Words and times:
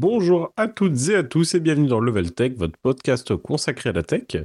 Bonjour 0.00 0.52
à 0.56 0.68
toutes 0.68 1.08
et 1.08 1.16
à 1.16 1.24
tous 1.24 1.56
et 1.56 1.60
bienvenue 1.60 1.88
dans 1.88 1.98
Level 1.98 2.32
Tech, 2.32 2.52
votre 2.56 2.78
podcast 2.78 3.34
consacré 3.34 3.90
à 3.90 3.92
la 3.92 4.04
tech. 4.04 4.36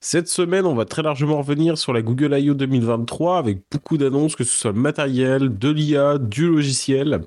Cette 0.00 0.26
semaine, 0.26 0.64
on 0.64 0.74
va 0.74 0.86
très 0.86 1.02
largement 1.02 1.36
revenir 1.36 1.76
sur 1.76 1.92
la 1.92 2.00
Google 2.00 2.34
I.O. 2.38 2.54
2023 2.54 3.36
avec 3.36 3.58
beaucoup 3.70 3.98
d'annonces, 3.98 4.36
que 4.36 4.44
ce 4.44 4.58
soit 4.58 4.72
matériel, 4.72 5.58
de 5.58 5.68
l'IA, 5.68 6.16
du 6.16 6.46
logiciel. 6.48 7.20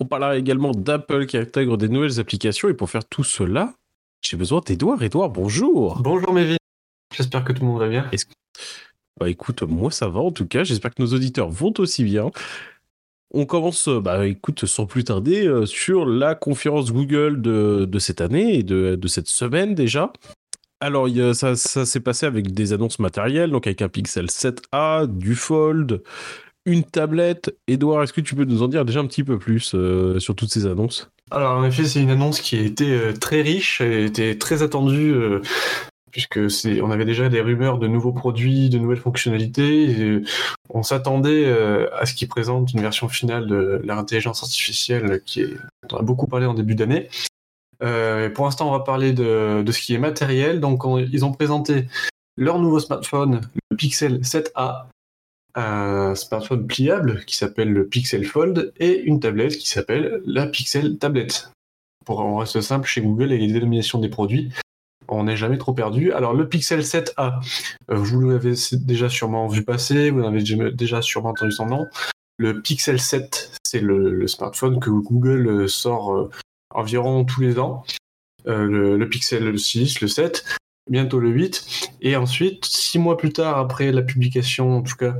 On 0.00 0.04
parlera 0.04 0.36
également 0.36 0.72
d'Apple 0.72 1.26
qui 1.26 1.36
intègre 1.36 1.76
des 1.76 1.88
nouvelles 1.88 2.18
applications 2.18 2.68
et 2.68 2.74
pour 2.74 2.90
faire 2.90 3.04
tout 3.04 3.22
cela, 3.22 3.74
j'ai 4.20 4.36
besoin 4.36 4.60
d'Edouard. 4.66 5.00
Edouard, 5.00 5.30
bonjour. 5.30 6.02
Bonjour 6.02 6.32
Mévin. 6.32 6.56
J'espère 7.14 7.44
que 7.44 7.52
tout 7.52 7.62
le 7.62 7.68
monde 7.68 7.78
va 7.78 7.88
bien. 7.88 8.10
Bah 9.20 9.30
écoute, 9.30 9.62
moi 9.62 9.92
ça 9.92 10.08
va 10.08 10.18
en 10.18 10.32
tout 10.32 10.46
cas. 10.46 10.64
J'espère 10.64 10.92
que 10.92 11.00
nos 11.00 11.14
auditeurs 11.14 11.50
vont 11.50 11.72
aussi 11.78 12.02
bien. 12.02 12.32
On 13.32 13.44
commence, 13.44 13.88
euh, 13.88 14.00
bah 14.00 14.26
écoute, 14.26 14.66
sans 14.66 14.86
plus 14.86 15.04
tarder, 15.04 15.46
euh, 15.46 15.66
sur 15.66 16.06
la 16.06 16.34
conférence 16.34 16.92
Google 16.92 17.40
de, 17.40 17.98
cette 17.98 18.20
année 18.20 18.58
et 18.58 18.62
de, 18.62 19.06
cette 19.08 19.28
semaine 19.28 19.74
déjà. 19.74 20.12
Alors, 20.80 21.08
ça, 21.34 21.56
s'est 21.56 22.00
passé 22.00 22.26
avec 22.26 22.52
des 22.52 22.72
annonces 22.72 22.98
matérielles, 22.98 23.50
donc 23.50 23.66
avec 23.66 23.82
un 23.82 23.88
Pixel 23.88 24.26
7a, 24.26 25.06
du 25.06 25.34
Fold, 25.34 26.02
une 26.66 26.84
tablette. 26.84 27.56
Edouard, 27.66 28.02
est-ce 28.02 28.12
que 28.12 28.20
tu 28.20 28.34
peux 28.34 28.44
nous 28.44 28.62
en 28.62 28.68
dire 28.68 28.84
déjà 28.84 29.00
un 29.00 29.06
petit 29.06 29.24
peu 29.24 29.38
plus 29.38 29.74
euh, 29.74 30.18
sur 30.18 30.34
toutes 30.34 30.52
ces 30.52 30.66
annonces? 30.66 31.10
Alors, 31.30 31.58
en 31.58 31.64
effet, 31.64 31.84
c'est 31.84 32.00
une 32.00 32.10
annonce 32.10 32.40
qui 32.40 32.56
a 32.56 32.60
été 32.60 33.12
très 33.20 33.42
riche 33.42 33.80
et 33.80 34.04
était 34.04 34.36
très 34.38 34.62
attendue 34.62 35.14
puisque 36.16 36.40
on 36.82 36.90
avait 36.90 37.04
déjà 37.04 37.28
des 37.28 37.42
rumeurs 37.42 37.76
de 37.78 37.86
nouveaux 37.86 38.14
produits, 38.14 38.70
de 38.70 38.78
nouvelles 38.78 39.00
fonctionnalités. 39.00 40.22
on 40.70 40.82
s'attendait 40.82 41.44
euh, 41.44 41.94
à 41.94 42.06
ce 42.06 42.14
qu'ils 42.14 42.28
présentent 42.28 42.72
une 42.72 42.80
version 42.80 43.06
finale 43.10 43.46
de 43.46 43.82
l'intelligence 43.84 44.42
artificielle 44.42 45.20
qui 45.26 45.42
est, 45.42 45.58
on 45.92 45.96
a 45.98 46.02
beaucoup 46.02 46.26
parlé 46.26 46.46
en 46.46 46.54
début 46.54 46.74
d'année. 46.74 47.10
Euh, 47.82 48.30
pour 48.30 48.46
l'instant, 48.46 48.70
on 48.70 48.72
va 48.72 48.80
parler 48.80 49.12
de, 49.12 49.62
ce 49.70 49.78
qui 49.78 49.92
est 49.92 49.98
matériel. 49.98 50.58
Donc, 50.58 50.84
ils 51.12 51.22
ont 51.26 51.32
présenté 51.32 51.86
leur 52.38 52.60
nouveau 52.60 52.80
smartphone, 52.80 53.42
le 53.70 53.76
Pixel 53.76 54.20
7a, 54.20 54.86
un 55.54 56.14
smartphone 56.14 56.66
pliable 56.66 57.26
qui 57.26 57.36
s'appelle 57.36 57.74
le 57.74 57.86
Pixel 57.86 58.24
Fold 58.24 58.72
et 58.78 59.02
une 59.02 59.20
tablette 59.20 59.58
qui 59.58 59.68
s'appelle 59.68 60.22
la 60.24 60.46
Pixel 60.46 60.96
Tablet. 60.96 61.28
Pour 62.06 62.20
en 62.20 62.38
reste 62.38 62.62
simple, 62.62 62.88
chez 62.88 63.02
Google 63.02 63.32
et 63.32 63.38
les 63.38 63.52
dénominations 63.52 63.98
des 63.98 64.08
produits, 64.08 64.50
on 65.08 65.24
n'est 65.24 65.36
jamais 65.36 65.58
trop 65.58 65.72
perdu. 65.72 66.12
Alors 66.12 66.34
le 66.34 66.48
Pixel 66.48 66.80
7a, 66.80 67.40
euh, 67.90 67.94
vous 67.96 68.30
l'avez 68.30 68.54
déjà 68.72 69.08
sûrement 69.08 69.48
vu 69.48 69.62
passer, 69.62 70.10
vous 70.10 70.22
en 70.22 70.28
avez 70.28 70.42
déjà 70.72 71.02
sûrement 71.02 71.30
entendu 71.30 71.52
son 71.52 71.66
nom. 71.66 71.86
Le 72.38 72.60
Pixel 72.60 73.00
7, 73.00 73.52
c'est 73.64 73.80
le, 73.80 74.26
smartphone 74.26 74.78
que 74.80 74.90
Google 74.90 75.48
euh, 75.48 75.68
sort 75.68 76.14
euh, 76.14 76.30
environ 76.70 77.24
tous 77.24 77.40
les 77.40 77.58
ans. 77.58 77.84
le, 78.44 79.04
Pixel 79.06 79.58
6, 79.58 80.00
le 80.00 80.08
7, 80.08 80.44
bientôt 80.90 81.18
le 81.18 81.30
8. 81.30 81.90
Et 82.02 82.16
ensuite, 82.16 82.64
six 82.64 82.98
mois 82.98 83.16
plus 83.16 83.32
tard, 83.32 83.58
après 83.58 83.92
la 83.92 84.02
publication, 84.02 84.78
en 84.78 84.82
tout 84.82 84.96
cas, 84.96 85.14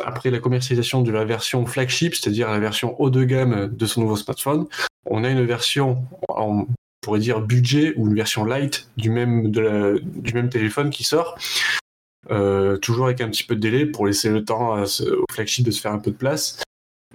après 0.00 0.30
la 0.30 0.38
commercialisation 0.40 1.02
de 1.02 1.12
la 1.12 1.24
version 1.24 1.64
flagship, 1.66 2.14
c'est-à-dire 2.14 2.50
la 2.50 2.58
version 2.58 3.00
haut 3.00 3.10
de 3.10 3.24
gamme 3.24 3.68
de 3.68 3.86
son 3.86 4.00
nouveau 4.00 4.16
smartphone, 4.16 4.66
on 5.06 5.24
a 5.24 5.30
une 5.30 5.44
version 5.44 6.04
en 6.28 6.66
pourrait 7.04 7.20
dire 7.20 7.40
budget 7.40 7.92
ou 7.96 8.08
une 8.08 8.14
version 8.14 8.44
light 8.44 8.88
du 8.96 9.10
même, 9.10 9.50
du 9.50 10.34
même 10.34 10.48
téléphone 10.48 10.90
qui 10.90 11.04
sort. 11.04 11.38
Euh, 12.30 12.78
toujours 12.78 13.06
avec 13.06 13.20
un 13.20 13.28
petit 13.28 13.44
peu 13.44 13.54
de 13.54 13.60
délai 13.60 13.84
pour 13.84 14.06
laisser 14.06 14.30
le 14.30 14.44
temps 14.44 14.82
au 14.82 15.24
flagship 15.30 15.66
de 15.66 15.70
se 15.70 15.80
faire 15.80 15.92
un 15.92 15.98
peu 15.98 16.10
de 16.10 16.16
place. 16.16 16.62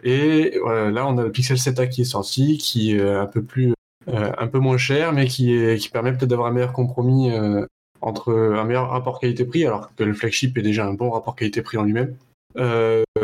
Et 0.04 0.60
là, 0.66 1.08
on 1.08 1.18
a 1.18 1.24
le 1.24 1.32
Pixel 1.32 1.58
7a 1.58 1.90
qui 1.90 2.02
est 2.02 2.06
sorti, 2.06 2.58
qui 2.58 2.96
est 2.96 3.02
un 3.02 3.26
peu 3.26 3.44
plus, 3.44 3.74
euh, 4.08 4.32
un 4.38 4.48
peu 4.48 4.60
moins 4.60 4.78
cher, 4.78 5.12
mais 5.12 5.28
qui, 5.28 5.54
est, 5.54 5.78
qui 5.78 5.90
permet 5.90 6.12
peut-être 6.12 6.30
d'avoir 6.30 6.48
un 6.48 6.54
meilleur 6.54 6.72
compromis 6.72 7.32
euh, 7.32 7.66
entre 8.02 8.34
un 8.34 8.64
meilleur 8.64 8.90
rapport 8.90 9.20
qualité-prix, 9.20 9.66
alors 9.66 9.94
que 9.96 10.04
le 10.04 10.14
flagship 10.14 10.58
est 10.58 10.62
déjà 10.62 10.86
un 10.86 10.94
bon 10.94 11.10
rapport 11.10 11.36
qualité-prix 11.36 11.78
en 11.78 11.84
lui-même. 11.84 12.16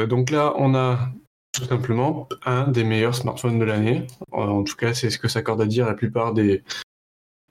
donc 0.09 0.31
là, 0.31 0.53
on 0.57 0.75
a 0.75 1.11
tout 1.55 1.65
simplement 1.65 2.27
un 2.45 2.67
des 2.67 2.83
meilleurs 2.83 3.15
smartphones 3.15 3.59
de 3.59 3.65
l'année. 3.65 4.05
En 4.31 4.63
tout 4.63 4.75
cas, 4.75 4.93
c'est 4.93 5.09
ce 5.09 5.17
que 5.17 5.27
s'accorde 5.27 5.61
à 5.61 5.65
dire 5.65 5.85
la 5.85 5.93
plupart 5.93 6.33
des, 6.33 6.63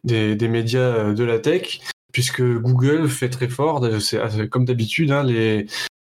des, 0.05 0.49
médias 0.49 0.81
euh, 0.81 1.15
de 1.15 1.25
la 1.25 1.39
tech, 1.39 1.81
puisque 2.13 2.43
Google 2.43 3.09
fait 3.09 3.31
très 3.31 3.49
fort, 3.49 3.85
c'est 4.01 4.49
comme 4.49 4.67
d'habitude, 4.67 5.11
hein, 5.11 5.23
les, 5.23 5.67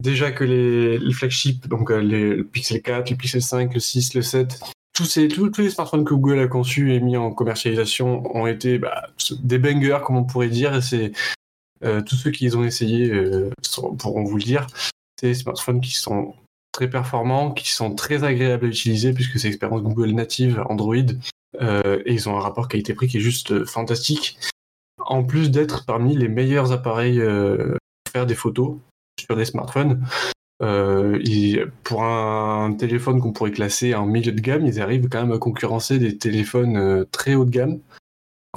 déjà 0.03 0.31
que 0.31 0.43
les, 0.43 1.13
flagships, 1.13 1.67
donc 1.67 1.91
euh, 1.91 1.99
les, 1.99 2.35
le 2.35 2.43
Pixel 2.43 2.81
4, 2.81 3.09
le 3.09 3.17
Pixel 3.17 3.41
5, 3.41 3.73
le 3.73 3.79
6, 3.79 4.13
le 4.13 4.21
7, 4.21 4.59
tous, 4.93 5.05
ces, 5.05 5.27
tous, 5.27 5.51
les 5.57 5.69
smartphones 5.71 6.05
que 6.05 6.13
Google 6.13 6.39
a 6.39 6.47
conçus 6.47 6.93
et 6.93 6.99
mis 6.99 7.17
en 7.17 7.31
commercialisation 7.31 8.35
ont 8.35 8.45
été 8.45 8.77
bah, 8.77 9.07
des 9.41 9.57
bangers, 9.57 9.99
comme 10.05 10.17
on 10.17 10.25
pourrait 10.25 10.49
dire, 10.49 10.75
et 10.75 10.81
c'est 10.81 11.11
euh, 11.83 12.01
tous 12.01 12.15
ceux 12.15 12.31
qui 12.31 12.43
les 12.43 12.55
ont 12.55 12.63
essayés 12.63 13.11
pourront 13.97 14.23
vous 14.23 14.37
le 14.37 14.43
dire. 14.43 14.67
C'est 15.19 15.27
des 15.27 15.33
smartphones 15.33 15.81
qui 15.81 15.95
sont 15.95 16.35
très 16.71 16.89
performants, 16.89 17.51
qui 17.51 17.71
sont 17.71 17.95
très 17.95 18.23
agréables 18.23 18.65
à 18.65 18.69
utiliser 18.69 19.13
puisque 19.13 19.39
c'est 19.39 19.47
l'expérience 19.47 19.81
Google 19.81 20.11
native 20.11 20.63
Android 20.69 20.95
euh, 21.61 22.01
et 22.05 22.13
ils 22.13 22.29
ont 22.29 22.37
un 22.37 22.41
rapport 22.41 22.67
qualité-prix 22.67 23.07
qui 23.07 23.17
est 23.17 23.21
juste 23.21 23.51
euh, 23.51 23.65
fantastique. 23.65 24.37
En 24.99 25.23
plus 25.23 25.49
d'être 25.49 25.85
parmi 25.85 26.15
les 26.15 26.27
meilleurs 26.27 26.71
appareils 26.71 27.19
euh, 27.19 27.75
pour 28.03 28.11
faire 28.13 28.25
des 28.25 28.35
photos 28.35 28.77
sur 29.19 29.35
des 29.35 29.45
smartphones, 29.45 30.05
pour 31.83 32.03
un 32.03 32.73
téléphone 32.73 33.21
qu'on 33.21 33.31
pourrait 33.31 33.51
classer 33.51 33.95
en 33.95 34.05
milieu 34.05 34.31
de 34.31 34.41
gamme, 34.41 34.65
ils 34.65 34.81
arrivent 34.81 35.07
quand 35.09 35.21
même 35.21 35.31
à 35.31 35.37
concurrencer 35.37 35.99
des 35.99 36.17
téléphones 36.17 37.05
très 37.11 37.35
haut 37.35 37.45
de 37.45 37.49
gamme. 37.49 37.79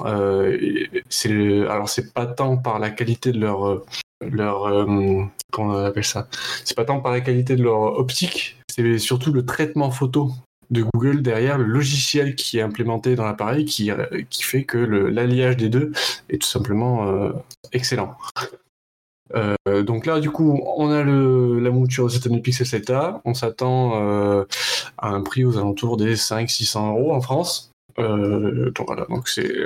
alors 0.04 1.88
c'est 1.88 2.12
pas 2.12 2.26
tant 2.26 2.56
par 2.56 2.80
la 2.80 2.90
qualité 2.90 3.30
de 3.30 3.38
leur 3.38 3.84
leur 4.30 4.66
euh, 4.66 5.24
comment 5.50 5.74
on 5.74 5.84
appelle 5.84 6.04
ça? 6.04 6.28
C'est 6.64 6.76
pas 6.76 6.84
tant 6.84 7.00
par 7.00 7.12
la 7.12 7.20
qualité 7.20 7.56
de 7.56 7.62
leur 7.62 7.98
optique, 7.98 8.58
c'est 8.68 8.98
surtout 8.98 9.32
le 9.32 9.44
traitement 9.44 9.90
photo 9.90 10.32
de 10.70 10.84
Google 10.94 11.22
derrière 11.22 11.58
le 11.58 11.64
logiciel 11.64 12.34
qui 12.34 12.58
est 12.58 12.62
implémenté 12.62 13.14
dans 13.14 13.24
l'appareil 13.24 13.66
qui, 13.66 13.90
qui 14.30 14.42
fait 14.42 14.64
que 14.64 14.78
l'alliage 14.78 15.58
des 15.58 15.68
deux 15.68 15.92
est 16.30 16.40
tout 16.40 16.48
simplement 16.48 17.08
euh, 17.08 17.32
excellent. 17.72 18.16
Euh, 19.34 19.82
donc 19.82 20.06
là, 20.06 20.20
du 20.20 20.30
coup, 20.30 20.60
on 20.76 20.90
a 20.90 21.02
le, 21.02 21.58
la 21.60 21.70
mouture 21.70 22.06
de 22.06 22.10
cette 22.10 22.26
année 22.26 22.40
Pixel 22.40 22.66
7a. 22.66 23.20
On 23.24 23.34
s'attend 23.34 23.94
à 24.98 25.08
un 25.08 25.20
prix 25.22 25.44
aux 25.44 25.58
alentours 25.58 25.96
des 25.98 26.16
500-600 26.16 26.88
euros 26.88 27.14
en 27.14 27.20
France. 27.20 27.71
Euh, 27.98 28.72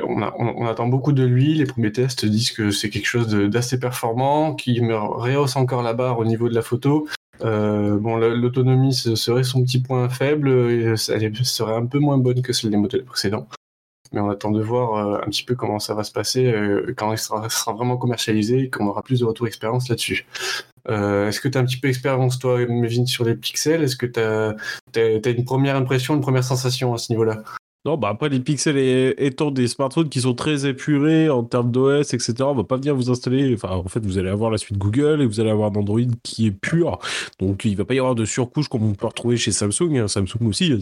on, 0.06 0.66
attend 0.66 0.87
beaucoup 0.88 1.12
de 1.12 1.25
lui. 1.25 1.54
Les 1.54 1.66
premiers 1.66 1.92
tests 1.92 2.25
disent 2.26 2.53
que 2.53 2.70
c'est 2.70 2.91
quelque 2.91 3.06
chose 3.06 3.28
d'assez 3.28 3.78
performant, 3.78 4.54
qui 4.54 4.81
me 4.81 4.97
rehausse 4.97 5.56
encore 5.56 5.82
la 5.82 5.92
barre 5.92 6.19
au 6.19 6.25
niveau 6.25 6.48
de 6.48 6.54
la 6.54 6.62
photo. 6.62 7.06
Euh, 7.44 7.98
l'autonomie 8.34 8.94
serait 8.94 9.44
son 9.44 9.62
petit 9.62 9.81
point 9.81 10.09
faible, 10.09 10.48
elle 10.48 10.97
serait 10.97 11.75
un 11.75 11.87
peu 11.87 11.98
moins 11.98 12.19
bonne 12.19 12.42
que 12.42 12.53
celle 12.53 12.70
des 12.70 12.76
modèles 12.76 13.04
précédents. 13.04 13.47
Mais 14.12 14.20
on 14.20 14.31
attend 14.31 14.53
de 14.53 14.62
voir 14.62 14.94
euh, 14.94 15.19
un 15.19 15.28
petit 15.28 15.44
peu 15.44 15.54
comment 15.54 15.78
ça 15.78 15.93
va 15.93 16.04
se 16.04 16.12
passer 16.12 16.54
quand 16.97 17.12
il 17.12 17.19
sera, 17.19 17.48
vraiment 17.75 17.97
commercialisé 17.97 18.60
et 18.60 18.70
qu'on 18.70 18.87
aura 18.87 19.03
plus 19.03 19.20
de 19.20 19.25
retour 19.25 19.47
expérience 19.47 19.88
là-dessus. 19.88 20.26
Est-ce 20.88 21.41
que 21.41 21.48
tu 21.48 21.58
as 21.58 21.60
un 21.60 21.64
petit 21.64 21.78
peu 21.78 21.88
d'expérience, 21.88 22.38
toi, 22.38 22.64
Mévin, 22.66 23.06
sur 23.06 23.25
les 23.25 23.34
pixels? 23.34 23.82
Est-ce 23.82 23.97
que 23.97 24.06
tu 24.06 24.20
as, 24.20 25.31
une 25.31 25.44
première 25.44 25.76
impression, 25.76 26.14
une 26.14 26.20
première 26.20 26.44
sensation 26.44 26.94
à 26.94 26.98
ce 26.98 27.12
niveau-là? 27.12 27.43
Non, 27.87 27.97
bah 27.97 28.09
après, 28.09 28.29
les 28.29 28.41
pixels 28.41 29.15
étant 29.17 29.53
des 29.53 29.69
smartphones 29.69 30.09
qui 30.09 30.23
sont 30.23 30.35
très 30.35 30.67
épurés 30.67 31.31
en 31.31 31.45
termes 31.45 31.71
d'OS, 31.71 32.15
etc., 32.15 32.35
on 32.41 32.55
va 32.55 32.65
pas 32.65 32.79
venir 32.79 32.97
vous 32.97 33.11
installer. 33.13 33.55
Enfin, 33.55 33.77
en 33.77 33.87
fait, 33.87 34.05
vous 34.05 34.19
allez 34.19 34.29
avoir 34.29 34.51
la 34.51 34.59
suite 34.59 34.77
Google 34.77 35.23
et 35.23 35.27
vous 35.27 35.39
allez 35.39 35.51
avoir 35.51 35.71
un 35.71 35.75
Android 35.77 36.01
qui 36.25 36.49
est 36.49 36.51
pur. 36.51 36.99
Donc, 37.39 37.65
il 37.65 37.77
va 37.77 37.85
pas 37.85 37.95
y 37.95 38.01
avoir 38.01 38.17
de 38.17 38.25
surcouche 38.25 38.69
comme 38.69 38.83
on 38.83 38.94
peut 38.94 39.06
retrouver 39.06 39.37
chez 39.37 39.53
Samsung. 39.53 39.99
Hein, 39.99 40.09
Samsung 40.09 40.47
aussi, 40.49 40.77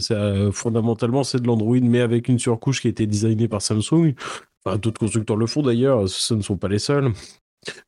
fondamentalement, 0.51 1.23
c'est 1.23 1.39
de 1.39 1.45
l'Android, 1.45 1.77
mais 1.79 2.01
avec 2.01 2.27
une 2.27 2.39
surcouche 2.39 2.81
qui 2.81 2.87
a 2.87 2.89
été 2.89 3.05
designée 3.05 3.47
par 3.47 3.61
Samsung. 3.61 4.15
D'autres 4.65 4.99
constructeurs 4.99 5.37
le 5.37 5.45
font 5.45 5.61
d'ailleurs, 5.61 6.09
ce 6.09 6.33
ne 6.33 6.41
sont 6.41 6.57
pas 6.57 6.69
les 6.69 6.79
seuls. 6.79 7.11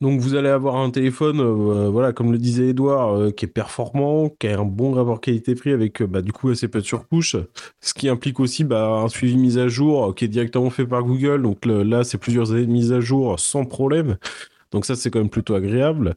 Donc 0.02 0.20
vous 0.20 0.36
allez 0.36 0.50
avoir 0.50 0.76
un 0.78 0.90
téléphone, 0.90 1.40
euh, 1.40 1.90
voilà, 1.90 2.14
comme 2.14 2.32
le 2.32 2.38
disait 2.38 2.70
Edouard, 2.70 3.16
euh, 3.16 3.32
qui 3.32 3.46
est 3.46 3.48
performant, 3.48 4.30
qui 4.40 4.48
a 4.48 4.60
un 4.60 4.66
bon 4.66 4.92
rapport 4.92 5.22
qualité-prix 5.22 5.72
avec 5.72 6.02
euh, 6.02 6.08
bah, 6.08 6.22
du 6.22 6.32
coup 6.32 6.50
assez 6.50 6.68
peu 6.68 6.80
de 6.80 6.86
surcouche, 6.86 7.36
ce 7.82 7.94
qui 7.94 8.10
implique 8.10 8.40
aussi 8.40 8.64
bah, 8.64 9.02
un 9.04 9.10
suivi 9.10 9.38
mise 9.38 9.58
à 9.58 9.68
jour 9.68 10.16
qui 10.16 10.26
est 10.26 10.28
directement 10.28 10.70
fait 10.70 10.86
par 10.86 11.04
Google. 11.04 11.42
Donc 11.42 11.66
là, 11.66 12.04
c'est 12.04 12.18
plusieurs 12.18 12.52
années 12.52 12.66
de 12.66 12.72
mise 12.72 12.92
à 12.92 13.00
jour 13.00 13.40
sans 13.40 13.66
problème. 13.66 14.18
Donc 14.72 14.86
ça, 14.86 14.96
c'est 14.96 15.10
quand 15.10 15.20
même 15.20 15.30
plutôt 15.30 15.56
agréable. 15.56 16.16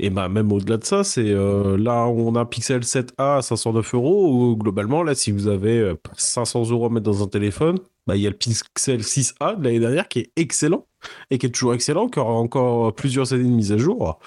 Et 0.00 0.10
bah, 0.10 0.28
même 0.28 0.52
au-delà 0.52 0.76
de 0.76 0.84
ça, 0.84 1.02
c'est 1.02 1.32
là 1.32 2.06
on 2.06 2.34
a 2.36 2.40
un 2.40 2.44
Pixel 2.44 2.82
7a 2.82 3.38
à 3.38 3.42
509 3.42 3.94
euros. 3.94 4.56
Globalement, 4.56 5.02
là, 5.02 5.14
si 5.14 5.32
vous 5.32 5.48
avez 5.48 5.92
500 6.16 6.70
euros 6.70 6.86
à 6.86 6.88
mettre 6.88 7.04
dans 7.04 7.22
un 7.22 7.26
téléphone, 7.26 7.78
bah, 8.08 8.16
il 8.16 8.22
y 8.22 8.26
a 8.26 8.30
le 8.30 8.36
Pixel 8.36 9.02
6a 9.02 9.58
de 9.58 9.64
l'année 9.64 9.80
dernière 9.80 10.08
qui 10.08 10.20
est 10.20 10.32
excellent 10.36 10.86
et 11.30 11.36
qui 11.36 11.44
est 11.44 11.50
toujours 11.50 11.74
excellent, 11.74 12.08
qui 12.08 12.18
aura 12.18 12.32
encore 12.32 12.94
plusieurs 12.94 13.34
années 13.34 13.44
de 13.44 13.48
mise 13.50 13.70
à 13.70 13.76
jour, 13.76 14.18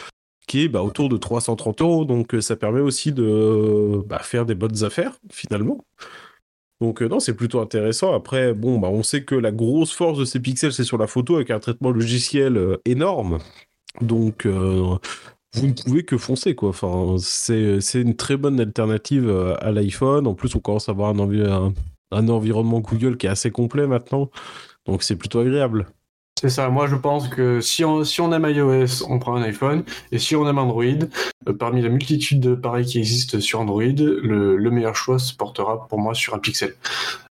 qui 0.47 0.65
est 0.65 0.67
bah, 0.67 0.83
autour 0.83 1.09
de 1.09 1.17
330 1.17 1.81
euros. 1.81 2.05
Donc 2.05 2.35
euh, 2.35 2.41
ça 2.41 2.55
permet 2.55 2.81
aussi 2.81 3.11
de 3.11 4.03
bah, 4.05 4.19
faire 4.19 4.45
des 4.45 4.53
bonnes 4.53 4.83
affaires 4.83 5.17
finalement. 5.31 5.83
Donc 6.79 7.01
non, 7.01 7.19
c'est 7.19 7.33
plutôt 7.33 7.59
intéressant. 7.59 8.13
Après, 8.13 8.53
bon, 8.53 8.77
bah, 8.77 8.89
on 8.89 9.01
sait 9.01 9.23
que 9.23 9.35
la 9.35 9.51
grosse 9.51 9.93
force 9.93 10.19
de 10.19 10.25
ces 10.25 10.39
pixels, 10.39 10.73
c'est 10.73 10.83
sur 10.83 10.97
la 10.99 11.07
photo 11.07 11.35
avec 11.37 11.49
un 11.49 11.59
traitement 11.59 11.91
logiciel 11.91 12.77
énorme. 12.85 13.39
Donc, 14.01 14.47
vous 15.53 15.67
ne 15.67 15.73
pouvez 15.73 16.03
que 16.03 16.17
foncer, 16.17 16.55
quoi. 16.55 16.69
Enfin, 16.69 17.17
c'est 17.19 18.01
une 18.01 18.15
très 18.15 18.37
bonne 18.37 18.59
alternative 18.59 19.29
à 19.59 19.71
l'iPhone. 19.71 20.27
En 20.27 20.33
plus, 20.33 20.55
on 20.55 20.59
commence 20.59 20.87
à 20.89 20.93
avoir 20.93 21.09
un, 21.09 22.27
environnement 22.29 22.79
Google 22.79 23.17
qui 23.17 23.27
est 23.27 23.29
assez 23.29 23.51
complet 23.51 23.87
maintenant. 23.87 24.29
Donc 24.85 25.03
c'est 25.03 25.15
plutôt 25.15 25.39
agréable. 25.39 25.87
C'est 26.41 26.49
ça, 26.49 26.69
moi 26.69 26.87
je 26.87 26.95
pense 26.95 27.27
que 27.27 27.61
si 27.61 27.85
on, 27.85 28.03
si 28.03 28.19
on 28.19 28.33
aime 28.33 28.47
iOS, 28.49 29.05
on 29.07 29.19
prend 29.19 29.35
un 29.35 29.43
iPhone, 29.43 29.83
et 30.11 30.17
si 30.17 30.35
on 30.35 30.49
aime 30.49 30.57
Android, 30.57 30.83
euh, 31.47 31.53
parmi 31.53 31.83
la 31.83 31.89
multitude 31.89 32.39
de 32.39 32.55
pareils 32.55 32.85
qui 32.85 32.97
existent 32.97 33.39
sur 33.39 33.59
Android, 33.59 33.83
le, 33.83 34.71
meilleur 34.71 34.95
choix 34.95 35.19
se 35.19 35.35
portera 35.35 35.87
pour 35.87 35.99
moi 35.99 36.15
sur 36.15 36.33
un 36.33 36.39
Pixel. 36.39 36.73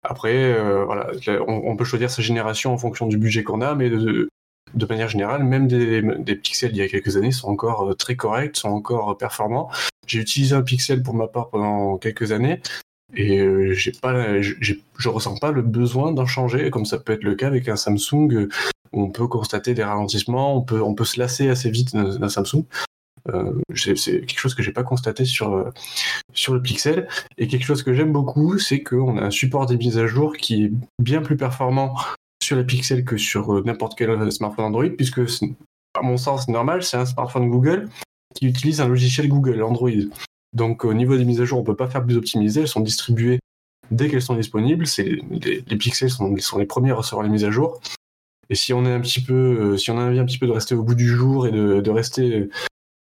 Après, 0.04 0.36
euh, 0.36 0.86
voilà, 0.86 1.10
on, 1.48 1.76
peut 1.76 1.86
choisir 1.86 2.12
sa 2.12 2.22
génération 2.22 2.72
en 2.72 2.78
fonction 2.78 3.08
du 3.08 3.18
budget 3.18 3.42
qu'on 3.42 3.62
a, 3.62 3.74
mais 3.74 3.90
de, 3.90 4.30
de 4.74 4.86
manière 4.86 5.10
générale, 5.10 5.44
même 5.44 5.68
des, 5.68 6.36
Pixels 6.36 6.72
il 6.72 6.78
y 6.78 6.82
a 6.82 6.88
quelques 6.88 7.18
années 7.18 7.32
sont 7.32 7.50
encore 7.50 7.90
euh, 7.90 7.94
très 7.94 8.16
corrects, 8.16 8.58
sont 8.58 8.70
encore 8.70 9.18
performants. 9.18 9.70
J'ai 10.08 10.20
utilisé 10.20 10.56
un 10.56 10.62
Pixel 10.62 11.04
pour 11.04 11.14
ma 11.14 11.28
part 11.28 11.50
pendant 11.50 11.98
quelques 11.98 12.32
années, 12.32 12.62
et 13.16 13.40
euh, 13.40 13.74
j'ai 13.74 13.92
pas, 13.92 14.42
je 14.42 15.10
ressens 15.10 15.38
pas 15.38 15.52
le 15.52 15.62
besoin 15.62 16.12
d'en 16.12 16.26
changer, 16.26 16.70
comme 16.70 16.86
ça 16.86 17.00
peut 17.00 17.14
être 17.14 17.24
le 17.24 17.36
cas 17.36 17.48
avec 17.48 17.68
un 17.68 17.76
Samsung 17.76 18.32
euh, 18.32 18.50
où 18.94 19.04
on 19.04 19.10
peut 19.10 19.28
constater 19.28 19.74
des 19.74 19.84
ralentissements, 19.84 20.56
on 20.56 20.62
peut, 20.62 21.06
se 21.06 21.20
lasser 21.20 21.50
assez 21.50 21.70
vite 21.70 21.94
d'un 21.94 22.30
Samsung. 22.30 22.66
Euh, 23.28 23.54
c'est 23.76 23.96
quelque 23.96 24.40
chose 24.40 24.56
que 24.56 24.64
j'ai 24.64 24.72
pas 24.72 24.84
constaté 24.84 25.24
euh, 25.24 25.72
sur 26.34 26.54
le 26.54 26.62
Pixel 26.62 27.08
et 27.38 27.48
quelque 27.48 27.66
chose 27.66 27.84
que 27.84 27.94
j'aime 27.94 28.12
beaucoup, 28.12 28.58
c'est 28.58 28.82
qu'on 28.82 29.18
a 29.18 29.26
un 29.26 29.32
support 29.32 29.66
des 29.66 29.78
mises 29.78 29.98
à 29.98 30.08
jour 30.08 30.36
qui 30.38 30.66
est 30.66 30.72
bien 31.00 31.22
plus 31.22 31.38
performant 31.38 31.96
sur 32.50 32.56
le 32.56 32.66
Pixel 32.66 33.06
que 33.06 33.16
sur 33.16 33.64
n'importe 33.64 33.96
quel 33.96 34.32
smartphone 34.32 34.66
Android, 34.66 34.90
puisque 34.90 35.22
à 35.94 36.02
mon 36.02 36.18
sens 36.18 36.48
normal, 36.48 36.82
c'est 36.82 36.98
un 36.98 37.06
smartphone 37.06 37.48
Google 37.48 37.90
qui 38.34 38.48
utilise 38.48 38.82
un 38.82 38.88
logiciel 38.88 39.28
Google 39.28 39.62
Android. 39.62 39.92
Donc 40.54 40.84
au 40.84 40.96
niveau 40.96 41.16
des 41.16 41.26
mises 41.26 41.42
à 41.42 41.46
jour, 41.46 41.60
on 41.60 41.64
peut 41.64 41.76
pas 41.76 41.88
faire 41.88 42.04
plus 42.04 42.18
optimisées, 42.18 42.62
elles 42.62 42.68
sont 42.68 42.80
distribuées 42.80 43.40
dès 43.92 44.10
qu'elles 44.10 44.24
sont 44.24 44.34
disponibles. 44.34 44.86
Les, 44.98 45.64
les, 45.68 45.78
pixels 45.78 46.10
sont, 46.10 46.34
les 46.58 46.66
premiers 46.66 46.90
à 46.90 46.96
recevoir 46.96 47.22
les 47.22 47.30
mises 47.30 47.46
à 47.46 47.52
jour. 47.52 47.80
Et 48.50 48.56
si 48.56 48.74
on 48.74 48.84
est 48.84 48.92
un 48.92 49.00
petit 49.00 49.22
peu, 49.22 49.34
euh, 49.74 49.78
si 49.78 49.92
on 49.92 50.00
a 50.00 50.06
envie 50.06 50.18
un 50.18 50.26
petit 50.26 50.40
peu 50.40 50.48
de 50.48 50.52
rester 50.52 50.74
au 50.74 50.82
bout 50.82 50.96
du 50.96 51.08
jour 51.08 51.46
et 51.46 51.52
de, 51.52 51.92
rester, 51.92 52.50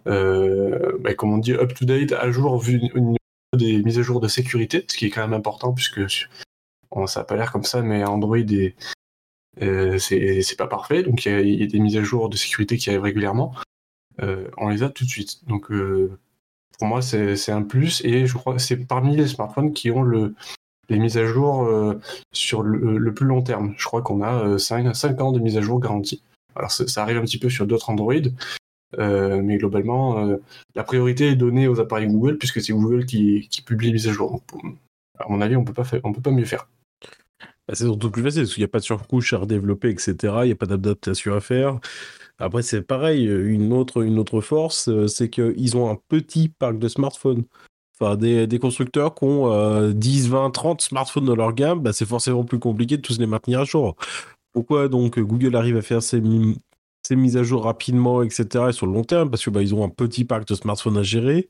euh, 0.07 0.97
bah, 0.99 1.13
comme 1.13 1.31
on 1.31 1.37
dit, 1.37 1.53
up 1.53 1.73
to 1.75 1.85
date, 1.85 2.11
à 2.11 2.29
jour 2.29 2.59
vu 2.59 2.81
des 3.55 3.81
mises 3.83 3.99
à 3.99 4.01
jour 4.01 4.19
de 4.19 4.27
sécurité, 4.27 4.83
ce 4.89 4.97
qui 4.97 5.05
est 5.05 5.09
quand 5.09 5.21
même 5.21 5.33
important 5.33 5.71
puisque 5.71 6.01
ça 6.09 7.21
n'a 7.21 7.23
pas 7.23 7.37
l'air 7.37 7.53
comme 7.53 7.63
ça, 7.63 7.81
mais 7.81 8.03
Android 8.03 8.37
est, 8.37 8.75
euh, 8.75 8.98
c'est 9.57 10.57
pas 10.57 10.67
parfait, 10.67 11.03
donc 11.03 11.25
il 11.25 11.49
y, 11.49 11.63
a 11.63 11.67
des 11.67 11.79
mises 11.79 11.97
à 11.97 12.03
jour 12.03 12.29
de 12.29 12.37
sécurité 12.37 12.77
qui 12.77 12.89
arrivent 12.89 13.03
régulièrement. 13.03 13.53
on 14.19 14.69
les 14.69 14.83
a 14.83 14.89
tout 14.89 15.05
de 15.05 15.09
suite. 15.09 15.45
Donc 15.47 15.71
pour 16.79 16.87
moi, 16.87 17.01
c'est 17.01 17.51
un 17.51 17.61
plus. 17.61 18.03
Et 18.05 18.25
je 18.25 18.37
crois 18.37 18.53
que 18.53 18.61
c'est 18.61 18.77
parmi 18.77 19.15
les 19.15 19.27
smartphones 19.27 19.73
qui 19.73 19.91
ont 19.91 20.01
le, 20.01 20.33
les 20.89 20.97
mises 20.97 21.17
à 21.17 21.25
jour 21.25 21.65
euh, 21.65 21.99
sur 22.31 22.63
le, 22.63 23.13
plus 23.13 23.25
long 23.25 23.41
terme. 23.41 23.73
Je 23.77 23.85
crois 23.85 24.01
qu'on 24.01 24.21
a 24.21 24.57
5, 24.57 24.87
euh, 24.87 24.93
5, 24.93 25.21
ans 25.21 25.31
de 25.31 25.39
mise 25.39 25.57
à 25.57 25.61
jour 25.61 25.79
garantie. 25.79 26.23
Alors 26.55 26.71
ça 26.71 27.03
arrive 27.03 27.17
un 27.17 27.21
petit 27.21 27.37
peu 27.37 27.49
sur 27.49 27.67
d'autres 27.67 27.89
Android, 27.89 28.13
euh, 28.97 29.41
mais 29.41 29.57
globalement, 29.57 30.37
la 30.75 30.83
priorité 30.83 31.27
est 31.27 31.35
donnée 31.35 31.67
aux 31.67 31.79
appareils 31.79 32.07
Google 32.07 32.37
puisque 32.37 32.61
c'est 32.61 32.73
Google 32.73 33.05
qui, 33.05 33.47
publie 33.65 33.87
les 33.87 33.93
mises 33.93 34.07
à 34.07 34.11
jour. 34.11 34.31
Donc, 34.31 34.75
à 35.19 35.27
mon 35.29 35.41
avis, 35.41 35.55
on 35.55 35.63
peut 35.63 35.73
peut 35.73 36.21
pas 36.21 36.31
mieux 36.31 36.45
faire. 36.45 36.67
Bah, 37.69 37.75
c'est 37.75 37.83
surtout 37.83 38.09
plus 38.09 38.23
facile 38.23 38.41
parce 38.41 38.55
qu'il 38.55 38.61
n'y 38.61 38.65
a 38.65 38.69
pas 38.69 38.79
de 38.79 38.83
surcouche 38.83 39.31
à 39.33 39.37
redévelopper, 39.37 39.91
etc. 39.91 40.15
Il 40.41 40.45
n'y 40.47 40.51
a 40.51 40.55
pas 40.55 40.65
d'adaptation 40.65 41.35
à 41.35 41.39
faire. 41.39 41.79
Après, 42.39 42.63
c'est 42.63 42.81
pareil, 42.81 43.25
une 43.25 43.73
autre, 43.73 44.01
une 44.01 44.17
autre 44.17 44.41
force, 44.41 44.89
euh, 44.89 45.05
c'est 45.07 45.29
qu'ils 45.29 45.77
ont 45.77 45.87
un 45.91 45.97
petit 46.07 46.49
parc 46.49 46.79
de 46.79 46.87
smartphones. 46.87 47.43
Enfin, 48.01 48.15
des, 48.15 48.59
constructeurs 48.59 49.13
qui 49.13 49.25
ont 49.25 49.91
10, 49.91 50.29
20, 50.29 50.49
30 50.51 50.81
smartphones 50.81 51.25
dans 51.25 51.35
leur 51.35 51.53
gamme, 51.53 51.81
bah, 51.81 51.93
c'est 51.93 52.07
forcément 52.07 52.43
plus 52.43 52.57
compliqué 52.57 52.97
de 52.97 53.01
tous 53.03 53.19
les 53.19 53.27
maintenir 53.27 53.59
à 53.59 53.65
jour. 53.65 53.95
Pourquoi 54.53 54.87
donc 54.87 55.19
Google 55.19 55.55
arrive 55.55 55.77
à 55.77 55.81
faire 55.83 56.01
ces 56.01 56.21
mises 57.15 57.37
à 57.37 57.43
jour 57.43 57.63
rapidement, 57.63 58.23
etc. 58.23 58.65
et 58.69 58.71
sur 58.71 58.85
le 58.85 58.93
long 58.93 59.03
terme, 59.03 59.29
parce 59.29 59.43
que 59.43 59.49
bah, 59.49 59.61
ils 59.61 59.73
ont 59.75 59.83
un 59.83 59.89
petit 59.89 60.25
parc 60.25 60.47
de 60.47 60.55
smartphones 60.55 60.97
à 60.97 61.03
gérer. 61.03 61.47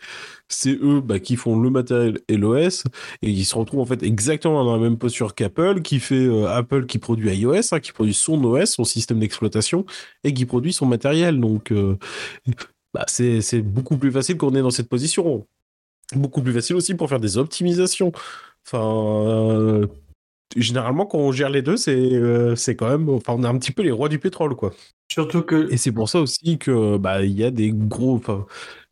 C'est 0.47 0.73
eux 0.81 1.01
bah, 1.01 1.19
qui 1.19 1.35
font 1.35 1.59
le 1.59 1.69
matériel 1.69 2.19
et 2.27 2.37
l'OS, 2.37 2.83
et 3.21 3.29
ils 3.29 3.45
se 3.45 3.55
retrouvent 3.55 3.81
en 3.81 3.85
fait 3.85 4.03
exactement 4.03 4.63
dans 4.63 4.73
la 4.73 4.81
même 4.81 4.97
posture 4.97 5.35
qu'Apple, 5.35 5.81
qui 5.81 5.99
fait 5.99 6.25
euh, 6.25 6.47
Apple 6.47 6.85
qui 6.85 6.97
produit 6.97 7.35
iOS, 7.35 7.73
hein, 7.73 7.79
qui 7.79 7.91
produit 7.91 8.13
son 8.13 8.43
OS, 8.43 8.71
son 8.71 8.83
système 8.83 9.19
d'exploitation, 9.19 9.85
et 10.23 10.33
qui 10.33 10.45
produit 10.45 10.73
son 10.73 10.85
matériel. 10.85 11.39
Donc, 11.39 11.71
euh, 11.71 11.97
bah, 12.93 13.05
c'est 13.07 13.61
beaucoup 13.61 13.97
plus 13.97 14.11
facile 14.11 14.37
qu'on 14.37 14.55
est 14.55 14.61
dans 14.61 14.71
cette 14.71 14.89
position. 14.89 15.45
Beaucoup 16.15 16.41
plus 16.41 16.53
facile 16.53 16.75
aussi 16.75 16.95
pour 16.95 17.07
faire 17.09 17.19
des 17.19 17.37
optimisations. 17.37 18.11
Enfin, 18.65 18.83
euh, 18.83 19.87
généralement, 20.55 21.05
quand 21.05 21.19
on 21.19 21.31
gère 21.31 21.49
les 21.49 21.61
deux, 21.61 21.77
c'est 21.77 22.11
c'est 22.55 22.75
quand 22.75 22.89
même. 22.89 23.09
Enfin, 23.09 23.33
on 23.37 23.43
est 23.43 23.47
un 23.47 23.57
petit 23.57 23.71
peu 23.71 23.83
les 23.83 23.91
rois 23.91 24.09
du 24.09 24.19
pétrole, 24.19 24.55
quoi. 24.55 24.71
Surtout 25.11 25.41
que. 25.41 25.71
Et 25.71 25.77
c'est 25.77 25.91
pour 25.91 26.09
ça 26.09 26.19
aussi 26.19 26.57
que 26.57 26.97
bah 26.97 27.23
il 27.23 27.37
y 27.37 27.43
a 27.43 27.51
des 27.51 27.71
gros. 27.73 28.21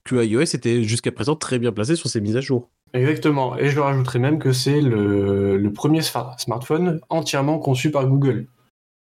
Que 0.04 0.24
iOS 0.24 0.42
était 0.42 0.84
jusqu'à 0.84 1.12
présent 1.12 1.36
très 1.36 1.60
bien 1.60 1.74
placé 1.74 1.98
sur 1.98 2.10
ses 2.10 2.22
mises 2.22 2.38
à 2.38 2.42
jour. 2.42 2.70
Exactement. 2.94 3.58
Et 3.58 3.70
je 3.70 3.80
rajouterais 3.80 4.20
même 4.20 4.40
que 4.40 4.54
c'est 4.54 4.80
le, 4.80 5.58
le, 5.58 5.74
premier 5.74 6.02
smartphone 6.02 7.02
entièrement 7.10 7.60
conçu 7.60 7.92
par 7.92 8.08
Google. 8.08 8.48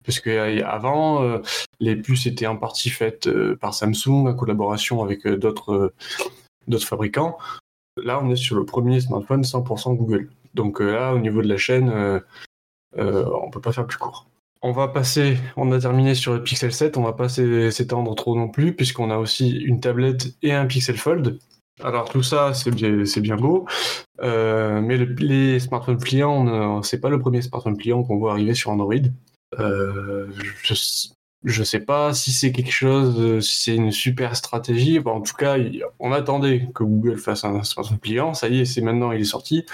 Parce 0.05 0.19
que 0.19 0.29
euh, 0.29 0.65
avant, 0.65 1.23
euh, 1.23 1.39
les 1.79 1.95
puces 1.95 2.25
étaient 2.27 2.47
en 2.47 2.57
partie 2.57 2.89
faites 2.89 3.27
euh, 3.27 3.55
par 3.55 3.73
Samsung 3.73 4.27
en 4.27 4.33
collaboration 4.33 5.03
avec 5.03 5.27
d'autres 5.27 5.93
d'autres 6.67 6.87
fabricants. 6.87 7.37
Là, 7.97 8.19
on 8.21 8.29
est 8.29 8.35
sur 8.35 8.55
le 8.55 8.65
premier 8.65 8.99
smartphone 8.99 9.41
100% 9.41 9.95
Google. 9.95 10.29
Donc 10.55 10.79
là, 10.79 11.13
au 11.13 11.19
niveau 11.19 11.41
de 11.41 11.47
la 11.47 11.57
chaîne, 11.57 12.21
on 12.97 13.49
peut 13.51 13.61
pas 13.61 13.71
faire 13.71 13.85
plus 13.85 13.97
court. 13.97 14.27
On 14.61 14.71
va 14.71 14.87
passer, 14.87 15.37
on 15.57 15.71
a 15.71 15.79
terminé 15.79 16.15
sur 16.15 16.33
le 16.33 16.41
Pixel 16.41 16.73
7, 16.73 16.97
on 16.97 17.03
va 17.03 17.13
pas 17.13 17.29
s'étendre 17.29 18.15
trop 18.15 18.35
non 18.35 18.47
plus, 18.47 18.75
puisqu'on 18.75 19.11
a 19.11 19.17
aussi 19.17 19.51
une 19.51 19.79
tablette 19.79 20.35
et 20.41 20.53
un 20.53 20.65
Pixel 20.65 20.97
Fold. 20.97 21.37
Alors 21.83 22.09
tout 22.09 22.23
ça, 22.23 22.53
c'est 22.53 22.71
bien, 22.71 23.35
beau, 23.35 23.67
euh, 24.21 24.79
mais 24.81 24.97
les 24.97 25.59
smartphones 25.59 25.97
pliants, 25.97 26.81
c'est 26.83 27.01
pas 27.01 27.09
le 27.09 27.19
premier 27.19 27.41
smartphone 27.41 27.77
pliant 27.77 28.03
qu'on 28.03 28.17
voit 28.17 28.31
arriver 28.31 28.53
sur 28.53 28.71
Android. 28.71 28.95
Euh, 29.59 30.27
je, 30.63 31.59
ne 31.59 31.65
sais 31.65 31.81
pas 31.81 32.13
si 32.13 32.31
c'est 32.31 32.51
quelque 32.51 32.71
chose, 32.71 33.45
si 33.45 33.63
c'est 33.63 33.75
une 33.75 33.91
super 33.91 34.37
stratégie. 34.37 34.99
en 35.05 35.21
tout 35.21 35.35
cas, 35.35 35.57
on 35.99 36.13
attendait 36.13 36.69
que 36.73 36.83
Google 36.83 37.17
fasse 37.17 37.43
un 37.43 37.61
smartphone 37.63 37.99
pliant. 37.99 38.33
Ça 38.33 38.47
y 38.47 38.61
est, 38.61 38.65
c'est 38.65 38.81
maintenant, 38.81 39.11
il 39.11 39.21
est 39.21 39.25
sorti. 39.25 39.65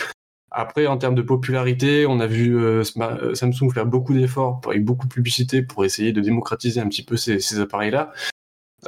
Après, 0.51 0.86
en 0.86 0.98
termes 0.98 1.15
de 1.15 1.22
popularité, 1.22 2.05
on 2.05 2.20
a 2.20 2.27
vu 2.27 2.58
euh, 2.58 2.84
euh, 2.98 3.34
Samsung 3.34 3.72
faire 3.74 3.86
beaucoup 3.86 4.13
d'efforts 4.13 4.60
avec 4.67 4.84
beaucoup 4.84 5.08
de 5.08 5.13
publicité 5.13 5.62
pour 5.62 5.86
essayer 5.86 6.12
de 6.12 6.20
démocratiser 6.20 6.81
un 6.81 6.89
petit 6.89 7.03
peu 7.03 7.15
ces, 7.15 7.60
appareils-là. 7.60 8.12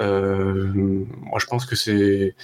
Euh, 0.02 0.72
moi, 0.74 1.40
je 1.40 1.46
pense 1.46 1.66
que 1.66 1.78
c'est 1.78 2.36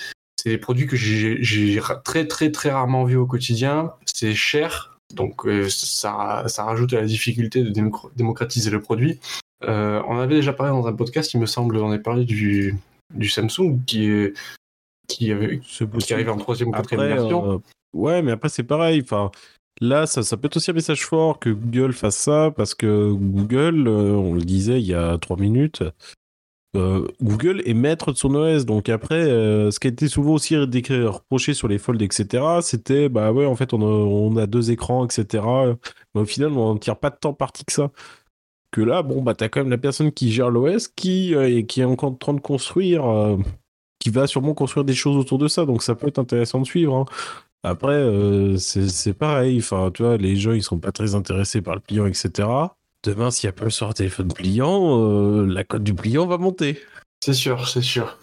des 0.45 0.57
produits 0.57 0.87
que 0.87 0.95
j'ai 0.95 1.81
très 2.05 2.27
très 2.27 2.49
très 2.49 2.71
rarement 2.71 3.03
vus 3.03 3.17
au 3.17 3.25
quotidien. 3.25 3.91
C'est 4.05 4.33
cher, 4.33 4.97
donc 5.13 5.45
ça, 5.67 6.45
ça 6.47 6.63
rajoute 6.63 6.93
à 6.93 7.01
la 7.01 7.05
difficulté 7.05 7.61
de 7.63 7.73
démocratiser 8.15 8.69
le 8.69 8.79
produit. 8.79 9.19
on 9.61 10.17
avait 10.17 10.35
déjà 10.35 10.53
parlé 10.53 10.71
dans 10.71 10.87
un 10.87 10.93
podcast, 10.93 11.33
il 11.33 11.41
me 11.41 11.45
semble, 11.45 11.75
on 11.77 11.91
a 11.91 11.97
parlé 11.97 12.23
du, 12.23 12.77
du 13.13 13.27
Samsung 13.27 13.81
qui 13.85 14.05
est 14.05 14.33
qui, 15.09 15.31
avait, 15.31 15.59
qui 15.59 16.13
arrive 16.13 16.29
en 16.29 16.37
troisième 16.37 16.69
ou 16.69 16.71
quatrième 16.71 17.07
version. 17.07 17.61
Ouais, 17.93 18.21
mais 18.21 18.31
après, 18.31 18.49
c'est 18.49 18.63
pareil. 18.63 19.01
Enfin, 19.03 19.31
là, 19.81 20.05
ça, 20.05 20.23
ça 20.23 20.37
peut 20.37 20.47
être 20.47 20.57
aussi 20.57 20.71
un 20.71 20.73
message 20.73 21.05
fort 21.05 21.39
que 21.39 21.49
Google 21.49 21.93
fasse 21.93 22.17
ça, 22.17 22.51
parce 22.55 22.75
que 22.75 23.11
Google, 23.11 23.87
euh, 23.87 24.13
on 24.13 24.33
le 24.33 24.41
disait 24.41 24.79
il 24.79 24.87
y 24.87 24.93
a 24.93 25.17
trois 25.17 25.37
minutes, 25.37 25.83
euh, 26.75 27.07
Google 27.21 27.63
est 27.65 27.73
maître 27.73 28.11
de 28.11 28.17
son 28.17 28.35
OS. 28.35 28.65
Donc 28.65 28.89
après, 28.89 29.15
euh, 29.15 29.71
ce 29.71 29.79
qui 29.79 29.87
a 29.87 29.91
été 29.91 30.07
souvent 30.07 30.33
aussi 30.33 30.55
reproché 30.57 31.53
sur 31.53 31.67
les 31.67 31.79
folds, 31.79 32.01
etc., 32.01 32.61
c'était, 32.61 33.09
bah 33.09 33.31
ouais, 33.31 33.45
en 33.45 33.55
fait, 33.55 33.73
on 33.73 33.81
a, 33.81 33.85
on 33.85 34.35
a 34.37 34.47
deux 34.47 34.71
écrans, 34.71 35.05
etc. 35.05 35.43
Mais 36.15 36.21
au 36.21 36.25
final, 36.25 36.51
on 36.53 36.75
ne 36.75 36.79
tire 36.79 36.97
pas 36.97 37.09
de 37.09 37.17
temps 37.17 37.33
parti 37.33 37.65
que 37.65 37.73
ça. 37.73 37.91
Que 38.71 38.81
là, 38.81 39.01
bon, 39.03 39.23
bah 39.23 39.33
t'as 39.33 39.49
quand 39.49 39.61
même 39.61 39.71
la 39.71 39.79
personne 39.79 40.11
qui 40.11 40.31
gère 40.31 40.51
l'OS 40.51 40.87
qui, 40.89 41.33
qui 41.67 41.81
est 41.81 41.85
encore 41.85 42.11
en 42.11 42.15
train 42.15 42.33
de 42.35 42.39
construire 42.39 43.03
qui 43.99 44.09
va 44.09 44.27
sûrement 44.27 44.53
construire 44.53 44.85
des 44.85 44.93
choses 44.93 45.17
autour 45.17 45.37
de 45.37 45.47
ça, 45.47 45.65
donc 45.65 45.83
ça 45.83 45.93
peut 45.93 46.07
être 46.07 46.19
intéressant 46.19 46.59
de 46.61 46.65
suivre. 46.65 46.95
Hein. 46.95 47.05
Après, 47.63 47.93
euh, 47.93 48.57
c'est 48.57 49.13
pareil. 49.13 49.59
Enfin, 49.59 49.91
tu 49.93 50.03
vois, 50.03 50.17
les 50.17 50.35
gens, 50.35 50.53
ils 50.53 50.63
sont 50.63 50.79
pas 50.79 50.91
très 50.91 51.15
intéressés 51.15 51.61
par 51.61 51.75
le 51.75 51.81
pliant, 51.81 52.05
etc. 52.05 52.47
Demain, 53.03 53.31
s'il 53.31 53.47
y 53.47 53.49
a 53.49 53.53
pas 53.53 53.69
sur 53.69 53.87
un 53.87 53.93
téléphone 53.93 54.31
pliant, 54.33 54.99
euh, 54.99 55.45
la 55.45 55.63
cote 55.63 55.83
du 55.83 55.93
pliant 55.93 56.25
va 56.25 56.37
monter. 56.37 56.79
C'est 57.23 57.33
sûr, 57.33 57.67
c'est 57.67 57.81
sûr. 57.81 58.17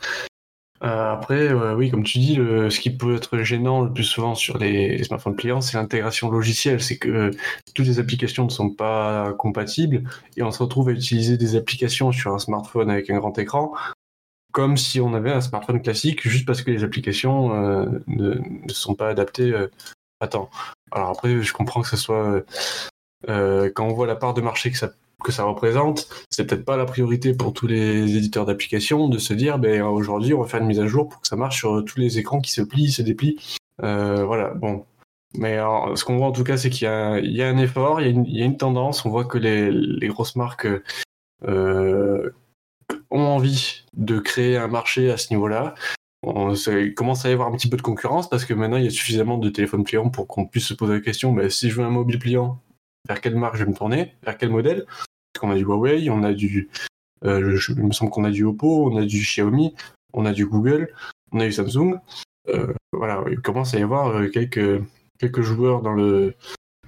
Euh, 0.82 1.12
après, 1.12 1.52
oui, 1.74 1.90
comme 1.90 2.02
tu 2.02 2.18
dis, 2.18 2.34
ce 2.36 2.80
qui 2.80 2.90
peut 2.90 3.16
être 3.16 3.38
gênant 3.38 3.82
le 3.82 3.92
plus 3.92 4.04
souvent 4.04 4.34
sur 4.34 4.58
les, 4.58 4.96
les 4.96 5.04
smartphones 5.04 5.36
clients, 5.36 5.60
c'est 5.62 5.78
l'intégration 5.78 6.30
logicielle. 6.30 6.82
C'est 6.82 6.98
que 6.98 7.30
toutes 7.74 7.86
les 7.86 7.98
applications 7.98 8.44
ne 8.44 8.50
sont 8.50 8.70
pas 8.70 9.32
compatibles 9.34 10.04
et 10.36 10.42
on 10.42 10.50
se 10.50 10.62
retrouve 10.62 10.90
à 10.90 10.92
utiliser 10.92 11.38
des 11.38 11.56
applications 11.56 12.12
sur 12.12 12.34
un 12.34 12.38
smartphone 12.38 12.90
avec 12.90 13.08
un 13.10 13.18
grand 13.18 13.38
écran 13.38 13.72
comme 14.56 14.78
si 14.78 15.02
on 15.02 15.12
avait 15.12 15.32
un 15.32 15.42
smartphone 15.42 15.82
classique 15.82 16.26
juste 16.26 16.46
parce 16.46 16.62
que 16.62 16.70
les 16.70 16.82
applications 16.82 17.54
euh, 17.54 17.84
ne, 18.06 18.40
sont 18.68 18.94
pas 18.94 19.10
adaptées 19.10 19.52
euh, 19.52 19.70
à 20.20 20.28
temps. 20.28 20.48
Alors 20.92 21.10
après, 21.10 21.42
je 21.42 21.52
comprends 21.52 21.82
que 21.82 21.88
ce 21.88 21.98
soit 21.98 22.42
euh, 23.28 23.70
quand 23.74 23.84
on 23.84 23.92
voit 23.92 24.06
la 24.06 24.16
part 24.16 24.32
de 24.32 24.40
marché 24.40 24.70
que 24.70 24.78
ça 25.30 25.42
représente, 25.44 26.08
c'est 26.30 26.46
peut-être 26.46 26.64
pas 26.64 26.78
la 26.78 26.86
priorité 26.86 27.34
pour 27.34 27.52
tous 27.52 27.66
les 27.66 28.16
éditeurs 28.16 28.46
d'applications 28.46 29.10
de 29.10 29.18
se 29.18 29.34
dire, 29.34 29.58
ben 29.58 29.82
aujourd'hui 29.82 30.32
on 30.32 30.40
va 30.40 30.48
faire 30.48 30.62
une 30.62 30.68
mise 30.68 30.80
à 30.80 30.86
jour 30.86 31.10
pour 31.10 31.20
que 31.20 31.28
ça 31.28 31.36
marche 31.36 31.58
sur 31.58 31.84
tous 31.84 32.00
les 32.00 32.18
écrans 32.18 32.40
qui 32.40 32.52
se 32.52 32.62
plient, 32.62 32.90
se 32.90 33.02
déplient. 33.02 33.38
Voilà, 33.82 34.54
bon. 34.54 34.86
Mais 35.34 35.58
alors, 35.58 35.98
ce 35.98 36.04
qu'on 36.06 36.16
voit 36.16 36.28
en 36.28 36.32
tout 36.32 36.44
cas, 36.44 36.56
c'est 36.56 36.70
qu'il 36.70 36.86
y, 36.86 37.42
a 37.42 37.46
un 37.46 37.58
effort, 37.58 38.00
il 38.00 38.26
y 38.26 38.40
a 38.40 38.46
une, 38.46 38.56
tendance. 38.56 39.04
On 39.04 39.10
voit 39.10 39.26
que 39.26 39.36
les, 39.36 40.08
grosses 40.08 40.34
marques 40.34 40.66
ont 43.10 43.20
envie 43.20 43.84
de 43.94 44.18
créer 44.18 44.56
un 44.56 44.68
marché 44.68 45.10
à 45.10 45.16
ce 45.16 45.32
niveau-là. 45.32 45.74
On 46.22 46.54
commence 46.96 47.24
à 47.24 47.30
y 47.30 47.32
avoir 47.32 47.48
un 47.48 47.52
petit 47.52 47.68
peu 47.68 47.76
de 47.76 47.82
concurrence 47.82 48.28
parce 48.28 48.44
que 48.44 48.54
maintenant 48.54 48.78
il 48.78 48.84
y 48.84 48.88
a 48.88 48.90
suffisamment 48.90 49.38
de 49.38 49.48
téléphones 49.48 49.84
pliants 49.84 50.10
pour 50.10 50.26
qu'on 50.26 50.46
puisse 50.46 50.66
se 50.66 50.74
poser 50.74 50.94
la 50.94 51.00
question 51.00 51.32
ben, 51.32 51.48
si 51.50 51.70
je 51.70 51.76
veux 51.76 51.86
un 51.86 51.90
mobile 51.90 52.18
pliant, 52.18 52.60
vers 53.06 53.20
quelle 53.20 53.36
marque 53.36 53.56
je 53.56 53.64
vais 53.64 53.70
me 53.70 53.76
tourner, 53.76 54.14
vers 54.24 54.36
quel 54.36 54.50
modèle? 54.50 54.86
Parce 54.86 55.40
qu'on 55.40 55.50
a 55.50 55.56
du 55.56 55.62
Huawei, 55.62 56.10
on 56.10 56.22
a 56.22 56.32
du. 56.32 56.68
Euh, 57.24 57.58
il 57.68 57.84
me 57.84 57.92
semble 57.92 58.10
qu'on 58.10 58.24
a 58.24 58.30
du 58.30 58.44
Oppo, 58.44 58.90
on 58.90 58.96
a 58.96 59.04
du 59.04 59.20
Xiaomi, 59.20 59.74
on 60.12 60.26
a 60.26 60.32
du 60.32 60.46
Google, 60.46 60.92
on 61.32 61.40
a 61.40 61.44
du 61.44 61.52
Samsung. 61.52 62.00
Euh, 62.48 62.72
voilà, 62.92 63.22
il 63.30 63.40
commence 63.40 63.74
à 63.74 63.78
y 63.78 63.82
avoir 63.82 64.08
euh, 64.08 64.28
quelques, 64.28 64.82
quelques 65.18 65.42
joueurs 65.42 65.82
dans 65.82 65.92
le, 65.92 66.34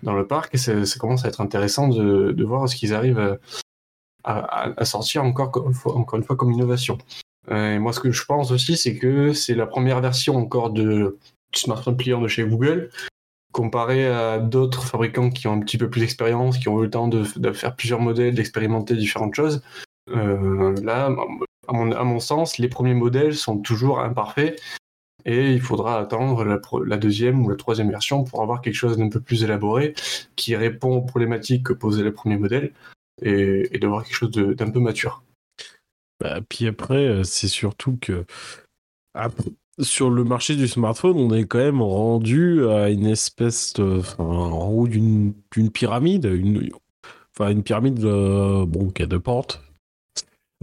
dans 0.02 0.14
le 0.14 0.26
parc 0.26 0.54
et 0.54 0.58
ça, 0.58 0.84
ça 0.84 0.98
commence 0.98 1.24
à 1.24 1.28
être 1.28 1.40
intéressant 1.40 1.88
de, 1.88 2.32
de 2.32 2.44
voir 2.44 2.68
ce 2.68 2.76
qu'ils 2.76 2.94
arrivent 2.94 3.18
à, 3.18 3.38
à, 4.28 4.84
sortir 4.84 5.24
encore, 5.24 5.48
encore 5.86 6.18
une 6.18 6.24
fois 6.24 6.36
comme 6.36 6.52
innovation. 6.52 6.98
Euh, 7.50 7.78
moi, 7.80 7.92
ce 7.92 8.00
que 8.00 8.12
je 8.12 8.24
pense 8.24 8.50
aussi, 8.50 8.76
c'est 8.76 8.96
que 8.96 9.32
c'est 9.32 9.54
la 9.54 9.66
première 9.66 10.00
version 10.00 10.36
encore 10.36 10.70
de, 10.70 11.18
du 11.52 11.58
smartphone 11.58 11.96
pliant 11.96 12.20
de 12.20 12.28
chez 12.28 12.44
Google 12.44 12.90
comparé 13.52 14.06
à 14.06 14.38
d'autres 14.38 14.84
fabricants 14.84 15.30
qui 15.30 15.48
ont 15.48 15.52
un 15.52 15.60
petit 15.60 15.78
peu 15.78 15.88
plus 15.88 16.00
d'expérience, 16.00 16.58
qui 16.58 16.68
ont 16.68 16.78
eu 16.80 16.84
le 16.84 16.90
temps 16.90 17.08
de, 17.08 17.24
faire 17.52 17.74
plusieurs 17.74 18.00
modèles, 18.00 18.34
d'expérimenter 18.34 18.94
différentes 18.94 19.34
choses, 19.34 19.62
euh, 20.10 20.74
là, 20.82 21.10
à 21.66 21.72
mon, 22.04 22.20
sens, 22.20 22.58
les 22.58 22.68
premiers 22.68 22.94
modèles 22.94 23.34
sont 23.34 23.58
toujours 23.58 24.00
imparfaits 24.00 24.60
et 25.24 25.52
il 25.52 25.60
faudra 25.60 25.98
attendre 25.98 26.44
la, 26.44 26.96
deuxième 26.96 27.44
ou 27.44 27.48
la 27.48 27.56
troisième 27.56 27.90
version 27.90 28.24
pour 28.24 28.42
avoir 28.42 28.60
quelque 28.60 28.74
chose 28.74 28.96
d'un 28.96 29.08
peu 29.08 29.20
plus 29.20 29.44
élaboré 29.44 29.94
qui 30.36 30.56
répond 30.56 30.96
aux 30.96 31.02
problématiques 31.02 31.66
que 31.66 31.72
posaient 31.72 32.04
les 32.04 32.12
premiers 32.12 32.38
modèles 32.38 32.72
et, 33.22 33.78
d'avoir 33.78 34.04
quelque 34.04 34.14
chose 34.14 34.30
d'un 34.30 34.70
peu 34.70 34.80
mature. 34.80 35.22
Bah, 36.20 36.40
puis 36.48 36.66
après, 36.66 37.22
c'est 37.24 37.48
surtout 37.48 37.96
que 38.00 38.24
sur 39.80 40.10
le 40.10 40.24
marché 40.24 40.56
du 40.56 40.68
smartphone, 40.68 41.16
on 41.16 41.32
est 41.32 41.44
quand 41.44 41.58
même 41.58 41.82
rendu 41.82 42.68
à 42.68 42.90
une 42.90 43.06
espèce 43.06 43.74
en 44.18 44.68
haut 44.68 44.88
d'une 44.88 45.34
pyramide, 45.72 46.24
une, 46.24 46.70
enfin 47.34 47.50
une 47.50 47.62
pyramide 47.62 48.04
euh, 48.04 48.66
bon 48.66 48.90
qui 48.90 49.02
a 49.02 49.06
deux 49.06 49.20
portes. 49.20 49.62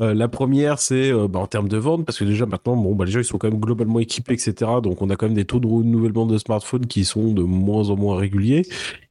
Euh, 0.01 0.13
la 0.13 0.27
première, 0.27 0.79
c'est 0.79 1.09
euh, 1.11 1.29
bah, 1.29 1.39
en 1.39 1.47
termes 1.47 1.69
de 1.69 1.77
vente, 1.77 2.05
parce 2.05 2.19
que 2.19 2.25
déjà 2.25 2.45
maintenant, 2.45 2.75
bon, 2.75 2.95
bah, 2.95 3.05
les 3.05 3.11
gens 3.11 3.19
ils 3.19 3.25
sont 3.25 3.37
quand 3.37 3.49
même 3.49 3.61
globalement 3.61 3.99
équipés, 3.99 4.33
etc. 4.33 4.53
Donc 4.83 5.01
on 5.01 5.09
a 5.09 5.15
quand 5.15 5.27
même 5.27 5.35
des 5.35 5.45
taux 5.45 5.59
de 5.61 5.67
renouvellement 5.67 6.25
de 6.25 6.37
smartphones 6.37 6.85
qui 6.85 7.05
sont 7.05 7.31
de 7.31 7.43
moins 7.43 7.89
en 7.89 7.95
moins 7.95 8.17
réguliers. 8.17 8.63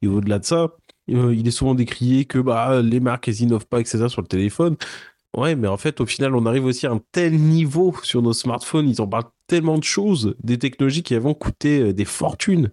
Et 0.02 0.06
au-delà 0.06 0.38
de 0.38 0.44
ça, 0.44 0.72
il 1.08 1.46
est 1.46 1.50
souvent 1.50 1.74
décrié 1.74 2.24
que 2.24 2.38
bah, 2.38 2.80
les 2.82 3.00
marques 3.00 3.28
elles 3.28 3.42
innovent 3.42 3.66
pas, 3.66 3.80
etc. 3.80 4.08
sur 4.08 4.22
le 4.22 4.28
téléphone. 4.28 4.76
Ouais, 5.36 5.56
mais 5.56 5.68
en 5.68 5.76
fait, 5.76 6.00
au 6.00 6.06
final, 6.06 6.36
on 6.36 6.46
arrive 6.46 6.64
aussi 6.64 6.86
à 6.86 6.92
un 6.92 7.00
tel 7.12 7.36
niveau 7.36 7.94
sur 8.04 8.22
nos 8.22 8.32
smartphones, 8.32 8.88
ils 8.88 9.00
en 9.00 9.08
parlent 9.08 9.24
tellement 9.48 9.78
de 9.78 9.84
choses, 9.84 10.36
des 10.42 10.58
technologies 10.58 11.02
qui 11.02 11.14
avant 11.14 11.34
coûtaient 11.34 11.92
des 11.92 12.04
fortunes. 12.04 12.70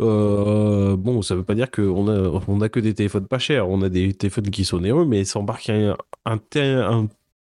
Euh, 0.00 0.96
bon, 0.96 1.22
ça 1.22 1.34
veut 1.36 1.44
pas 1.44 1.54
dire 1.54 1.70
qu'on 1.70 2.08
a, 2.08 2.42
on 2.48 2.60
a 2.60 2.68
que 2.68 2.80
des 2.80 2.94
téléphones 2.94 3.28
pas 3.28 3.38
chers, 3.38 3.68
on 3.68 3.82
a 3.82 3.88
des 3.88 4.12
téléphones 4.14 4.50
qui 4.50 4.64
sont 4.64 4.78
onéreux, 4.78 5.04
mais 5.04 5.24
ça 5.24 5.38
embarque 5.38 5.70
un, 5.70 6.38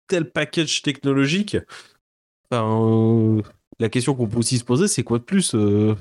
tel, 0.08 0.32
package 0.32 0.82
technologique. 0.82 1.58
La 2.52 3.90
question 3.90 4.16
qu'on 4.16 4.28
peut 4.28 4.40
aussi 4.40 4.58
se 4.58 4.64
poser, 4.64 4.88
c'est 4.88 5.04
quoi 5.04 5.20
de 5.20 5.24
plus 5.24 5.54
euh. 5.56 5.96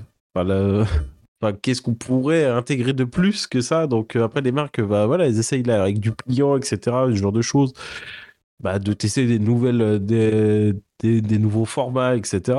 Qu'est-ce 1.62 1.83
qu'on 1.83 1.95
pourrait 1.95 2.47
intégrer 2.47 2.92
de 2.92 3.04
plus 3.04 3.47
que 3.47 3.61
ça? 3.61 3.87
Donc 3.87 4.16
euh, 4.16 4.25
après 4.25 4.40
les 4.40 4.52
marques, 4.52 4.80
bah 4.80 5.07
voilà, 5.07 5.26
elles 5.26 5.38
essayent 5.38 5.62
là 5.62 5.83
avec 5.83 6.00
du 6.00 6.12
pliant, 6.12 6.57
etc., 6.57 6.78
ce 7.11 7.14
genre 7.14 7.33
de 7.33 7.42
choses, 7.42 7.73
bah, 8.61 8.78
de 8.78 8.92
tester 8.92 9.26
des 9.26 9.38
nouvelles, 9.38 10.04
des, 10.04 10.75
des, 11.00 11.21
des 11.21 11.38
nouveaux 11.38 11.64
formats, 11.64 12.16
etc. 12.16 12.59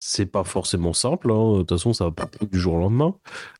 C'est 0.00 0.26
pas 0.26 0.44
forcément 0.44 0.92
simple. 0.92 1.30
Hein. 1.32 1.52
De 1.52 1.58
toute 1.60 1.70
façon, 1.70 1.92
ça 1.92 2.06
va 2.06 2.12
pas 2.12 2.28
du 2.50 2.58
jour 2.58 2.74
au 2.74 2.78
lendemain. 2.78 3.14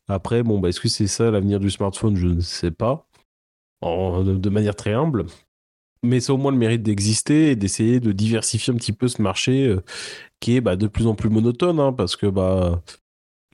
Après, 0.07 0.43
bon, 0.43 0.59
bah, 0.59 0.69
est-ce 0.69 0.79
que 0.79 0.89
c'est 0.89 1.07
ça 1.07 1.31
l'avenir 1.31 1.59
du 1.59 1.69
smartphone? 1.71 2.15
Je 2.15 2.27
ne 2.27 2.41
sais 2.41 2.71
pas. 2.71 3.07
De, 3.83 4.49
manière 4.49 4.75
très 4.75 4.93
humble. 4.93 5.25
Mais 6.03 6.19
c'est 6.19 6.31
au 6.31 6.37
moins 6.37 6.51
le 6.51 6.57
mérite 6.57 6.81
d'exister 6.83 7.51
et 7.51 7.55
d'essayer 7.55 7.99
de 7.99 8.11
diversifier 8.11 8.73
un 8.73 8.77
petit 8.77 8.93
peu 8.93 9.07
ce 9.07 9.21
marché 9.21 9.67
euh, 9.67 9.83
qui 10.39 10.55
est 10.55 10.61
bah, 10.61 10.75
de 10.75 10.87
plus 10.87 11.07
en 11.07 11.15
plus 11.15 11.29
monotone, 11.29 11.79
hein, 11.79 11.93
parce 11.93 12.15
que 12.15 12.27
bah 12.27 12.81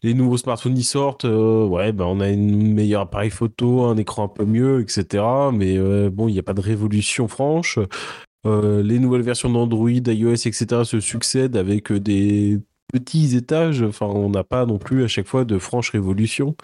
les 0.03 0.13
nouveaux 0.13 0.37
smartphones 0.37 0.73
qui 0.73 0.83
sortent, 0.83 1.25
euh, 1.25 1.65
ouais, 1.65 1.91
ben 1.91 2.05
on 2.05 2.19
a 2.19 2.29
une 2.29 2.73
meilleure 2.73 3.01
appareil 3.01 3.29
photo, 3.29 3.83
un 3.83 3.97
écran 3.97 4.25
un 4.25 4.27
peu 4.27 4.45
mieux, 4.45 4.81
etc. 4.81 5.23
Mais 5.53 5.77
euh, 5.77 6.09
bon, 6.09 6.27
il 6.27 6.33
n'y 6.33 6.39
a 6.39 6.43
pas 6.43 6.53
de 6.53 6.61
révolution 6.61 7.27
franche. 7.27 7.77
Euh, 8.47 8.81
les 8.81 8.97
nouvelles 8.97 9.21
versions 9.21 9.49
d'Android, 9.49 9.89
iOS, 9.91 10.47
etc. 10.47 10.83
se 10.85 10.99
succèdent 10.99 11.55
avec 11.55 11.93
des 11.93 12.59
petits 12.91 13.35
étages. 13.35 13.83
Enfin, 13.83 14.07
on 14.07 14.29
n'a 14.29 14.43
pas 14.43 14.65
non 14.65 14.79
plus 14.79 15.03
à 15.03 15.07
chaque 15.07 15.27
fois 15.27 15.45
de 15.45 15.59
franche 15.59 15.91
révolution. 15.91 16.55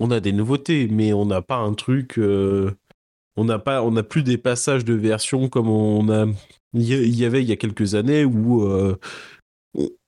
On 0.00 0.10
a 0.10 0.18
des 0.18 0.32
nouveautés, 0.32 0.88
mais 0.90 1.12
on 1.12 1.26
n'a 1.26 1.42
pas 1.42 1.56
un 1.58 1.74
truc. 1.74 2.18
on 2.18 3.44
n'a 3.44 3.58
pas, 3.60 3.82
on 3.84 3.92
n'a 3.92 4.02
plus 4.02 4.24
des 4.24 4.38
passages 4.38 4.84
de 4.84 4.94
versions 4.94 5.48
comme 5.48 5.68
on 5.68 6.08
a. 6.10 6.26
Il 6.72 7.16
y 7.16 7.24
avait 7.24 7.40
il 7.40 7.48
y 7.48 7.52
a 7.52 7.56
quelques 7.56 7.94
années 7.94 8.24
où 8.24 8.66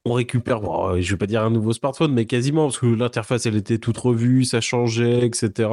on 0.06 0.12
récupère, 0.12 0.60
bon, 0.60 1.00
je 1.00 1.10
vais 1.10 1.16
pas 1.18 1.26
dire 1.26 1.42
un 1.42 1.50
nouveau 1.50 1.72
smartphone, 1.72 2.12
mais 2.12 2.26
quasiment, 2.26 2.66
parce 2.66 2.78
que 2.78 2.86
l'interface, 2.86 3.44
elle 3.46 3.56
était 3.56 3.78
toute 3.78 3.98
revue, 3.98 4.44
ça 4.44 4.60
changeait, 4.60 5.26
etc. 5.26 5.68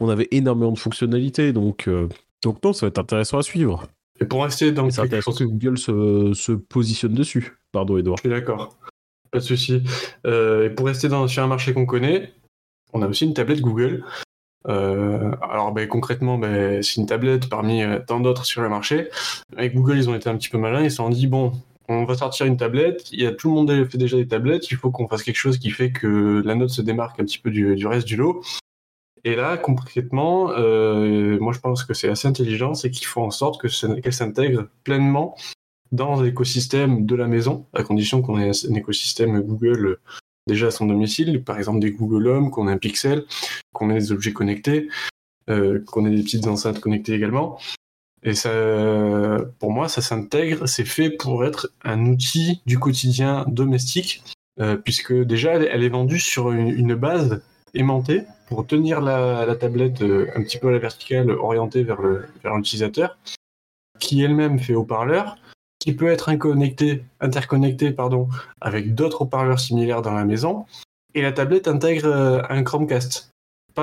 On 0.00 0.10
avait 0.10 0.28
énormément 0.32 0.72
de 0.72 0.78
fonctionnalités, 0.78 1.54
donc, 1.54 1.88
euh, 1.88 2.06
donc 2.44 2.62
non, 2.62 2.74
ça 2.74 2.84
va 2.84 2.88
être 2.88 2.98
intéressant 2.98 3.38
à 3.38 3.42
suivre. 3.42 3.86
Et 4.20 4.26
pour 4.26 4.42
rester 4.42 4.70
dans... 4.70 4.90
C'est 4.90 5.00
intéressant 5.00 5.32
que 5.32 5.44
Google 5.44 5.78
se, 5.78 6.32
se, 6.34 6.52
positionne 6.52 7.14
dessus. 7.14 7.56
Pardon, 7.72 7.96
Edouard. 7.96 8.18
Je 8.18 8.22
suis 8.22 8.28
d'accord. 8.28 8.76
Pas 9.30 9.38
de 9.38 9.44
souci. 9.44 9.82
Euh, 10.26 10.66
et 10.66 10.70
pour 10.70 10.86
rester 10.86 11.08
dans, 11.08 11.26
sur 11.26 11.42
un 11.42 11.46
marché 11.46 11.72
qu'on 11.72 11.86
connaît, 11.86 12.34
on 12.92 13.00
a 13.00 13.08
aussi 13.08 13.24
une 13.24 13.32
tablette 13.32 13.62
Google. 13.62 14.04
Euh, 14.68 15.30
alors 15.40 15.72
ben, 15.72 15.88
concrètement, 15.88 16.36
ben, 16.36 16.82
c'est 16.82 16.96
une 16.96 17.06
tablette 17.06 17.48
parmi 17.48 17.82
euh, 17.82 17.98
tant 18.06 18.20
d'autres 18.20 18.44
sur 18.44 18.60
le 18.60 18.68
marché. 18.68 19.08
Avec 19.56 19.74
Google, 19.74 19.96
ils 19.96 20.10
ont 20.10 20.14
été 20.14 20.28
un 20.28 20.36
petit 20.36 20.50
peu 20.50 20.58
malins. 20.58 20.82
Ils 20.82 20.90
se 20.90 20.98
sont 20.98 21.08
dit, 21.08 21.26
bon, 21.26 21.52
on 21.90 22.04
va 22.04 22.16
sortir 22.16 22.46
une 22.46 22.56
tablette, 22.56 23.10
il 23.10 23.20
y 23.20 23.26
a, 23.26 23.32
tout 23.32 23.48
le 23.48 23.54
monde 23.54 23.88
fait 23.90 23.98
déjà 23.98 24.16
des 24.16 24.28
tablettes, 24.28 24.70
il 24.70 24.76
faut 24.76 24.92
qu'on 24.92 25.08
fasse 25.08 25.24
quelque 25.24 25.36
chose 25.36 25.58
qui 25.58 25.70
fait 25.70 25.90
que 25.90 26.40
la 26.44 26.54
note 26.54 26.70
se 26.70 26.82
démarque 26.82 27.18
un 27.18 27.24
petit 27.24 27.40
peu 27.40 27.50
du, 27.50 27.86
reste 27.86 28.06
du 28.06 28.16
lot. 28.16 28.44
Et 29.24 29.34
là, 29.34 29.58
concrètement, 29.58 30.52
euh, 30.52 31.38
moi 31.40 31.52
je 31.52 31.58
pense 31.58 31.84
que 31.84 31.92
c'est 31.92 32.08
assez 32.08 32.28
intelligent, 32.28 32.74
c'est 32.74 32.90
qu'il 32.90 33.06
faut 33.06 33.20
en 33.20 33.32
sorte 33.32 33.60
qu'elle 33.60 34.12
s'intègre 34.12 34.68
pleinement 34.84 35.36
dans 35.90 36.22
l'écosystème 36.22 37.06
de 37.06 37.16
la 37.16 37.26
maison, 37.26 37.66
à 37.74 37.82
condition 37.82 38.22
qu'on 38.22 38.38
ait 38.38 38.50
un 38.50 38.74
écosystème 38.74 39.40
Google 39.40 39.98
déjà 40.46 40.68
à 40.68 40.70
son 40.70 40.86
domicile, 40.86 41.42
par 41.42 41.58
exemple 41.58 41.80
des 41.80 41.90
Google 41.90 42.28
Home, 42.28 42.50
qu'on 42.50 42.68
ait 42.68 42.72
un 42.72 42.78
Pixel, 42.78 43.24
qu'on 43.72 43.90
ait 43.90 43.94
des 43.94 44.12
objets 44.12 44.32
connectés, 44.32 44.88
euh, 45.48 45.82
qu'on 45.86 46.06
ait 46.06 46.14
des 46.14 46.22
petites 46.22 46.46
enceintes 46.46 46.78
connectées 46.78 47.14
également. 47.14 47.58
Et 48.22 48.34
ça, 48.34 48.50
pour 49.58 49.72
moi, 49.72 49.88
ça 49.88 50.02
s'intègre, 50.02 50.66
c'est 50.66 50.84
fait 50.84 51.10
pour 51.10 51.44
être 51.44 51.72
un 51.84 52.04
outil 52.06 52.60
du 52.66 52.78
quotidien 52.78 53.44
domestique, 53.48 54.22
euh, 54.60 54.76
puisque 54.76 55.14
déjà, 55.14 55.54
elle, 55.54 55.82
est 55.82 55.88
vendue 55.88 56.18
sur 56.18 56.50
une, 56.52 56.94
base 56.94 57.42
aimantée 57.72 58.24
pour 58.48 58.66
tenir 58.66 59.00
la, 59.00 59.56
tablette 59.56 60.02
euh, 60.02 60.26
un 60.34 60.42
petit 60.42 60.58
peu 60.58 60.68
à 60.68 60.72
la 60.72 60.78
verticale, 60.78 61.30
orientée 61.30 61.82
vers 61.82 62.00
l'utilisateur, 62.56 63.16
qui 63.98 64.22
elle-même 64.22 64.58
fait 64.58 64.74
haut-parleur, 64.74 65.38
qui 65.78 65.94
peut 65.94 66.08
être 66.08 66.28
interconnecté, 66.28 67.02
interconnecté 67.20 67.90
pardon, 67.90 68.28
avec 68.60 68.94
d'autres 68.94 69.22
haut-parleurs 69.22 69.60
similaires 69.60 70.02
dans 70.02 70.14
la 70.14 70.24
maison, 70.24 70.66
et 71.14 71.22
la 71.22 71.32
tablette 71.32 71.68
intègre 71.68 72.06
euh, 72.06 72.42
un 72.50 72.62
Chromecast. 72.62 73.30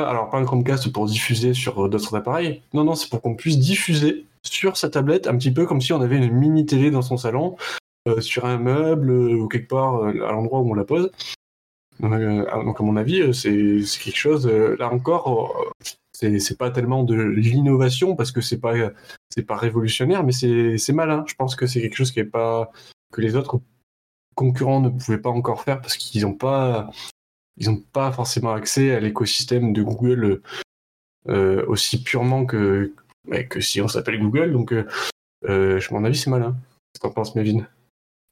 Alors 0.06 0.30
pas 0.30 0.38
un 0.38 0.46
Chromecast 0.46 0.92
pour 0.92 1.06
diffuser 1.06 1.54
sur 1.54 1.90
d'autres 1.90 2.16
appareils, 2.16 2.62
non, 2.74 2.84
non, 2.84 2.96
c'est 2.96 3.10
pour 3.10 3.22
qu'on 3.22 3.36
puisse 3.36 3.60
diffuser 3.60 4.26
sur 4.44 4.78
sa 4.78 4.90
tablette, 4.90 5.28
un 5.28 5.38
petit 5.38 5.52
peu 5.52 5.66
comme 5.66 5.82
si 5.82 5.94
on 5.94 6.02
avait 6.02 6.18
une 6.18 6.32
mini 6.32 6.66
télé 6.66 6.92
dans 6.92 7.02
son 7.02 7.18
salon, 7.18 7.56
sur 8.20 8.46
un 8.46 8.58
meuble 8.58 9.12
ou 9.12 9.48
quelque 9.48 9.68
part 9.68 10.06
à 10.06 10.32
l'endroit 10.32 10.62
où 10.62 10.72
on 10.72 10.74
la 10.74 10.86
pose. 10.86 11.12
Donc, 12.00 12.80
à 12.80 12.84
mon 12.84 12.96
avis, 12.96 13.34
c'est 13.34 13.82
quelque 14.00 14.18
chose, 14.18 14.48
là 14.48 14.92
encore, 14.94 15.74
c'est 16.14 16.58
pas 16.58 16.72
tellement 16.72 17.04
de 17.04 17.16
l'innovation 17.16 18.16
parce 18.16 18.32
que 18.32 18.42
c'est 18.42 18.60
pas 18.60 18.74
c'est 19.30 19.44
pas 19.44 19.56
révolutionnaire 19.56 20.24
mais 20.24 20.32
c'est 20.32 20.94
malin 20.94 21.24
je 21.28 21.36
pense 21.36 21.56
que 21.56 21.68
c'est 21.68 21.80
quelque 21.80 21.96
chose 21.96 22.12
qui 22.12 22.20
est 22.20 22.24
pas 22.24 22.72
que 23.12 23.22
les 23.22 23.36
autres 23.36 23.62
concurrents 24.36 24.82
ne 24.82 24.90
pouvaient 24.90 25.20
pas 25.20 25.30
encore 25.30 25.62
faire 25.62 25.80
parce 25.80 25.98
qu'ils 25.98 26.24
n'ont 26.24 26.34
pas 26.34 26.90
ils 27.58 27.70
ont 27.70 27.82
pas 27.94 28.12
forcément 28.12 28.54
accès 28.54 28.92
à 28.92 29.00
l'écosystème 29.00 29.74
de 29.74 29.82
Google 29.84 30.42
euh, 31.30 31.66
aussi 31.68 32.04
purement 32.04 32.46
que 32.46 32.94
que 33.50 33.60
si 33.60 33.82
on 33.82 33.88
s'appelle 33.88 34.20
Google 34.20 34.54
donc 34.54 34.72
euh, 34.72 34.88
euh 35.50 35.80
à 35.80 35.94
mon 35.94 36.06
avis 36.06 36.18
c'est 36.18 36.30
malin 36.30 36.56
qu'est-ce 36.94 37.02
qu'en 37.02 37.12
penses 37.12 37.36
Mévin 37.36 37.66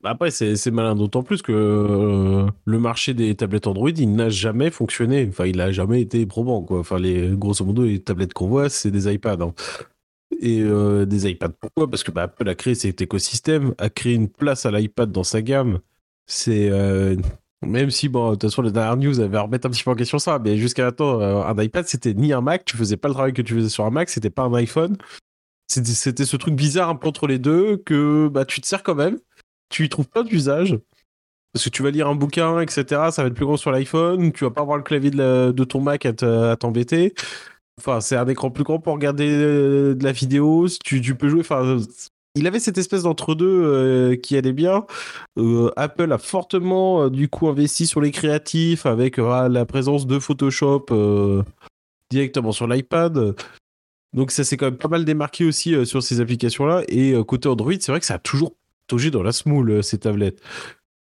bah, 0.06 0.12
après, 0.12 0.30
c'est 0.30 0.70
malin 0.70 0.96
d'autant 0.96 1.24
plus 1.24 1.42
que 1.42 1.52
euh, 1.52 2.48
le 2.66 2.80
marché 2.80 3.16
des 3.16 3.34
tablettes 3.34 3.66
Android, 3.66 3.90
il 3.90 4.16
n'a 4.16 4.30
jamais 4.30 4.70
fonctionné. 4.70 5.26
Enfin, 5.28 5.48
il 5.48 5.58
n'a 5.58 5.72
jamais 5.72 6.00
été 6.00 6.28
probant. 6.28 6.64
Enfin, 6.70 7.00
les, 7.00 7.30
grosso 7.36 7.66
modo, 7.66 7.86
les 7.86 7.98
tablettes 7.98 8.36
qu'on 8.36 8.48
voit, 8.48 8.70
c'est 8.70 8.92
des 8.92 9.12
iPads. 9.12 9.42
Hein. 9.42 9.54
Et 10.42 10.62
euh, 10.62 11.06
des 11.06 11.28
iPads, 11.28 11.54
pourquoi? 11.60 11.90
Parce 11.90 12.04
que 12.04 12.12
bah, 12.12 12.24
Apple 12.24 12.48
a 12.48 12.54
créé 12.54 12.76
cet 12.76 13.02
écosystème, 13.02 13.74
a 13.80 13.90
créé 13.90 14.14
une 14.14 14.30
place 14.30 14.68
à 14.68 14.72
l'iPad 14.72 15.12
dans 15.12 15.24
sa 15.24 15.42
gamme. 15.42 15.80
C'est. 16.28 16.70
Euh, 16.70 17.16
même 17.66 17.90
si, 17.90 18.10
bon, 18.10 18.32
de 18.32 18.36
toute 18.36 18.50
façon, 18.50 18.62
les 18.62 18.72
dernières 18.72 18.98
news 18.98 19.20
avaient 19.20 19.38
remettre 19.38 19.68
un 19.68 19.70
petit 19.70 19.84
peu 19.84 19.92
en 19.92 19.96
question 19.96 20.20
ça, 20.20 20.40
mais 20.40 20.58
jusqu'à 20.58 20.86
maintenant, 20.86 21.20
un 21.20 21.62
iPad, 21.62 21.88
c'était 21.88 22.14
ni 22.14 22.34
un 22.34 22.42
Mac, 22.42 22.66
tu 22.66 22.78
faisais 22.78 22.98
pas 22.98 23.08
le 23.08 23.14
travail 23.14 23.34
que 23.34 23.42
tu 23.42 23.54
faisais 23.56 23.70
sur 23.70 23.86
un 23.86 23.90
Mac, 23.90 24.10
c'était 24.10 24.30
pas 24.30 24.44
un 24.44 24.54
iPhone. 24.54 24.98
C'était 25.68 26.26
ce 26.26 26.38
truc 26.38 26.54
bizarre 26.54 26.90
un 26.90 26.96
peu 26.96 27.08
entre 27.08 27.28
les 27.28 27.40
deux 27.40 27.78
que 27.78 28.28
bah, 28.28 28.46
tu 28.46 28.62
te 28.62 28.68
sers 28.68 28.84
quand 28.84 28.96
même 28.96 29.18
tu 29.70 29.86
y 29.86 29.90
trouves 29.90 30.08
pas 30.08 30.24
d'usage. 30.24 30.78
Parce 31.54 31.66
que 31.66 31.70
tu 31.70 31.84
vas 31.84 31.92
lire 31.92 32.08
un 32.08 32.16
bouquin, 32.16 32.60
etc. 32.60 32.84
Ça 33.12 33.22
va 33.22 33.28
être 33.28 33.34
plus 33.34 33.46
gros 33.46 33.58
sur 33.58 33.72
l'iPhone. 33.72 34.32
Tu 34.34 34.44
vas 34.44 34.52
pas 34.52 34.62
avoir 34.62 34.78
le 34.78 34.84
clavier 34.84 35.12
de, 35.12 35.64
ton 35.64 35.80
Mac 35.80 36.06
à 36.06 36.14
t'embêter. 36.58 37.14
Enfin, 37.78 38.02
c'est 38.02 38.16
un 38.16 38.28
écran 38.28 38.52
plus 38.52 38.64
grand 38.64 38.80
pour 38.80 38.94
regarder 38.94 39.30
euh, 39.30 39.96
de 39.96 40.04
la 40.04 40.12
vidéo. 40.12 40.68
Tu, 40.84 41.02
tu 41.02 41.16
peux 41.16 41.30
jouer. 41.30 41.42
Enfin, 41.42 41.78
il 42.36 42.48
avait 42.48 42.60
cette 42.60 42.78
espèce 42.78 43.04
d'entre-deux 43.04 43.64
euh, 43.64 44.16
qui 44.16 44.38
allait 44.38 44.54
bien. 44.54 44.86
Euh, 45.38 45.72
Apple 45.76 46.12
a 46.12 46.18
fortement, 46.18 47.10
du 47.10 47.30
coup, 47.30 47.48
investi 47.48 47.88
sur 47.88 48.02
les 48.02 48.12
créatifs 48.12 48.86
avec 48.86 49.18
la 49.18 49.66
présence 49.66 50.08
de 50.08 50.20
Photoshop 50.20 50.86
directement 52.12 52.52
sur 52.52 52.68
l'iPad. 52.68 53.36
Donc, 54.14 54.32
ça 54.32 54.44
s'est 54.44 54.58
quand 54.58 54.68
même 54.68 54.78
pas 54.78 54.88
mal 54.88 55.06
démarqué 55.06 55.46
aussi 55.46 55.86
sur 55.86 56.02
ces 56.04 56.22
applications-là. 56.22 56.84
Et 56.88 57.14
côté 57.28 57.50
Android, 57.50 57.74
c'est 57.80 57.92
vrai 57.92 58.00
que 58.00 58.06
ça 58.06 58.16
a 58.16 58.20
toujours 58.20 58.54
dans 59.12 59.24
la 59.24 59.32
smoule, 59.32 59.72
euh, 59.72 59.82
ces 59.82 60.00
tablettes. 60.00 60.42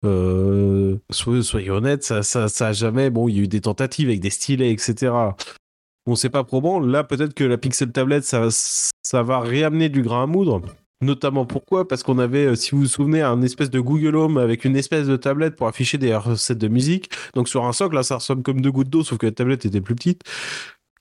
Euh, 0.04 0.96
soyez 1.10 1.70
honnêtes, 1.70 2.04
ça, 2.04 2.22
ça, 2.22 2.66
a 2.66 2.72
jamais. 2.72 3.10
Bon, 3.10 3.28
il 3.28 3.36
y 3.36 3.40
a 3.40 3.42
eu 3.42 3.48
des 3.48 3.60
tentatives 3.60 4.08
avec 4.08 4.20
des 4.20 4.30
stylets, 4.30 4.70
etc. 4.70 5.12
Bon, 6.06 6.14
c'est 6.14 6.30
pas 6.30 6.44
probant. 6.44 6.78
Là, 6.78 7.02
peut-être 7.02 7.34
que 7.34 7.44
la 7.44 7.58
Pixel 7.58 7.90
tablette, 7.90 8.24
ça 8.24 9.22
va 9.22 9.40
réamener 9.40 9.88
du 9.88 10.02
grain 10.02 10.24
à 10.24 10.26
moudre. 10.26 10.62
Notamment 11.02 11.44
pourquoi? 11.44 11.86
Parce 11.86 12.02
qu'on 12.02 12.18
avait, 12.18 12.46
euh, 12.46 12.54
si 12.54 12.70
vous 12.70 12.78
vous 12.78 12.86
souvenez, 12.86 13.20
un 13.20 13.42
espèce 13.42 13.70
de 13.70 13.80
Google 13.80 14.16
Home 14.16 14.38
avec 14.38 14.64
une 14.64 14.76
espèce 14.76 15.06
de 15.06 15.16
tablette 15.16 15.54
pour 15.56 15.66
afficher 15.68 15.98
des 15.98 16.14
recettes 16.16 16.58
de 16.58 16.68
musique. 16.68 17.10
Donc 17.34 17.48
sur 17.48 17.66
un 17.66 17.72
socle, 17.72 17.94
là, 17.94 18.02
ça 18.02 18.16
ressemble 18.16 18.42
comme 18.42 18.62
deux 18.62 18.72
gouttes 18.72 18.88
d'eau, 18.88 19.04
sauf 19.04 19.18
que 19.18 19.26
la 19.26 19.32
tablette 19.32 19.66
était 19.66 19.82
plus 19.82 19.94
petite. 19.94 20.22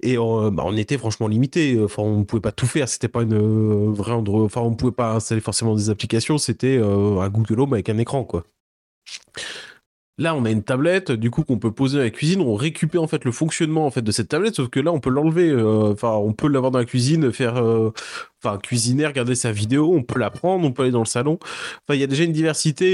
Et 0.01 0.17
on, 0.17 0.51
bah, 0.51 0.63
on, 0.65 0.75
était 0.75 0.97
franchement 0.97 1.27
limité. 1.27 1.79
Enfin, 1.83 2.03
on 2.03 2.19
ne 2.19 2.23
pouvait 2.23 2.41
pas 2.41 2.51
tout 2.51 2.67
faire. 2.67 2.89
C'était 2.89 3.07
pas 3.07 3.23
une 3.23 3.33
euh, 3.33 3.91
vraie. 3.91 4.13
Enfin, 4.13 4.61
on 4.61 4.71
ne 4.71 4.75
pouvait 4.75 4.91
pas 4.91 5.13
installer 5.13 5.41
forcément 5.41 5.75
des 5.75 5.89
applications. 5.89 6.37
C'était 6.37 6.77
euh, 6.77 7.19
un 7.21 7.29
Google 7.29 7.61
Home 7.61 7.73
avec 7.73 7.89
un 7.89 7.97
écran, 7.97 8.23
quoi. 8.23 8.43
Là, 10.17 10.35
on 10.35 10.45
a 10.45 10.51
une 10.51 10.63
tablette, 10.63 11.11
du 11.11 11.29
coup, 11.29 11.43
qu'on 11.43 11.59
peut 11.59 11.71
poser 11.71 11.97
dans 11.97 12.03
la 12.03 12.09
cuisine. 12.09 12.41
On 12.41 12.55
récupère 12.55 13.03
en 13.03 13.07
fait 13.07 13.25
le 13.25 13.31
fonctionnement 13.31 13.85
en 13.85 13.91
fait 13.91 14.01
de 14.01 14.11
cette 14.11 14.29
tablette, 14.29 14.55
sauf 14.55 14.69
que 14.69 14.79
là, 14.79 14.91
on 14.91 14.99
peut 14.99 15.09
l'enlever. 15.09 15.49
Euh, 15.49 15.91
enfin, 15.91 16.11
on 16.11 16.33
peut 16.33 16.47
l'avoir 16.47 16.71
dans 16.71 16.79
la 16.79 16.85
cuisine, 16.85 17.31
faire, 17.31 17.55
enfin, 18.43 18.57
cuisiner, 18.57 19.05
regarder 19.07 19.35
sa 19.35 19.51
vidéo. 19.51 19.93
On 19.93 20.03
peut 20.03 20.19
la 20.19 20.29
prendre, 20.29 20.65
on 20.65 20.71
peut 20.71 20.83
aller 20.83 20.91
dans 20.91 20.99
le 20.99 21.05
salon. 21.05 21.37
Enfin, 21.41 21.95
il 21.95 21.99
y 21.99 22.03
a 22.03 22.07
déjà 22.07 22.23
une 22.23 22.31
diversité 22.31 22.93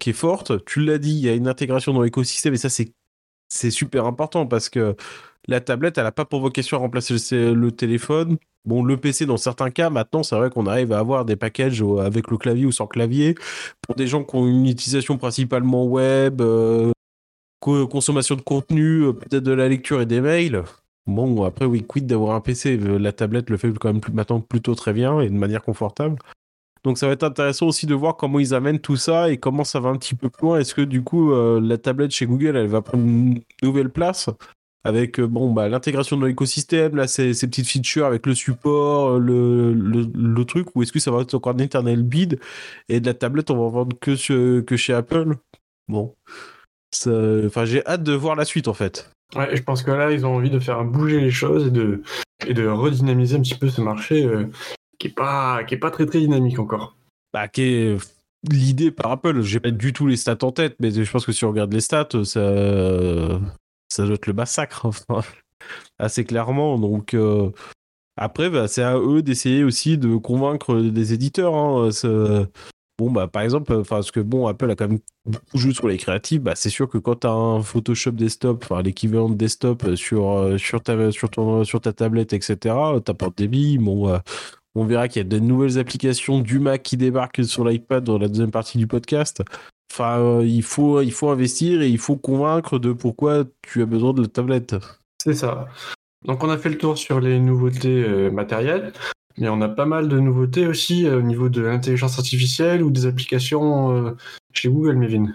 qui 0.00 0.10
est 0.10 0.12
forte. 0.12 0.64
Tu 0.66 0.80
l'as 0.80 0.98
dit, 0.98 1.12
il 1.12 1.24
y 1.24 1.28
a 1.28 1.34
une 1.34 1.48
intégration 1.48 1.92
dans 1.92 2.02
l'écosystème 2.02 2.54
et 2.54 2.58
ça, 2.58 2.68
c'est 2.68 2.92
c'est 3.48 3.70
super 3.70 4.06
important 4.06 4.46
parce 4.46 4.68
que 4.68 4.96
la 5.48 5.60
tablette, 5.60 5.98
elle 5.98 6.04
n'a 6.04 6.12
pas 6.12 6.24
pour 6.24 6.40
vocation 6.40 6.76
à 6.76 6.80
remplacer 6.80 7.14
le, 7.54 7.70
téléphone. 7.70 8.36
Bon, 8.64 8.82
le 8.82 8.96
PC, 8.96 9.26
dans 9.26 9.36
certains 9.36 9.70
cas, 9.70 9.90
maintenant, 9.90 10.22
c'est 10.22 10.36
vrai 10.36 10.50
qu'on 10.50 10.66
arrive 10.66 10.92
à 10.92 10.98
avoir 10.98 11.24
des 11.24 11.36
packages 11.36 11.84
avec 12.00 12.30
le 12.30 12.36
clavier 12.36 12.66
ou 12.66 12.72
sans 12.72 12.86
clavier. 12.86 13.36
Pour 13.82 13.94
des 13.94 14.08
gens 14.08 14.24
qui 14.24 14.34
ont 14.34 14.46
une 14.46 14.66
utilisation 14.66 15.18
principalement 15.18 15.84
web, 15.84 16.40
euh, 16.40 16.92
consommation 17.60 18.34
de 18.34 18.40
contenu, 18.40 19.02
euh, 19.02 19.12
peut-être 19.12 19.44
de 19.44 19.52
la 19.52 19.68
lecture 19.68 20.00
et 20.00 20.06
des 20.06 20.20
mails. 20.20 20.64
Bon, 21.06 21.44
après, 21.44 21.64
oui, 21.64 21.84
quid 21.84 22.06
d'avoir 22.06 22.34
un 22.34 22.40
PC. 22.40 22.76
La 22.76 23.12
tablette 23.12 23.48
le 23.50 23.56
fait 23.56 23.72
quand 23.78 23.92
même 23.92 24.02
maintenant 24.12 24.40
plutôt 24.40 24.74
très 24.74 24.92
bien 24.92 25.20
et 25.20 25.28
de 25.28 25.34
manière 25.34 25.62
confortable. 25.62 26.16
Donc 26.86 26.98
ça 26.98 27.08
va 27.08 27.14
être 27.14 27.24
intéressant 27.24 27.66
aussi 27.66 27.84
de 27.86 27.96
voir 27.96 28.16
comment 28.16 28.38
ils 28.38 28.54
amènent 28.54 28.78
tout 28.78 28.94
ça 28.94 29.28
et 29.28 29.38
comment 29.38 29.64
ça 29.64 29.80
va 29.80 29.88
un 29.88 29.96
petit 29.96 30.14
peu 30.14 30.30
plus 30.30 30.46
loin. 30.46 30.60
Est-ce 30.60 30.72
que 30.72 30.82
du 30.82 31.02
coup 31.02 31.32
euh, 31.32 31.60
la 31.60 31.78
tablette 31.78 32.12
chez 32.12 32.26
Google 32.26 32.56
elle 32.56 32.68
va 32.68 32.80
prendre 32.80 33.02
une 33.02 33.40
nouvelle 33.60 33.90
place 33.90 34.30
avec 34.84 35.18
euh, 35.18 35.26
bon 35.26 35.52
bah 35.52 35.68
l'intégration 35.68 36.16
dans 36.16 36.26
l'écosystème, 36.26 36.94
là 36.94 37.08
ces, 37.08 37.32
petites 37.32 37.66
features 37.66 38.06
avec 38.06 38.24
le 38.24 38.36
support, 38.36 39.18
le, 39.18 39.72
le, 39.74 40.44
truc, 40.44 40.68
ou 40.76 40.84
est-ce 40.84 40.92
que 40.92 41.00
ça 41.00 41.10
va 41.10 41.22
être 41.22 41.34
encore 41.34 41.54
un 41.54 41.58
éternel 41.58 42.04
bid 42.04 42.38
et 42.88 43.00
de 43.00 43.06
la 43.06 43.14
tablette 43.14 43.50
on 43.50 43.60
va 43.60 43.68
vendre 43.68 43.98
que, 44.00 44.60
que 44.60 44.76
chez 44.76 44.92
Apple? 44.92 45.34
Bon, 45.88 46.14
enfin 46.94 47.64
j'ai 47.64 47.84
hâte 47.84 48.04
de 48.04 48.12
voir 48.12 48.36
la 48.36 48.44
suite 48.44 48.68
en 48.68 48.74
fait. 48.74 49.10
Ouais, 49.34 49.56
je 49.56 49.62
pense 49.64 49.82
que 49.82 49.90
là 49.90 50.12
ils 50.12 50.24
ont 50.24 50.36
envie 50.36 50.50
de 50.50 50.60
faire 50.60 50.84
bouger 50.84 51.20
les 51.20 51.32
choses 51.32 51.66
et 51.66 51.70
de 51.72 52.02
et 52.46 52.54
de 52.54 52.64
redynamiser 52.68 53.36
un 53.36 53.40
petit 53.40 53.56
peu 53.56 53.68
ce 53.70 53.80
marché 53.80 54.24
euh, 54.24 54.46
qui 54.98 55.08
est 55.08 55.14
pas 55.14 55.64
qui 55.64 55.74
est 55.74 55.78
pas 55.78 55.90
très 55.90 56.06
très 56.06 56.20
dynamique 56.20 56.58
encore. 56.58 56.96
Bah 57.32 57.48
qui 57.48 57.62
est 57.62 57.96
l'idée 58.50 58.90
par 58.90 59.12
Apple, 59.12 59.42
j'ai 59.42 59.60
pas 59.60 59.70
du 59.70 59.92
tout 59.92 60.06
les 60.06 60.16
stats 60.16 60.38
en 60.42 60.52
tête, 60.52 60.76
mais 60.80 60.90
je 60.90 61.10
pense 61.10 61.26
que 61.26 61.32
si 61.32 61.44
on 61.44 61.50
regarde 61.50 61.72
les 61.72 61.80
stats, 61.80 62.24
ça 62.24 63.38
ça 63.88 64.04
doit 64.04 64.14
être 64.14 64.26
le 64.26 64.32
massacre, 64.32 64.88
assez 65.98 66.24
clairement. 66.24 66.78
Donc 66.78 67.14
euh, 67.14 67.50
après, 68.16 68.50
bah, 68.50 68.68
c'est 68.68 68.82
à 68.82 68.98
eux 68.98 69.22
d'essayer 69.22 69.62
aussi 69.64 69.98
de 69.98 70.16
convaincre 70.16 70.80
des 70.80 71.12
éditeurs. 71.12 71.54
Hein, 71.54 71.90
bon, 72.98 73.10
bah, 73.10 73.28
par 73.28 73.42
exemple, 73.42 73.74
enfin, 73.74 73.96
parce 73.96 74.10
que 74.10 74.20
bon, 74.20 74.46
Apple 74.46 74.70
a 74.70 74.74
quand 74.74 74.88
même 74.88 75.00
beaucoup 75.26 75.58
joué 75.58 75.74
sur 75.74 75.88
les 75.88 75.98
créatifs, 75.98 76.40
bah, 76.40 76.54
c'est 76.56 76.70
sûr 76.70 76.88
que 76.88 76.98
quand 76.98 77.20
tu 77.20 77.26
as 77.26 77.32
un 77.32 77.62
Photoshop 77.62 78.12
desktop, 78.12 78.64
enfin, 78.64 78.82
l'équivalent 78.82 79.28
de 79.28 79.34
desktop 79.34 79.96
sur, 79.96 80.30
euh, 80.30 80.58
sur, 80.58 80.82
ta, 80.82 81.12
sur, 81.12 81.28
ton, 81.28 81.64
sur 81.64 81.80
ta 81.80 81.92
tablette, 81.92 82.32
etc., 82.32 82.74
t'apportes 83.04 83.36
des 83.36 83.48
billes, 83.48 83.78
bon, 83.78 84.08
euh, 84.08 84.18
on 84.76 84.84
verra 84.84 85.08
qu'il 85.08 85.20
y 85.20 85.24
a 85.24 85.28
de 85.28 85.38
nouvelles 85.38 85.78
applications 85.78 86.40
du 86.40 86.58
Mac 86.58 86.82
qui 86.82 86.98
débarquent 86.98 87.44
sur 87.44 87.64
l'iPad 87.64 88.04
dans 88.04 88.18
la 88.18 88.28
deuxième 88.28 88.50
partie 88.50 88.76
du 88.76 88.86
podcast. 88.86 89.42
Enfin, 89.90 90.20
euh, 90.20 90.44
il, 90.44 90.62
faut, 90.62 91.00
il 91.00 91.12
faut 91.12 91.30
investir 91.30 91.80
et 91.80 91.88
il 91.88 91.96
faut 91.98 92.16
convaincre 92.16 92.78
de 92.78 92.92
pourquoi 92.92 93.44
tu 93.62 93.80
as 93.80 93.86
besoin 93.86 94.12
de 94.12 94.20
la 94.20 94.28
tablette. 94.28 94.76
C'est 95.22 95.34
ça. 95.34 95.66
Donc 96.26 96.44
on 96.44 96.50
a 96.50 96.58
fait 96.58 96.68
le 96.68 96.76
tour 96.76 96.98
sur 96.98 97.20
les 97.20 97.40
nouveautés 97.40 98.04
euh, 98.04 98.30
matérielles, 98.30 98.92
mais 99.38 99.48
on 99.48 99.62
a 99.62 99.68
pas 99.68 99.86
mal 99.86 100.08
de 100.08 100.20
nouveautés 100.20 100.66
aussi 100.66 101.06
euh, 101.06 101.20
au 101.20 101.22
niveau 101.22 101.48
de 101.48 101.62
l'intelligence 101.62 102.18
artificielle 102.18 102.82
ou 102.82 102.90
des 102.90 103.06
applications 103.06 104.14
chez 104.52 104.68
Google, 104.68 104.96
Mevin. 104.96 105.32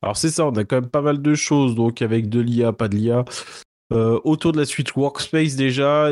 Alors 0.00 0.16
c'est 0.16 0.30
ça, 0.30 0.46
on 0.46 0.52
a 0.52 0.64
quand 0.64 0.76
même 0.76 0.90
pas 0.90 1.02
mal 1.02 1.20
de 1.20 1.34
choses, 1.34 1.74
donc 1.74 2.00
avec 2.00 2.30
de 2.30 2.40
l'IA, 2.40 2.72
pas 2.72 2.88
de 2.88 2.96
l'IA. 2.96 3.24
autour 4.24 4.52
de 4.52 4.58
la 4.58 4.64
suite 4.64 4.96
Workspace 4.96 5.54
déjà, 5.54 6.10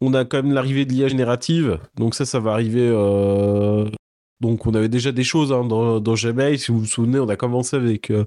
on 0.00 0.14
a 0.14 0.24
quand 0.24 0.42
même 0.42 0.52
l'arrivée 0.52 0.84
de 0.84 0.92
l'IA 0.92 1.08
générative, 1.08 1.78
donc 1.96 2.14
ça, 2.14 2.24
ça 2.24 2.40
va 2.40 2.52
arriver 2.52 2.90
donc 4.40 4.66
on 4.66 4.74
avait 4.74 4.88
déjà 4.88 5.12
des 5.12 5.22
choses 5.22 5.52
hein, 5.52 5.64
dans, 5.64 6.00
Gmail. 6.00 6.58
Si 6.58 6.72
vous 6.72 6.80
vous 6.80 6.86
souvenez, 6.86 7.18
on 7.18 7.28
a 7.28 7.36
commencé 7.36 7.76
avec 7.76 8.10
euh, 8.10 8.24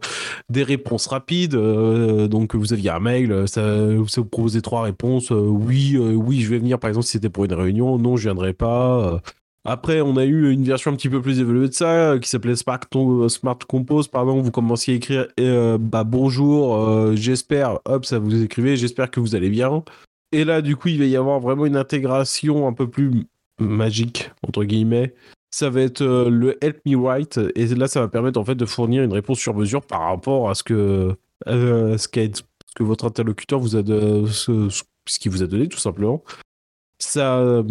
des 0.50 0.64
réponses 0.64 1.08
rapides. 1.08 1.56
Euh, 1.56 2.28
donc 2.28 2.56
vous 2.56 2.72
aviez 2.72 2.92
un 2.92 3.00
mail, 3.00 3.48
ça, 3.48 3.88
vous 3.96 4.06
proposait 4.26 4.62
trois 4.62 4.84
réponses. 4.84 5.32
Euh, 5.32 5.36
oui, 5.36 5.98
oui, 5.98 6.42
je 6.42 6.50
vais 6.50 6.60
venir. 6.60 6.80
Par 6.80 6.90
exemple, 6.90 7.06
si 7.06 7.14
c'était 7.14 7.30
pour 7.30 7.46
une 7.46 7.54
réunion. 7.54 7.98
Non, 7.98 8.16
je 8.16 8.24
viendrai 8.24 8.54
pas. 8.54 9.22
Après, 9.66 10.02
on 10.02 10.18
a 10.18 10.26
eu 10.26 10.52
une 10.52 10.66
version 10.66 10.92
un 10.92 10.96
petit 10.96 11.10
peu 11.10 11.22
plus 11.22 11.40
évoluée 11.40 11.70
de 11.70 11.74
ça, 11.74 12.18
qui 12.22 12.30
s'appelait 12.30 12.56
Smart, 12.56 12.82
Smart 13.30 13.58
Compose. 13.68 14.10
Pardon, 14.10 14.42
vous 14.42 14.52
commenciez 14.52 14.94
à 14.94 14.98
écrire 14.98 15.28
bah, 15.80 16.04
bonjour, 16.04 17.16
j'espère. 17.16 17.80
Hop, 17.86 18.06
ça 18.06 18.20
vous 18.20 18.44
écrivait. 18.44 18.76
J'espère 18.76 19.10
que 19.10 19.20
vous 19.20 19.36
allez 19.36 19.50
bien. 19.50 19.84
Et 20.34 20.44
là, 20.44 20.62
du 20.62 20.76
coup, 20.76 20.90
il 20.90 21.00
va 21.00 21.06
y 21.06 21.16
avoir 21.16 21.40
vraiment 21.40 21.66
une 21.66 21.78
intégration 21.78 22.68
un 22.68 22.74
peu 22.74 22.90
plus 22.90 23.28
magique 23.60 24.32
entre 24.46 24.64
guillemets 24.64 25.14
ça 25.54 25.70
va 25.70 25.82
être 25.82 26.02
euh, 26.02 26.32
le 26.32 26.58
Help 26.66 26.82
Me 26.88 26.96
Write 26.96 27.40
et 27.54 27.68
là 27.68 27.88
ça 27.88 28.00
va 28.00 28.08
permettre 28.08 28.40
en 28.40 28.44
fait 28.44 28.56
de 28.56 28.66
fournir 28.66 29.04
une 29.04 29.14
réponse 29.14 29.38
sur 29.38 29.54
mesure 29.54 29.84
par 29.84 30.02
rapport 30.02 30.50
à 30.50 30.56
ce 30.56 30.64
que 30.64 31.16
euh, 31.48 31.98
ce, 32.00 32.08
que 32.08 32.84
votre 32.84 33.06
interlocuteur 33.06 33.60
vous 33.60 33.76
a 33.76 33.84
de, 33.84 34.26
ce, 34.26 34.68
ce 34.70 35.30
vous 35.30 35.44
a 35.44 35.46
donné 35.46 35.68
tout 35.68 35.78
simplement. 35.78 36.24
Ça 36.98 37.64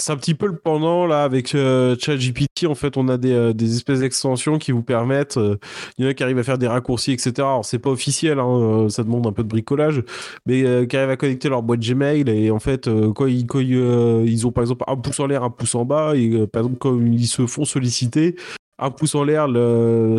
c'est 0.00 0.12
un 0.12 0.16
petit 0.16 0.34
peu 0.34 0.46
le 0.46 0.56
pendant 0.56 1.06
là 1.06 1.24
avec 1.24 1.54
euh, 1.54 1.96
ChatGPT. 1.98 2.66
En 2.66 2.74
fait, 2.74 2.96
on 2.96 3.08
a 3.08 3.16
des, 3.16 3.32
euh, 3.32 3.52
espèces 3.60 4.00
d'extensions 4.00 4.58
qui 4.58 4.72
vous 4.72 4.82
permettent. 4.82 5.36
euh, 5.36 5.56
Il 5.98 6.04
y 6.04 6.08
en 6.08 6.10
a 6.10 6.14
qui 6.14 6.22
arrivent 6.22 6.38
à 6.38 6.42
faire 6.42 6.58
des 6.58 6.68
raccourcis, 6.68 7.12
etc. 7.12 7.32
Alors, 7.38 7.64
c'est 7.64 7.78
pas 7.78 7.90
officiel, 7.90 8.38
hein, 8.38 8.86
ça 8.88 9.04
demande 9.04 9.26
un 9.26 9.32
peu 9.32 9.42
de 9.42 9.48
bricolage, 9.48 10.02
mais 10.46 10.86
qui 10.86 10.96
arrivent 10.96 11.10
à 11.10 11.16
connecter 11.16 11.48
leur 11.48 11.62
boîte 11.62 11.80
Gmail. 11.80 12.28
Et 12.28 12.50
en 12.50 12.58
fait, 12.58 12.88
quand, 13.14 13.26
ils, 13.26 14.46
ont 14.46 14.52
par 14.52 14.62
exemple 14.62 14.84
un 14.86 14.96
pouce 14.96 15.20
en 15.20 15.26
l'air, 15.26 15.42
un 15.42 15.50
pouce 15.50 15.74
en 15.74 15.84
bas, 15.84 16.14
et 16.16 16.46
par 16.46 16.62
exemple, 16.62 16.78
quand 16.78 16.98
ils 17.00 17.26
se 17.26 17.46
font 17.46 17.64
solliciter, 17.64 18.36
un 18.78 18.90
pouce 18.90 19.14
en 19.14 19.24
l'air, 19.24 19.46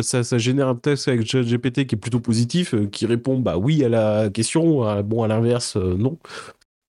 ça, 0.02 0.38
génère 0.38 0.68
un 0.68 0.76
texte 0.76 1.08
avec 1.08 1.26
ChatGPT 1.26 1.86
qui 1.86 1.96
est 1.96 1.98
plutôt 1.98 2.20
positif, 2.20 2.74
qui 2.90 3.06
répond 3.06 3.38
bah 3.38 3.56
oui 3.58 3.84
à 3.84 3.88
la 3.88 4.30
question. 4.30 5.02
Bon, 5.02 5.22
à 5.22 5.28
l'inverse, 5.28 5.76
non. 5.76 6.18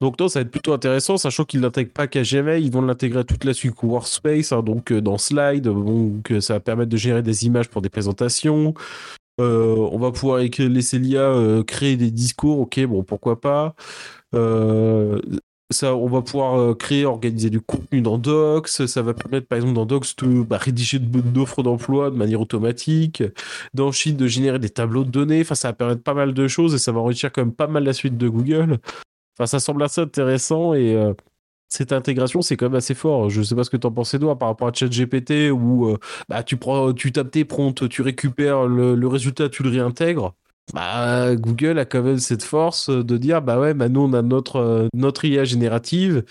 Donc 0.04 0.20
non, 0.20 0.28
ça 0.28 0.40
va 0.40 0.42
être 0.42 0.52
plutôt 0.52 0.74
intéressant, 0.74 1.16
sachant 1.16 1.46
qu'ils 1.46 1.62
l'intègrent 1.62 1.94
pas 1.94 2.08
qu'à 2.08 2.24
Gmail, 2.24 2.62
ils 2.62 2.70
vont 2.70 2.82
l'intégrer 2.82 3.24
toute 3.24 3.46
la 3.46 3.54
suite 3.54 3.82
Workspace, 3.82 4.52
hein, 4.52 4.62
donc 4.62 4.92
euh, 4.92 5.00
dans 5.00 5.18
Slide, 5.18 5.64
donc 5.64 6.30
euh, 6.30 6.42
ça 6.42 6.56
va 6.56 6.60
permettre 6.60 6.90
de 6.90 6.98
générer 6.98 7.22
des 7.22 7.46
images 7.46 7.70
pour 7.70 7.82
des 7.82 7.88
présentations. 7.88 8.74
Euh, 9.40 9.78
on 9.78 9.98
va 10.00 10.12
pouvoir 10.12 10.40
laisser 10.40 11.00
l'IA 11.00 11.64
créer 11.66 11.96
des 11.96 12.12
discours, 12.12 12.60
ok, 12.60 12.84
bon, 12.84 13.04
pourquoi 13.04 13.40
pas. 13.40 13.76
Ça, 15.72 15.96
on 15.96 16.08
va 16.08 16.22
pouvoir 16.22 16.78
créer, 16.78 17.06
organiser 17.06 17.50
du 17.50 17.62
contenu 17.62 18.02
dans 18.02 18.18
Docs. 18.18 18.68
Ça 18.68 19.02
va 19.02 19.14
permettre, 19.14 19.48
par 19.48 19.56
exemple, 19.56 19.74
dans 19.74 19.86
Docs, 19.86 20.18
de 20.18 20.44
bah, 20.44 20.58
rédiger 20.58 21.00
d'offres 21.00 21.64
d'emploi 21.64 22.12
de 22.12 22.16
manière 22.16 22.42
automatique. 22.42 23.24
Dans 23.74 23.92
Sheet, 23.92 24.14
de 24.14 24.28
générer 24.28 24.60
des 24.60 24.70
tableaux 24.70 25.06
de 25.06 25.10
données. 25.10 25.42
Enfin, 25.42 25.56
ça 25.56 25.70
va 25.70 25.74
permettre 25.74 26.04
pas 26.04 26.14
mal 26.14 26.34
de 26.34 26.48
choses 26.48 26.76
et 26.76 26.78
ça 26.78 26.92
va 26.92 27.00
enrichir 27.00 27.32
quand 27.32 27.42
même 27.42 27.54
pas 27.54 27.68
mal 27.68 27.86
la 27.86 27.94
suite 27.94 28.18
de 28.18 28.28
Google. 28.28 28.80
Enfin, 29.38 29.48
ça 29.48 29.60
semble 29.60 29.84
assez 29.84 30.02
intéressant 30.02 30.74
et 30.74 30.96
euh, 30.96 31.14
cette 31.70 31.92
intégration, 31.92 32.42
c'est 32.42 32.56
quand 32.56 32.68
même 32.68 32.76
assez 32.76 32.94
fort. 32.94 33.30
Je 33.30 33.42
sais 33.42 33.56
pas 33.56 33.64
ce 33.64 33.70
que 33.70 33.78
tu 33.78 33.88
en 33.88 33.92
penses, 33.92 34.14
Edouard, 34.14 34.38
par 34.38 34.50
rapport 34.50 34.68
à 34.68 34.74
ChatGPT 34.74 35.52
où 35.52 35.88
euh, 35.88 35.98
bah, 36.30 36.44
tu, 36.44 36.58
prends, 36.58 36.94
tu 36.94 37.12
tapes 37.12 37.32
tes 37.32 37.46
prompts, 37.46 37.88
tu 37.90 38.02
récupères 38.04 38.68
le, 38.68 39.08
résultat, 39.08 39.50
tu 39.50 39.64
le 39.64 39.70
réintègres. 39.70 40.34
Bah, 40.74 41.36
Google 41.36 41.80
a 41.80 41.86
quand 41.86 42.04
même 42.04 42.20
cette 42.20 42.44
force 42.44 42.90
de 42.90 43.18
dire 43.18 43.42
bah 43.42 43.60
ouais, 43.60 43.74
bah 43.74 43.90
nous 43.90 44.00
on 44.00 44.14
a 44.14 44.22
notre, 44.22 44.58
euh, 44.58 44.88
notre 44.94 45.26
IA 45.26 45.44
générative 45.44 46.24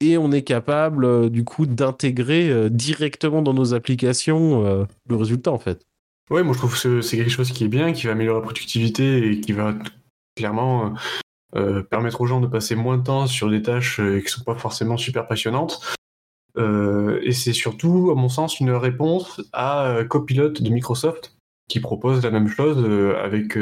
et 0.00 0.18
on 0.18 0.30
est 0.30 0.42
capable 0.42 1.30
du 1.30 1.42
coup 1.42 1.64
d'intégrer 1.64 2.68
directement 2.68 3.40
dans 3.40 3.54
nos 3.54 3.72
applications 3.72 4.86
le 5.08 5.16
résultat 5.16 5.52
en 5.52 5.58
fait. 5.58 5.86
Ouais, 6.28 6.42
moi 6.42 6.52
je 6.52 6.58
trouve 6.58 6.78
que 6.78 7.00
c'est 7.00 7.16
quelque 7.16 7.30
chose 7.30 7.50
qui 7.50 7.64
est 7.64 7.68
bien, 7.68 7.94
qui 7.94 8.06
va 8.06 8.12
améliorer 8.12 8.40
la 8.40 8.42
productivité 8.42 9.26
et 9.26 9.40
qui 9.40 9.52
va 9.52 9.74
clairement 10.36 10.92
euh, 11.54 11.82
permettre 11.82 12.20
aux 12.20 12.26
gens 12.26 12.40
de 12.40 12.46
passer 12.46 12.74
moins 12.74 12.98
de 12.98 13.04
temps 13.04 13.26
sur 13.26 13.48
des 13.48 13.62
tâches 13.62 14.00
euh, 14.00 14.20
qui 14.20 14.28
sont 14.28 14.42
pas 14.42 14.56
forcément 14.56 14.96
super 14.96 15.26
passionnantes. 15.26 15.80
Euh, 16.58 17.20
et 17.22 17.32
c'est 17.32 17.52
surtout, 17.52 18.10
à 18.10 18.14
mon 18.14 18.28
sens, 18.28 18.58
une 18.60 18.72
réponse 18.72 19.40
à 19.52 19.86
euh, 19.86 20.04
Copilot 20.04 20.48
de 20.48 20.70
Microsoft 20.70 21.36
qui 21.68 21.80
propose 21.80 22.22
la 22.22 22.30
même 22.30 22.48
chose 22.48 22.78
avec 23.18 23.58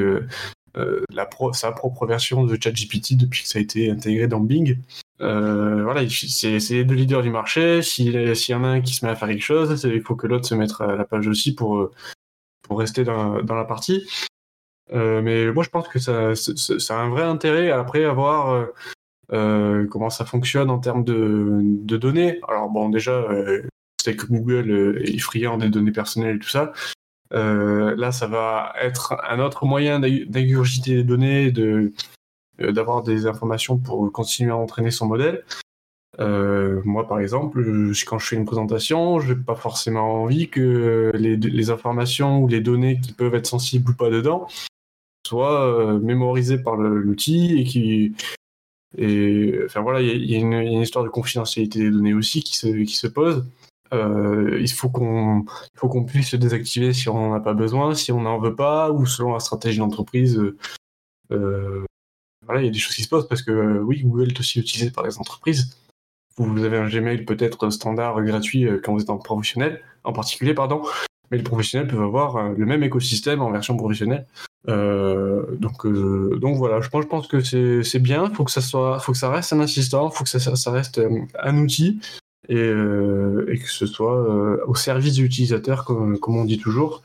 sa 1.52 1.72
propre 1.72 2.06
version 2.06 2.44
de 2.44 2.58
ChatGPT 2.60 3.16
depuis 3.16 3.42
que 3.42 3.48
ça 3.48 3.58
a 3.58 3.62
été 3.62 3.90
intégré 3.90 4.26
dans 4.28 4.40
Bing. 4.40 4.78
Voilà, 5.20 6.02
il- 6.02 6.10
c'est 6.10 6.58
les 6.58 6.84
deux 6.84 6.94
leaders 6.94 7.22
du 7.22 7.30
marché. 7.30 7.80
S'il 7.80 8.12
y 8.12 8.54
en 8.54 8.64
a 8.64 8.68
un 8.68 8.80
qui 8.82 8.94
se 8.94 9.06
met 9.06 9.10
à 9.10 9.16
faire 9.16 9.28
quelque 9.28 9.42
chose, 9.42 9.88
il 9.90 10.02
faut 10.02 10.16
que 10.16 10.26
l'autre 10.26 10.46
se 10.46 10.54
mette 10.54 10.72
à 10.80 10.96
la 10.96 11.04
page 11.06 11.26
aussi 11.28 11.54
pour, 11.54 11.90
rester 12.68 13.04
dans 13.04 13.40
la 13.42 13.64
partie. 13.64 14.06
Euh, 14.92 15.22
mais 15.22 15.50
moi, 15.52 15.64
je 15.64 15.70
pense 15.70 15.88
que 15.88 15.98
ça, 15.98 16.32
a 16.32 16.94
un 16.94 17.08
vrai 17.08 17.22
intérêt 17.22 17.70
après 17.70 18.04
à 18.04 18.12
voir 18.12 18.50
euh, 18.50 18.66
euh, 19.32 19.86
comment 19.88 20.10
ça 20.10 20.24
fonctionne 20.24 20.70
en 20.70 20.78
termes 20.78 21.04
de, 21.04 21.96
données. 21.96 22.40
Alors 22.48 22.68
bon, 22.68 22.88
déjà, 22.88 23.12
euh, 23.12 23.62
c'est 24.02 24.16
que 24.16 24.26
Google 24.26 25.00
est 25.02 25.18
friand 25.18 25.56
des 25.56 25.70
données 25.70 25.92
personnelles 25.92 26.36
et 26.36 26.40
tout 26.40 26.48
ça. 26.48 26.72
Là, 27.30 28.12
ça 28.12 28.26
va 28.26 28.74
être 28.80 29.16
un 29.28 29.40
autre 29.40 29.66
moyen 29.66 29.98
d'ingurgiter 29.98 30.96
les 30.96 31.04
données, 31.04 31.50
de 31.50 31.92
d'avoir 32.60 33.02
des 33.02 33.26
informations 33.26 33.78
pour 33.78 34.12
continuer 34.12 34.52
à 34.52 34.56
entraîner 34.56 34.92
son 34.92 35.06
modèle. 35.06 35.42
Moi, 36.20 37.08
par 37.08 37.18
exemple, 37.18 37.64
quand 38.06 38.18
je 38.20 38.28
fais 38.28 38.36
une 38.36 38.44
présentation, 38.44 39.18
je 39.18 39.32
n'ai 39.32 39.40
pas 39.40 39.56
forcément 39.56 40.22
envie 40.22 40.48
que 40.48 41.10
les, 41.16 41.36
les 41.36 41.70
informations 41.70 42.40
ou 42.40 42.46
les 42.46 42.60
données 42.60 43.00
qui 43.00 43.12
peuvent 43.12 43.34
être 43.34 43.46
sensibles 43.46 43.90
ou 43.90 43.94
pas 43.94 44.10
dedans 44.10 44.46
soient 45.26 45.66
euh, 45.66 45.98
mémorisées 45.98 46.58
par 46.58 46.76
l'outil 46.76 47.58
et 47.58 47.64
qui 47.64 48.14
enfin 48.96 49.80
voilà, 49.80 50.00
il 50.00 50.30
y, 50.30 50.34
a- 50.36 50.38
une- 50.38 50.82
histoire 50.82 51.04
de 51.04 51.10
confidentialité 51.10 51.80
des 51.80 51.90
données 51.90 52.14
aussi 52.14 52.42
qui 52.42 52.56
se, 52.56 53.06
pose. 53.06 53.44
Euh, 53.92 54.58
il 54.60 54.70
faut 54.70 54.88
qu'on 54.88 55.44
faut 55.76 55.88
qu'on 55.88 56.04
puisse 56.04 56.30
se 56.30 56.36
désactiver 56.36 56.92
si 56.92 57.08
on 57.08 57.14
n'en 57.14 57.34
a 57.34 57.40
pas 57.40 57.54
besoin, 57.54 57.94
si 57.94 58.12
on 58.12 58.22
n'en 58.22 58.38
veut 58.38 58.54
pas, 58.54 58.90
ou 58.92 59.06
selon 59.06 59.32
la 59.32 59.40
stratégie 59.40 59.78
d'entreprise. 59.78 60.40
euh, 61.32 61.84
voilà, 62.46 62.60
il 62.60 62.66
y 62.66 62.68
a 62.68 62.72
des 62.72 62.78
choses 62.78 62.94
qui 62.94 63.02
se 63.02 63.08
posent 63.08 63.28
parce 63.28 63.42
que 63.42 63.78
oui, 63.80 64.02
Google 64.02 64.30
est 64.30 64.38
aussi 64.40 64.60
utilisé 64.60 64.90
par 64.90 65.04
les 65.04 65.18
entreprises. 65.18 65.76
Vous 66.36 66.64
avez 66.64 66.76
un 66.76 66.88
Gmail 66.88 67.24
peut-être 67.24 67.70
standard 67.70 68.22
gratuit 68.22 68.66
quand 68.82 68.92
vous 68.92 69.00
êtes 69.00 69.10
en 69.10 69.18
professionnel, 69.18 69.80
en 70.02 70.12
particulier, 70.12 70.52
pardon, 70.52 70.82
mais 71.30 71.38
les 71.38 71.42
professionnels 71.42 71.88
peuvent 71.88 72.02
avoir 72.02 72.36
euh, 72.36 72.54
le 72.56 72.66
même 72.66 72.82
écosystème 72.82 73.42
en 73.42 73.50
version 73.50 73.76
professionnelle. 73.76 74.26
Euh, 74.68 75.44
donc, 75.56 75.84
euh, 75.84 76.38
donc 76.40 76.56
voilà, 76.56 76.80
je 76.80 76.88
pense, 76.88 77.26
que 77.26 77.40
c'est 77.40 77.98
bien. 77.98 78.30
Faut 78.30 78.44
faut 78.46 79.12
que 79.12 79.18
ça 79.18 79.30
reste 79.30 79.52
un 79.52 79.60
assistant, 79.60 80.10
faut 80.10 80.24
que 80.24 80.30
ça, 80.30 80.70
reste 80.70 81.00
un 81.38 81.58
outil 81.58 82.00
et, 82.48 82.56
que 82.56 83.68
ce 83.68 83.86
soit 83.86 84.66
au 84.66 84.74
service 84.74 85.16
de 85.16 85.22
l'utilisateur, 85.22 85.84
comme, 85.84 86.18
on 86.26 86.44
dit 86.44 86.58
toujours. 86.58 87.02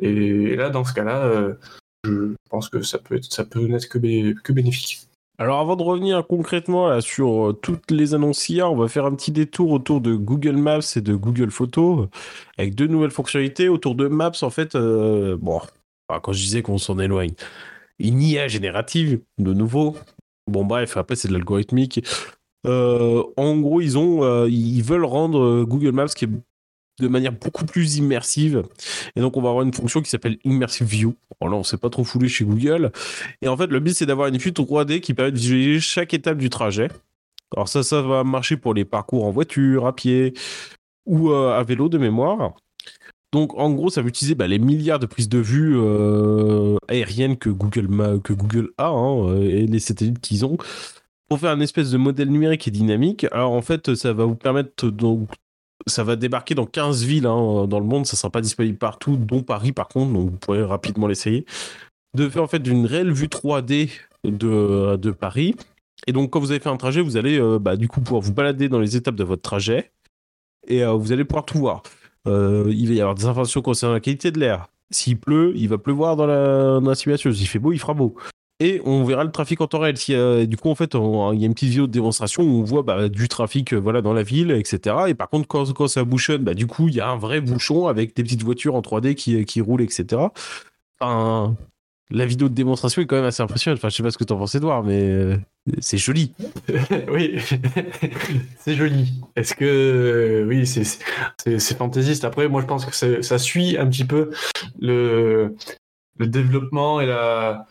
Et, 0.00 0.56
là, 0.56 0.70
dans 0.70 0.84
ce 0.84 0.92
cas-là, 0.92 1.56
je 2.04 2.34
pense 2.50 2.68
que 2.68 2.82
ça 2.82 2.98
peut 2.98 3.16
être, 3.16 3.32
ça 3.32 3.44
peut 3.44 3.66
n'être 3.66 3.88
que 3.88 4.52
bénéfique. 4.52 5.07
Alors 5.40 5.60
avant 5.60 5.76
de 5.76 5.84
revenir 5.84 6.26
concrètement 6.26 7.00
sur 7.00 7.50
euh, 7.50 7.52
toutes 7.52 7.92
les 7.92 8.12
annonces 8.12 8.48
IA, 8.48 8.68
on 8.68 8.74
va 8.74 8.88
faire 8.88 9.06
un 9.06 9.14
petit 9.14 9.30
détour 9.30 9.70
autour 9.70 10.00
de 10.00 10.16
Google 10.16 10.56
Maps 10.56 10.80
et 10.96 11.00
de 11.00 11.14
Google 11.14 11.52
Photos 11.52 12.00
euh, 12.06 12.08
avec 12.58 12.74
deux 12.74 12.88
nouvelles 12.88 13.12
fonctionnalités. 13.12 13.68
Autour 13.68 13.94
de 13.94 14.08
Maps, 14.08 14.32
en 14.42 14.50
fait, 14.50 14.74
euh, 14.74 15.36
bon, 15.40 15.60
quand 16.08 16.32
je 16.32 16.40
disais 16.40 16.62
qu'on 16.62 16.78
s'en 16.78 16.98
éloigne, 16.98 17.34
une 18.00 18.20
IA 18.20 18.48
générative, 18.48 19.20
de 19.38 19.52
nouveau. 19.54 19.96
Bon 20.48 20.64
bref, 20.64 20.96
après 20.96 21.14
c'est 21.14 21.28
de 21.28 21.34
l'algorithmique. 21.34 22.04
En 22.64 23.56
gros, 23.60 23.80
ils 23.80 23.96
ont, 23.96 24.46
ils 24.46 24.82
veulent 24.82 25.04
rendre 25.04 25.62
Google 25.64 25.92
Maps 25.92 26.06
qui 26.06 26.24
est 26.24 26.30
de 27.00 27.08
manière 27.08 27.32
beaucoup 27.32 27.64
plus 27.64 27.96
immersive. 27.96 28.64
Et 29.16 29.20
donc, 29.20 29.36
on 29.36 29.42
va 29.42 29.50
avoir 29.50 29.64
une 29.64 29.72
fonction 29.72 30.02
qui 30.02 30.10
s'appelle 30.10 30.38
Immersive 30.44 30.86
View. 30.86 31.14
Alors 31.40 31.52
là, 31.52 31.58
on 31.58 31.62
s'est 31.62 31.76
pas 31.76 31.90
trop 31.90 32.04
foulé 32.04 32.28
chez 32.28 32.44
Google. 32.44 32.90
Et 33.42 33.48
en 33.48 33.56
fait, 33.56 33.68
le 33.68 33.80
but, 33.80 33.94
c'est 33.94 34.06
d'avoir 34.06 34.28
une 34.28 34.40
fuite 34.40 34.58
3D 34.58 35.00
qui 35.00 35.14
permet 35.14 35.32
de 35.32 35.36
visualiser 35.36 35.80
chaque 35.80 36.14
étape 36.14 36.38
du 36.38 36.50
trajet. 36.50 36.88
Alors 37.54 37.68
ça, 37.68 37.82
ça 37.82 38.02
va 38.02 38.24
marcher 38.24 38.56
pour 38.56 38.74
les 38.74 38.84
parcours 38.84 39.24
en 39.24 39.30
voiture, 39.30 39.86
à 39.86 39.94
pied 39.94 40.34
ou 41.06 41.30
euh, 41.30 41.58
à 41.58 41.62
vélo 41.62 41.88
de 41.88 41.98
mémoire. 41.98 42.54
Donc, 43.32 43.54
en 43.58 43.70
gros, 43.70 43.90
ça 43.90 44.02
va 44.02 44.08
utiliser 44.08 44.34
bah, 44.34 44.46
les 44.46 44.58
milliards 44.58 44.98
de 44.98 45.06
prises 45.06 45.28
de 45.28 45.38
vue 45.38 45.74
euh, 45.76 46.76
aériennes 46.88 47.36
que 47.36 47.50
Google, 47.50 48.20
que 48.22 48.32
Google 48.32 48.70
a 48.78 48.88
hein, 48.88 49.28
euh, 49.28 49.42
et 49.42 49.66
les 49.66 49.80
satellites 49.80 50.20
qu'ils 50.20 50.46
ont 50.46 50.56
pour 51.28 51.38
faire 51.38 51.50
un 51.50 51.60
espèce 51.60 51.90
de 51.90 51.98
modèle 51.98 52.30
numérique 52.30 52.68
et 52.68 52.70
dynamique. 52.70 53.26
Alors, 53.32 53.52
en 53.52 53.60
fait, 53.60 53.94
ça 53.94 54.12
va 54.14 54.24
vous 54.24 54.34
permettre 54.34 54.88
donc 54.88 55.28
ça 55.88 56.04
va 56.04 56.16
débarquer 56.16 56.54
dans 56.54 56.66
15 56.66 57.04
villes 57.04 57.26
hein, 57.26 57.66
dans 57.66 57.80
le 57.80 57.86
monde, 57.86 58.06
ça 58.06 58.16
sera 58.16 58.30
pas 58.30 58.40
disponible 58.40 58.78
partout, 58.78 59.16
dont 59.16 59.42
Paris 59.42 59.72
par 59.72 59.88
contre, 59.88 60.12
donc 60.12 60.30
vous 60.30 60.36
pourrez 60.36 60.62
rapidement 60.62 61.06
l'essayer. 61.06 61.44
De 62.14 62.28
faire 62.28 62.42
en 62.42 62.48
fait 62.48 62.66
une 62.66 62.86
réelle 62.86 63.12
vue 63.12 63.26
3D 63.26 63.90
de, 64.24 64.96
de 64.96 65.10
Paris. 65.10 65.54
Et 66.06 66.12
donc 66.12 66.30
quand 66.30 66.40
vous 66.40 66.50
avez 66.50 66.60
fait 66.60 66.68
un 66.68 66.76
trajet, 66.76 67.00
vous 67.00 67.16
allez 67.16 67.38
euh, 67.38 67.58
bah, 67.58 67.76
du 67.76 67.88
coup 67.88 68.00
pouvoir 68.00 68.22
vous 68.22 68.32
balader 68.32 68.68
dans 68.68 68.80
les 68.80 68.96
étapes 68.96 69.16
de 69.16 69.24
votre 69.24 69.42
trajet 69.42 69.92
et 70.66 70.84
euh, 70.84 70.92
vous 70.92 71.12
allez 71.12 71.24
pouvoir 71.24 71.44
tout 71.44 71.58
voir. 71.58 71.82
Euh, 72.26 72.66
il 72.68 72.88
va 72.88 72.94
y 72.94 73.00
avoir 73.00 73.14
des 73.14 73.24
informations 73.24 73.62
concernant 73.62 73.94
la 73.94 74.00
qualité 74.00 74.30
de 74.30 74.38
l'air. 74.38 74.68
S'il 74.90 75.18
pleut, 75.18 75.52
il 75.56 75.68
va 75.68 75.78
pleuvoir 75.78 76.16
dans 76.16 76.26
la, 76.26 76.80
dans 76.80 76.88
la 76.88 76.94
simulation. 76.94 77.32
S'il 77.32 77.48
fait 77.48 77.58
beau, 77.58 77.72
il 77.72 77.78
fera 77.78 77.94
beau. 77.94 78.16
Et 78.60 78.80
on 78.84 79.04
verra 79.04 79.22
le 79.22 79.30
trafic 79.30 79.60
en 79.60 79.68
temps 79.68 79.78
réel. 79.78 79.96
Si, 79.96 80.14
euh, 80.14 80.44
du 80.44 80.56
coup, 80.56 80.68
en 80.68 80.74
fait, 80.74 80.94
il 80.94 81.40
y 81.40 81.44
a 81.44 81.46
une 81.46 81.54
petite 81.54 81.68
vidéo 81.68 81.86
de 81.86 81.92
démonstration 81.92 82.42
où 82.42 82.60
on 82.60 82.64
voit 82.64 82.82
bah, 82.82 83.08
du 83.08 83.28
trafic 83.28 83.72
euh, 83.72 83.76
voilà, 83.76 84.02
dans 84.02 84.12
la 84.12 84.24
ville, 84.24 84.50
etc. 84.50 84.96
Et 85.06 85.14
par 85.14 85.28
contre, 85.28 85.46
quand, 85.46 85.72
quand 85.72 85.86
ça 85.86 86.02
bouchonne, 86.04 86.42
bah, 86.42 86.54
du 86.54 86.66
coup, 86.66 86.88
il 86.88 86.94
y 86.94 87.00
a 87.00 87.08
un 87.08 87.16
vrai 87.16 87.40
bouchon 87.40 87.86
avec 87.86 88.16
des 88.16 88.24
petites 88.24 88.42
voitures 88.42 88.74
en 88.74 88.80
3D 88.80 89.14
qui, 89.14 89.44
qui 89.44 89.60
roulent, 89.60 89.82
etc. 89.82 90.22
La 92.10 92.24
vidéo 92.24 92.48
de 92.48 92.54
démonstration 92.54 93.02
est 93.02 93.06
quand 93.06 93.16
même 93.16 93.26
assez 93.26 93.42
impressionnante. 93.42 93.78
Enfin, 93.78 93.90
je 93.90 93.96
sais 93.96 94.02
pas 94.02 94.10
ce 94.10 94.16
que 94.16 94.24
tu 94.24 94.32
en 94.32 94.38
penses, 94.38 94.54
Edouard, 94.54 94.82
mais 94.82 95.02
euh, 95.02 95.36
c'est 95.78 95.98
joli. 95.98 96.32
oui, 97.12 97.38
c'est 98.58 98.74
joli. 98.74 99.20
Est-ce 99.36 99.54
que 99.54 100.46
oui, 100.48 100.66
c'est 100.66 101.76
fantaisiste. 101.76 102.24
Après, 102.24 102.48
moi, 102.48 102.62
je 102.62 102.66
pense 102.66 102.86
que 102.86 103.22
ça 103.22 103.38
suit 103.38 103.76
un 103.76 103.86
petit 103.86 104.04
peu 104.04 104.30
le 104.80 105.54
le 106.16 106.26
développement 106.26 107.00
et 107.00 107.06
la 107.06 107.66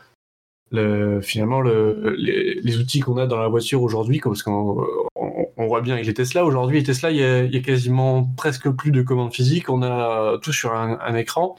le, 0.71 1.21
finalement 1.21 1.61
le, 1.61 2.15
les, 2.17 2.77
outils 2.77 2.99
qu'on 2.99 3.17
a 3.17 3.25
dans 3.25 3.37
la 3.37 3.47
voiture 3.47 3.81
aujourd'hui, 3.81 4.19
parce 4.19 4.43
qu'on 4.43 4.85
on, 5.15 5.47
on 5.57 5.67
voit 5.67 5.81
bien 5.81 5.95
avec 5.95 6.05
les 6.05 6.13
Tesla. 6.13 6.45
Aujourd'hui, 6.45 6.77
les 6.79 6.83
Tesla, 6.83 7.11
il 7.11 7.17
y, 7.17 7.57
a, 7.57 7.61
quasiment 7.61 8.23
presque 8.23 8.69
plus 8.69 8.91
de 8.91 9.01
commandes 9.01 9.33
physiques. 9.33 9.69
On 9.69 9.81
a 9.81 10.37
tout 10.41 10.53
sur 10.53 10.73
un, 10.73 11.15
écran 11.15 11.55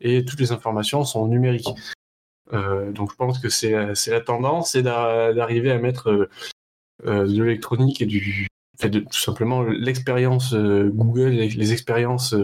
et 0.00 0.24
toutes 0.24 0.40
les 0.40 0.52
informations 0.52 1.04
sont 1.04 1.26
numériques. 1.26 1.68
Euh, 2.52 2.92
donc 2.92 3.10
je 3.10 3.16
pense 3.16 3.38
que 3.38 3.48
c'est 3.48 3.72
la 3.72 4.20
tendance, 4.20 4.72
c'est 4.72 4.82
d'arriver 4.82 5.70
à 5.70 5.78
mettre 5.78 6.28
de 7.04 7.42
l'électronique 7.42 8.00
et 8.00 8.06
tout 8.06 9.18
simplement 9.18 9.62
l'expérience 9.62 10.54
Google, 10.54 11.30
les 11.30 11.72
expériences 11.72 12.34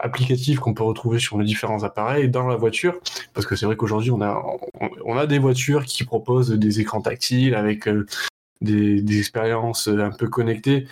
applicatives 0.00 0.58
qu'on 0.58 0.74
peut 0.74 0.82
retrouver 0.82 1.18
sur 1.18 1.36
nos 1.36 1.44
différents 1.44 1.82
appareils 1.82 2.28
dans 2.28 2.46
la 2.46 2.56
voiture, 2.56 2.98
parce 3.34 3.46
que 3.46 3.56
c'est 3.56 3.66
vrai 3.66 3.76
qu'aujourd'hui 3.76 4.10
on 4.10 4.20
a 4.22 4.42
on, 5.04 5.16
a 5.16 5.26
des 5.26 5.38
voitures 5.38 5.84
qui 5.84 6.04
proposent 6.04 6.50
des 6.50 6.80
écrans 6.80 7.00
tactiles 7.00 7.54
avec 7.54 7.88
euh, 7.88 8.06
des, 8.60 9.18
expériences 9.18 9.88
un 9.88 10.10
peu 10.10 10.28
connectées, 10.28 10.86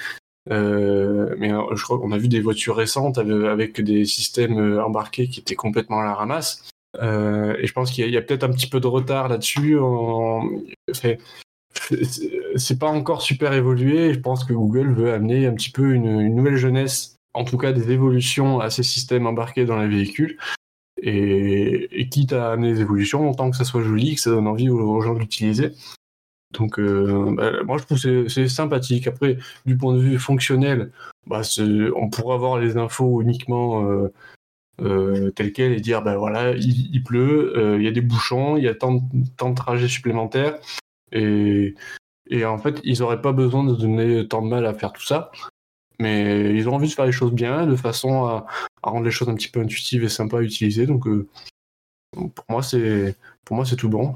euh, 0.51 1.35
mais 1.38 1.53
euh, 1.53 1.75
je 1.75 1.83
crois 1.83 1.99
qu'on 1.99 2.12
a 2.12 2.19
vu 2.19 2.29
des 2.29 2.40
voitures 2.40 2.77
récentes 2.77 3.19
avec, 3.19 3.81
des 3.81 4.05
systèmes 4.05 4.79
embarqués 4.81 5.29
qui 5.29 5.40
étaient 5.40 5.55
complètement 5.55 6.01
à 6.01 6.05
la 6.05 6.14
ramasse. 6.14 6.69
et 7.01 7.67
je 7.67 7.73
pense 7.73 7.90
qu'il 7.90 8.09
y 8.11 8.17
a, 8.17 8.23
peut-être 8.23 8.45
un 8.45 8.53
petit 8.53 8.69
peu 8.69 8.81
de 8.81 8.87
retard 8.87 9.29
là-dessus. 9.29 9.79
C'est 12.57 12.79
pas 12.79 12.88
encore 12.88 13.23
super 13.23 13.53
évolué. 13.53 14.14
Je 14.14 14.21
pense 14.21 14.45
que 14.45 14.53
Google 14.53 14.93
veut 14.93 15.12
amener 15.12 15.47
un 15.47 15.55
petit 15.55 15.71
peu 15.71 15.93
une 15.93 16.35
nouvelle 16.35 16.57
jeunesse 16.57 17.13
en 17.35 17.44
tout 17.44 17.59
cas 17.59 17.73
des 17.73 17.90
évolutions 17.90 18.61
à 18.61 18.70
ces 18.70 18.83
systèmes 18.83 19.27
embarqués 19.27 19.64
dans 19.64 19.79
les 19.79 19.88
véhicules. 19.88 20.38
Et, 21.03 22.09
quitte 22.11 22.33
à 22.33 22.53
amener 22.53 22.75
des 22.75 22.81
évolutions, 22.81 23.29
autant 23.29 23.51
que 23.51 23.57
ça 23.57 23.64
soit 23.64 23.83
joli, 23.83 24.14
que 24.14 24.20
ça 24.20 24.31
donne 24.31 24.47
envie 24.47 24.70
aux, 24.70 25.01
gens 25.01 25.14
de 25.14 25.18
l'utiliser. 25.18 25.73
Donc, 26.53 26.79
euh, 26.79 27.35
bah, 27.37 27.62
moi, 27.64 27.79
je 27.79 27.85
trouve 27.85 28.01
que 28.01 28.29
c'est 28.29 28.49
sympathique. 28.49 29.07
Après, 29.09 29.37
du 29.66 29.77
point 29.77 29.94
de 29.94 30.01
vue 30.01 30.18
fonctionnel, 30.18 30.92
bah, 31.27 31.42
on 31.97 32.09
pourrait 32.09 32.37
avoir 32.37 32.59
les 32.59 32.77
infos 32.77 33.20
uniquement 33.20 33.90
euh, 33.90 34.12
euh, 34.83 35.31
telles 35.33 35.53
quelles 35.53 35.73
et 35.73 35.81
dire, 35.81 36.03
ben 36.03 36.16
voilà, 36.16 36.53
il, 36.53 37.03
pleut, 37.03 37.77
il 37.79 37.85
y 37.85 37.88
a 37.88 37.92
des 37.92 38.01
bouchons, 38.01 38.57
il 38.57 38.64
y 38.64 38.68
a 38.68 38.75
tant, 38.75 39.03
tant 39.37 39.51
de 39.51 39.57
trajets 39.57 39.88
supplémentaires. 39.88 40.59
Et 41.12 42.44
en 42.44 42.59
fait, 42.59 42.81
ils 42.85 43.01
n'auraient 43.01 43.20
pas 43.20 43.33
besoin 43.33 43.64
de 43.64 43.75
donner 43.75 44.27
tant 44.29 44.42
de 44.42 44.49
mal 44.49 44.64
à 44.64 44.75
faire 44.75 44.92
tout 44.92 45.05
ça. 45.05 45.31
Mais 46.00 46.54
ils 46.54 46.68
ont 46.68 46.74
envie 46.74 46.88
de 46.88 46.92
faire 46.92 47.07
les 47.07 47.12
choses 47.12 47.33
bien, 47.33 47.66
de 47.66 47.76
façon 47.76 48.24
à, 48.24 48.46
rendre 48.83 49.04
les 49.04 49.11
choses 49.11 49.28
un 49.28 49.35
petit 49.35 49.48
peu 49.48 49.61
intuitives 49.61 50.04
et 50.04 50.09
sympas 50.09 50.38
à 50.38 50.42
utiliser. 50.42 50.87
Donc, 50.87 51.07
euh, 51.07 51.26
pour 52.12 52.44
moi, 52.48 52.62
c'est 52.62 53.16
pour 53.44 53.57
moi 53.57 53.64
c'est 53.64 53.76
tout 53.76 53.88
bon. 53.88 54.14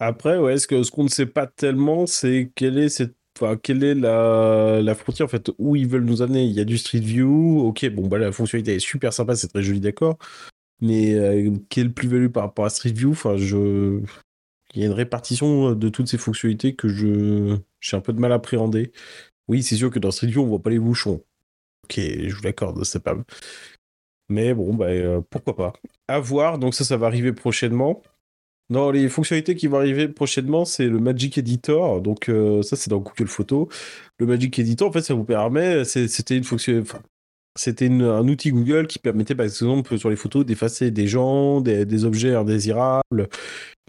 Après, 0.00 0.38
ouais, 0.38 0.58
ce 0.58 0.66
que 0.66 0.82
ce 0.82 0.90
qu'on 0.90 1.04
ne 1.04 1.08
sait 1.08 1.26
pas 1.26 1.46
tellement, 1.46 2.06
c'est 2.06 2.50
quelle 2.54 2.78
est 2.78 2.88
cette 2.88 3.14
quelle 3.62 3.84
est 3.84 3.94
la, 3.94 4.80
la, 4.82 4.94
frontière 4.96 5.26
en 5.26 5.28
fait 5.28 5.50
où 5.58 5.76
ils 5.76 5.86
veulent 5.86 6.04
nous 6.04 6.22
amener 6.22 6.44
Il 6.44 6.52
y 6.52 6.60
a 6.60 6.64
du 6.64 6.76
Street 6.76 6.98
View, 6.98 7.60
ok, 7.60 7.88
bon 7.90 8.08
bah 8.08 8.18
la 8.18 8.32
fonctionnalité 8.32 8.74
est 8.74 8.80
super 8.80 9.12
sympa, 9.12 9.36
c'est 9.36 9.48
très 9.48 9.62
joli, 9.62 9.80
d'accord. 9.80 10.18
Mais 10.80 11.14
euh, 11.14 11.52
quelle 11.68 11.92
plus-value 11.92 12.28
par 12.28 12.44
rapport 12.44 12.64
à 12.64 12.70
Street 12.70 12.92
View? 12.92 13.12
Enfin, 13.12 13.36
je, 13.36 14.00
il 14.74 14.80
y 14.80 14.84
a 14.84 14.86
une 14.86 14.92
répartition 14.92 15.72
de 15.72 15.88
toutes 15.88 16.08
ces 16.08 16.18
fonctionnalités 16.18 16.74
que 16.74 16.88
je 16.88 17.56
j'ai 17.80 17.96
un 17.96 18.00
peu 18.00 18.12
de 18.12 18.20
mal 18.20 18.32
à 18.32 18.36
appréhender. 18.36 18.92
Oui, 19.48 19.62
c'est 19.62 19.76
sûr 19.76 19.90
que 19.90 19.98
dans 19.98 20.10
Street 20.10 20.28
View, 20.28 20.42
on 20.42 20.46
voit 20.46 20.62
pas 20.62 20.70
les 20.70 20.78
bouchons. 20.78 21.22
Ok, 21.84 21.98
je 21.98 22.34
vous 22.34 22.42
l'accorde, 22.42 22.84
c'est 22.84 23.02
pas. 23.02 23.16
Mais 24.28 24.54
bon, 24.54 24.74
bah, 24.74 24.86
euh, 24.86 25.20
pourquoi 25.30 25.56
pas. 25.56 25.72
À 26.08 26.20
voir, 26.20 26.58
donc 26.58 26.74
ça, 26.74 26.84
ça 26.84 26.96
va 26.96 27.06
arriver 27.06 27.32
prochainement. 27.32 28.02
Dans 28.70 28.90
les 28.90 29.08
fonctionnalités 29.08 29.54
qui 29.56 29.66
vont 29.66 29.78
arriver 29.78 30.08
prochainement, 30.08 30.66
c'est 30.66 30.86
le 30.86 30.98
Magic 31.00 31.38
Editor. 31.38 32.02
Donc 32.02 32.28
euh, 32.28 32.62
ça, 32.62 32.76
c'est 32.76 32.90
dans 32.90 32.98
Google 32.98 33.28
Photos. 33.28 33.68
Le 34.18 34.26
Magic 34.26 34.58
Editor, 34.58 34.88
en 34.88 34.92
fait, 34.92 35.02
ça 35.02 35.14
vous 35.14 35.24
permet, 35.24 35.84
c'était 35.84 36.36
une 36.36 36.44
fonction, 36.44 36.84
c'était 37.58 37.88
un 37.88 38.28
outil 38.28 38.52
Google 38.52 38.86
qui 38.86 38.98
permettait, 38.98 39.34
par 39.34 39.44
exemple, 39.44 39.98
sur 39.98 40.10
les 40.10 40.16
photos, 40.16 40.46
d'effacer 40.46 40.90
des 40.90 41.08
gens, 41.08 41.60
des, 41.60 42.04
objets 42.04 42.34
indésirables, 42.34 43.28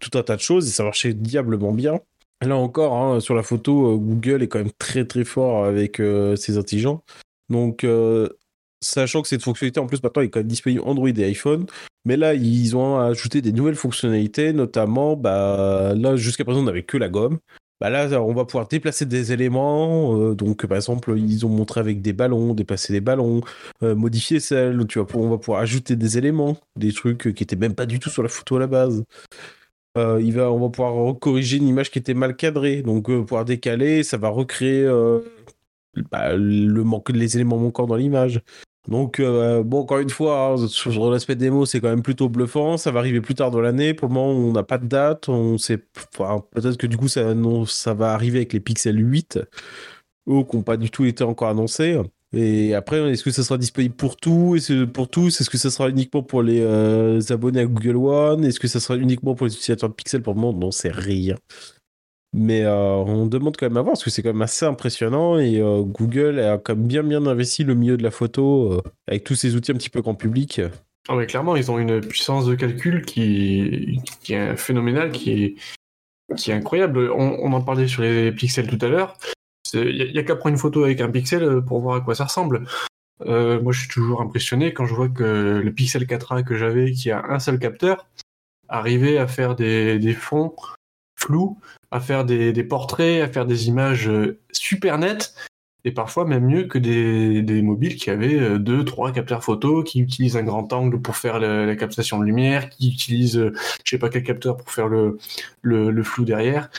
tout 0.01 0.17
un 0.17 0.23
tas 0.23 0.35
de 0.35 0.41
choses, 0.41 0.67
et 0.67 0.71
ça 0.71 0.83
marchait 0.83 1.13
diablement 1.13 1.71
bien. 1.71 1.99
Là 2.41 2.55
encore, 2.55 2.95
hein, 2.95 3.19
sur 3.19 3.35
la 3.35 3.43
photo, 3.43 3.95
euh, 3.95 3.97
Google 3.97 4.43
est 4.43 4.47
quand 4.47 4.59
même 4.59 4.71
très 4.79 5.03
très 5.05 5.25
fort 5.25 5.65
avec 5.65 5.99
euh, 5.99 6.37
ses 6.37 6.57
intelligents. 6.57 7.03
Donc, 7.49 7.83
euh, 7.83 8.29
sachant 8.81 9.21
que 9.21 9.27
cette 9.27 9.43
fonctionnalité, 9.43 9.79
en 9.81 9.87
plus, 9.87 10.01
maintenant, 10.01 10.21
est 10.21 10.29
quand 10.29 10.39
même 10.39 10.47
disponible 10.47 10.81
Android 10.85 11.09
et 11.09 11.25
iPhone. 11.25 11.65
Mais 12.05 12.15
là, 12.15 12.33
ils 12.33 12.77
ont 12.77 12.97
ajouté 12.97 13.41
des 13.41 13.51
nouvelles 13.51 13.75
fonctionnalités, 13.75 14.53
notamment, 14.53 15.17
bah, 15.17 15.93
là, 15.95 16.15
jusqu'à 16.15 16.45
présent, 16.45 16.61
on 16.61 16.63
n'avait 16.63 16.83
que 16.83 16.97
la 16.97 17.09
gomme. 17.09 17.39
Bah 17.81 17.89
là, 17.89 18.21
on 18.21 18.33
va 18.33 18.43
pouvoir 18.43 18.67
déplacer 18.67 19.05
des 19.05 19.31
éléments. 19.31 20.33
donc, 20.33 20.65
par 20.65 20.75
exemple, 20.75 21.13
ils 21.17 21.45
ont 21.45 21.49
montré 21.49 21.79
avec 21.79 22.01
des 22.01 22.11
ballons, 22.11 22.53
déplacer 22.53 22.91
des 22.91 22.99
ballons, 22.99 23.41
modifier 23.81 24.41
celles. 24.41 24.85
Tu 24.87 24.99
vas, 24.99 25.05
on 25.13 25.29
va 25.29 25.37
pouvoir 25.37 25.61
ajouter 25.61 25.95
des 25.95 26.17
éléments, 26.17 26.57
des 26.75 26.91
trucs 26.91 27.33
qui 27.33 27.43
étaient 27.43 27.55
même 27.55 27.75
pas 27.75 27.85
du 27.85 27.99
tout 27.99 28.09
sur 28.09 28.21
la 28.21 28.27
photo 28.27 28.57
à 28.57 28.59
la 28.59 28.67
base. 28.67 29.03
Euh, 29.99 30.49
on 30.49 30.59
va 30.59 30.69
pouvoir 30.69 31.19
corriger 31.19 31.57
une 31.57 31.67
image 31.67 31.91
qui 31.91 31.99
était 31.99 32.13
mal 32.13 32.35
cadrée, 32.35 32.81
donc 32.81 33.09
euh, 33.09 33.21
pouvoir 33.21 33.45
décaler, 33.45 34.03
ça 34.03 34.17
va 34.17 34.29
recréer 34.29 34.83
euh, 34.83 35.19
bah, 36.11 36.35
le 36.35 36.83
manque, 36.83 37.09
les 37.09 37.35
éléments 37.35 37.57
manquants 37.57 37.87
dans 37.87 37.95
l'image. 37.95 38.41
Donc 38.87 39.21
bon, 39.21 39.81
encore 39.81 39.99
une 39.99 40.09
fois, 40.09 40.53
hein, 40.53 40.67
sur 40.67 41.11
l'aspect 41.11 41.35
démo, 41.35 41.65
c'est 41.65 41.79
quand 41.79 41.89
même 41.89 42.01
plutôt 42.01 42.27
bluffant. 42.27 42.77
Ça 42.77 42.91
va 42.91 42.99
arriver 42.99 43.21
plus 43.21 43.35
tard 43.35 43.51
dans 43.51 43.61
l'année. 43.61 43.93
Pour 43.93 44.07
le 44.07 44.13
moment, 44.15 44.31
on 44.31 44.51
n'a 44.51 44.63
pas 44.63 44.79
de 44.79 44.87
date. 44.87 45.29
On 45.29 45.59
sait, 45.59 45.77
peut-être 45.77 46.77
que 46.77 46.87
du 46.87 46.97
coup, 46.97 47.07
ça, 47.07 47.35
non, 47.35 47.65
ça 47.65 47.93
va 47.93 48.13
arriver 48.13 48.39
avec 48.39 48.53
les 48.53 48.59
Pixel 48.59 48.97
8, 48.97 49.39
ou 50.25 50.43
qui 50.43 50.55
n'ont 50.57 50.63
pas 50.63 50.77
du 50.77 50.89
tout 50.89 51.05
été 51.05 51.23
encore 51.23 51.49
annoncés. 51.49 51.99
Et 52.35 52.75
après, 52.75 53.11
est-ce 53.11 53.23
que 53.23 53.31
ça 53.31 53.43
sera 53.43 53.57
disponible 53.57 53.95
pour 53.95 54.15
tout? 54.15 54.55
Et 54.55 54.85
pour 54.85 55.09
tous? 55.09 55.41
Est-ce 55.41 55.49
que 55.49 55.57
ça 55.57 55.71
sera 55.71 55.89
uniquement 55.89 56.21
pour 56.21 56.43
les 56.43 56.61
euh, 56.61 57.19
abonnés 57.29 57.61
à 57.61 57.65
Google 57.65 57.97
One? 57.97 58.45
Est-ce 58.45 58.59
que 58.59 58.67
ça 58.67 58.79
sera 58.79 58.97
uniquement 58.97 59.33
pour 59.33 59.47
les 59.47 59.53
utilisateurs 59.53 59.89
de 59.89 59.95
Pixel 59.95 60.21
Pour 60.21 60.35
le 60.35 60.39
moment, 60.39 60.57
non, 60.57 60.71
c'est 60.71 60.91
rien. 60.91 61.35
Mais 62.31 62.63
euh, 62.63 62.97
on 62.97 63.25
demande 63.25 63.57
quand 63.57 63.65
même 63.65 63.77
à 63.77 63.81
voir 63.81 63.93
parce 63.93 64.03
que 64.03 64.11
c'est 64.11 64.21
quand 64.21 64.29
même 64.29 64.43
assez 64.43 64.63
impressionnant 64.63 65.39
et 65.39 65.59
euh, 65.59 65.81
Google 65.81 66.39
a 66.39 66.59
quand 66.59 66.75
même 66.75 66.85
bien 66.85 67.01
bien 67.01 67.25
investi 67.25 67.63
le 67.63 67.73
milieu 67.73 67.97
de 67.97 68.03
la 68.03 68.11
photo 68.11 68.83
avec 69.07 69.23
tous 69.23 69.33
ces 69.33 69.55
outils 69.55 69.71
un 69.71 69.75
petit 69.75 69.89
peu 69.89 70.01
grand 70.01 70.13
public. 70.13 70.61
Ah 71.07 71.25
clairement, 71.25 71.55
ils 71.55 71.71
ont 71.71 71.79
une 71.79 72.01
puissance 72.01 72.45
de 72.45 72.53
calcul 72.53 73.03
qui, 73.03 73.99
est 74.29 74.55
phénoménale, 74.55 75.11
qui 75.11 75.55
est, 76.37 76.53
incroyable. 76.53 77.09
On 77.11 77.51
en 77.51 77.61
parlait 77.61 77.87
sur 77.87 78.03
les 78.03 78.31
pixels 78.31 78.67
tout 78.67 78.77
à 78.85 78.89
l'heure. 78.89 79.17
Il 79.73 80.11
n'y 80.11 80.19
a, 80.19 80.23
qu'à 80.23 80.35
prendre 80.35 80.53
une 80.53 80.59
photo 80.59 80.83
avec 80.83 81.01
un 81.01 81.09
pixel 81.09 81.43
euh, 81.43 81.61
pour 81.61 81.81
voir 81.81 81.95
à 81.95 82.01
quoi 82.01 82.15
ça 82.15 82.25
ressemble. 82.25 82.65
Euh, 83.25 83.61
moi, 83.61 83.73
je 83.73 83.81
suis 83.81 83.89
toujours 83.89 84.21
impressionné 84.21 84.73
quand 84.73 84.85
je 84.85 84.93
vois 84.93 85.09
que 85.09 85.61
le 85.63 85.73
Pixel 85.73 86.05
4a 86.05 86.43
que 86.43 86.55
j'avais, 86.55 86.91
qui 86.91 87.11
a 87.11 87.23
un 87.29 87.39
seul 87.39 87.59
capteur, 87.59 88.07
arrivait 88.69 89.17
à 89.17 89.27
faire 89.27 89.55
des, 89.55 90.13
fonds 90.13 90.55
flous, 91.15 91.59
à 91.91 91.99
faire 91.99 92.23
des, 92.23 92.63
portraits, 92.63 93.21
à 93.21 93.27
faire 93.27 93.45
des 93.45 93.67
images 93.67 94.07
euh, 94.07 94.39
super 94.51 94.97
nettes, 94.97 95.35
et 95.83 95.91
parfois 95.91 96.25
même 96.25 96.45
mieux 96.45 96.63
que 96.63 96.77
des, 96.77 97.61
mobiles 97.61 97.97
qui 97.97 98.09
avaient 98.09 98.57
deux, 98.59 98.85
trois 98.85 99.11
capteurs 99.11 99.43
photo, 99.43 99.83
qui 99.83 99.99
utilisent 99.99 100.37
un 100.37 100.43
grand 100.43 100.71
angle 100.71 101.01
pour 101.01 101.17
faire 101.17 101.39
la, 101.39 101.75
captation 101.75 102.19
de 102.19 102.25
lumière, 102.25 102.69
qui 102.69 102.89
utilisent 102.89 103.51
je 103.83 103.89
sais 103.89 103.97
pas 103.97 104.09
quel 104.09 104.23
capteur 104.23 104.55
pour 104.55 104.71
faire 104.71 104.87
le, 104.87 105.17
le 105.61 106.03
flou 106.03 106.25
derrière. 106.25 106.69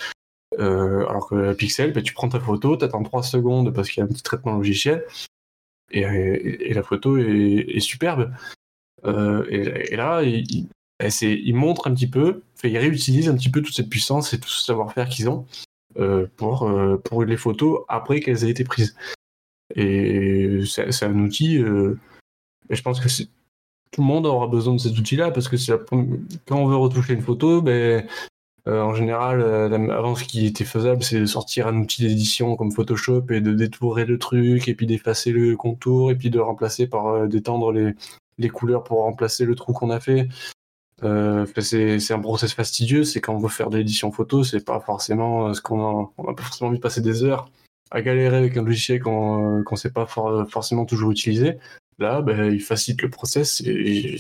Euh, 0.59 1.07
alors 1.07 1.29
que 1.29 1.53
Pixel, 1.55 1.93
bah, 1.93 2.03
tu 2.03 2.13
prends 2.13 2.29
ta 2.29 2.41
photo, 2.41 2.77
tu 2.77 2.85
attends 2.85 3.03
3 3.03 3.23
secondes 3.23 3.73
parce 3.73 3.89
qu'il 3.89 4.01
y 4.01 4.03
a 4.03 4.05
un 4.05 4.09
petit 4.09 4.23
traitement 4.23 4.53
logiciel, 4.53 5.05
et, 5.93 6.73
la 6.75 6.83
photo 6.83 7.17
est, 7.19 7.81
superbe. 7.81 8.33
Euh, 9.05 9.47
et, 9.49 9.97
là, 9.97 10.23
il, 10.23 10.69
il, 11.01 11.55
montre 11.55 11.89
un 11.89 11.95
petit 11.95 12.09
peu, 12.09 12.43
il 12.65 12.79
réutilise 12.79 13.29
un 13.29 13.37
petit 13.37 13.51
peu 13.51 13.63
toute 13.63 13.75
cette 13.75 13.89
puissance 13.89 14.33
et 14.35 14.41
tout 14.41 14.49
ce 14.49 14.65
savoir-faire 14.65 15.09
qu'ils 15.09 15.29
ont 15.29 15.47
euh, 15.99 16.27
pour, 16.37 17.25
les 17.25 17.37
photos 17.37 17.81
après 17.89 18.21
qu'elles 18.21 18.45
aient 18.45 18.51
été 18.51 18.65
prises. 18.65 18.97
Et 19.77 20.63
c'est 20.67 21.05
un 21.05 21.19
outil, 21.21 21.59
je 21.59 22.83
pense 22.83 23.01
que 23.01 23.09
tout 23.93 24.01
le 24.01 24.07
monde 24.07 24.27
aura 24.27 24.49
besoin 24.49 24.75
de 24.75 24.81
cet 24.81 24.99
outil-là 24.99 25.31
parce 25.31 25.49
que 25.49 25.57
quand 26.47 26.57
on 26.57 26.67
veut 26.67 26.77
retoucher 26.77 27.15
une 27.15 27.23
photo, 27.23 27.63
ben, 27.63 28.07
euh, 28.67 28.83
en 28.83 28.95
général, 28.95 29.41
euh, 29.41 29.89
avant, 29.91 30.15
ce 30.15 30.25
qui 30.25 30.47
était 30.47 30.65
faisable, 30.65 31.03
c'est 31.03 31.21
de 31.21 31.27
sortir 31.27 31.67
un 31.67 31.77
outil 31.79 32.07
d'édition 32.07 32.57
comme 32.57 32.73
Photoshop 32.73 33.27
et 33.31 33.41
de 33.41 33.53
détourer 33.53 34.05
le 34.05 34.19
truc, 34.19 34.69
et 34.69 34.75
puis 34.75 34.87
d'effacer 34.87 35.33
le 35.33 35.57
contour, 35.57 36.11
et 36.11 36.15
puis 36.15 36.31
de 36.31 36.39
remplacer 36.39 36.87
par 36.87 37.07
euh, 37.07 37.27
d'étendre 37.27 37.73
les, 37.73 37.95
les, 38.39 38.49
couleurs 38.51 38.85
pour 38.85 39.03
remplacer 39.03 39.45
le 39.45 39.55
trou 39.55 39.73
qu'on 39.73 39.91
a 39.91 40.01
fait. 40.01 40.29
c'est 41.03 42.13
un 42.13 42.21
process 42.21 42.53
fastidieux. 42.53 43.05
C'est 43.05 43.21
quand 43.21 43.35
on 43.35 43.39
veut 43.39 43.49
faire 43.49 43.71
de 43.71 43.79
l'édition 43.79 44.13
photo, 44.13 44.45
c'est 44.45 44.65
pas 44.65 44.81
forcément 44.81 45.55
ce 45.55 45.61
qu'on 45.63 45.81
a, 45.81 46.13
on 46.19 46.29
a 46.29 46.35
pas 46.35 46.43
forcément 46.43 46.69
envie 46.69 46.79
de 46.79 46.83
passer 46.83 47.01
des 47.01 47.25
heures 47.25 47.51
à 47.91 48.03
galérer 48.03 48.37
avec 48.37 48.57
un 48.57 48.63
logiciel 48.63 49.01
qu'on 49.03 49.65
ne 49.69 49.77
sait 49.77 49.91
pas 49.91 50.07
forcément 50.07 50.85
toujours 50.85 51.11
utiliser. 51.11 51.59
Là, 51.99 52.23
ben, 52.23 52.53
il 52.53 52.61
facilite 52.61 53.03
le 53.03 53.11
process 53.11 53.61
et 53.63 54.17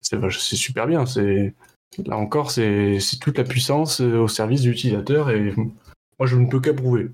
c'est 0.00 0.56
super 0.56 0.86
bien. 0.86 1.04
Là 2.06 2.16
encore, 2.16 2.50
c'est 2.50 2.98
toute 3.20 3.38
la 3.38 3.44
puissance 3.44 4.00
euh, 4.00 4.18
au 4.18 4.28
service 4.28 4.62
de 4.62 4.70
l'utilisateur 4.70 5.30
et 5.30 5.52
moi 5.56 6.26
je 6.26 6.36
ne 6.36 6.48
peux 6.48 6.60
qu'approuver. 6.60 7.10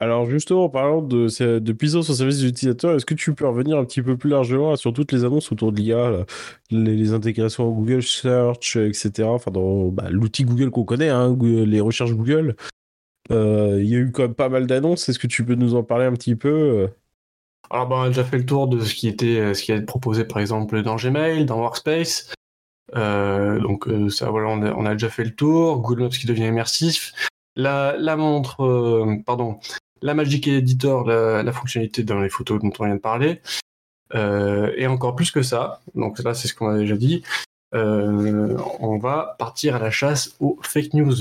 Alors 0.00 0.26
justement, 0.26 0.64
en 0.64 0.68
parlant 0.68 1.00
de, 1.00 1.58
de 1.58 1.72
puissance 1.72 2.10
au 2.10 2.14
service 2.14 2.40
des 2.40 2.48
utilisateurs, 2.48 2.94
est-ce 2.94 3.06
que 3.06 3.14
tu 3.14 3.34
peux 3.34 3.48
revenir 3.48 3.78
un 3.78 3.84
petit 3.86 4.02
peu 4.02 4.18
plus 4.18 4.28
largement 4.28 4.76
sur 4.76 4.92
toutes 4.92 5.12
les 5.12 5.24
annonces 5.24 5.50
autour 5.50 5.72
de 5.72 5.80
l'IA, 5.80 6.26
les, 6.70 7.12
intégrations 7.14 7.68
en 7.68 7.70
Google 7.70 8.02
Search, 8.02 8.76
etc. 8.76 9.26
Enfin, 9.28 9.50
dans 9.50 9.88
bah, 9.88 10.10
l'outil 10.10 10.44
Google 10.44 10.70
qu'on 10.70 10.84
connaît, 10.84 11.08
hein, 11.08 11.36
les 11.40 11.80
recherches 11.80 12.12
Google. 12.12 12.54
Euh, 13.30 13.78
il 13.80 13.88
y 13.88 13.96
a 13.96 13.98
eu 13.98 14.12
quand 14.12 14.22
même 14.22 14.34
pas 14.34 14.50
mal 14.50 14.66
d'annonces. 14.66 15.08
Est-ce 15.08 15.18
que 15.18 15.26
tu 15.26 15.42
peux 15.42 15.54
nous 15.54 15.74
en 15.74 15.82
parler 15.82 16.04
un 16.04 16.12
petit 16.12 16.36
peu 16.36 16.88
Alors, 17.70 17.88
bah, 17.88 17.96
on 17.98 18.02
a 18.02 18.08
déjà 18.08 18.24
fait 18.24 18.38
le 18.38 18.46
tour 18.46 18.68
de 18.68 18.80
ce 18.80 18.94
qui 18.94 19.08
était, 19.08 19.54
ce 19.54 19.62
qui 19.62 19.72
a 19.72 19.76
été 19.76 19.86
proposé 19.86 20.24
par 20.24 20.38
exemple 20.38 20.82
dans 20.82 20.96
Gmail, 20.96 21.46
dans 21.46 21.60
Workspace. 21.60 22.30
Euh, 22.96 23.58
donc 23.60 23.86
ça, 24.10 24.30
voilà, 24.30 24.48
on 24.48 24.86
a, 24.86 24.92
déjà 24.92 25.08
fait 25.08 25.24
le 25.24 25.34
tour. 25.34 25.80
Google 25.80 26.02
Maps 26.04 26.08
qui 26.08 26.26
devient 26.26 26.46
immersif. 26.46 27.12
La, 27.58 28.16
montre, 28.16 28.62
euh, 28.62 29.16
pardon, 29.26 29.58
la 30.00 30.14
Magic 30.14 30.46
Editor, 30.46 31.04
la, 31.08 31.52
fonctionnalité 31.52 32.04
dans 32.04 32.20
les 32.20 32.28
photos 32.28 32.60
dont 32.62 32.70
on 32.78 32.84
vient 32.84 32.94
de 32.94 33.00
parler, 33.00 33.40
euh, 34.14 34.72
et 34.76 34.86
encore 34.86 35.16
plus 35.16 35.32
que 35.32 35.42
ça, 35.42 35.80
donc 35.96 36.22
là 36.22 36.34
c'est 36.34 36.46
ce 36.46 36.54
qu'on 36.54 36.68
a 36.68 36.78
déjà 36.78 36.96
dit, 36.96 37.24
euh, 37.74 38.56
on 38.78 38.98
va 38.98 39.34
partir 39.40 39.74
à 39.74 39.80
la 39.80 39.90
chasse 39.90 40.36
aux 40.38 40.56
fake 40.62 40.94
news, 40.94 41.16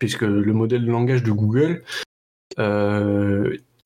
puisque 0.00 0.22
le 0.22 0.52
modèle 0.52 0.84
de 0.84 0.90
langage 0.90 1.22
de 1.22 1.30
Google, 1.30 1.84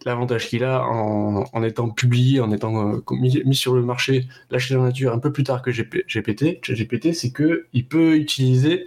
l'avantage 0.05 0.49
qu'il 0.49 0.65
a 0.65 0.83
en, 0.85 1.63
étant 1.63 1.91
publié, 1.91 2.41
en 2.41 2.51
étant 2.53 3.01
mis, 3.11 3.55
sur 3.55 3.75
le 3.75 3.83
marché, 3.83 4.27
lâché 4.51 4.75
dans 4.75 4.81
la 4.81 4.89
nature 4.89 5.13
un 5.13 5.19
peu 5.19 5.33
plus 5.33 5.45
tard 5.45 5.63
que 5.63 5.71
GPT, 5.71 7.13
c'est 7.15 7.33
qu'il 7.33 7.89
peut 7.89 8.17
utiliser 8.17 8.87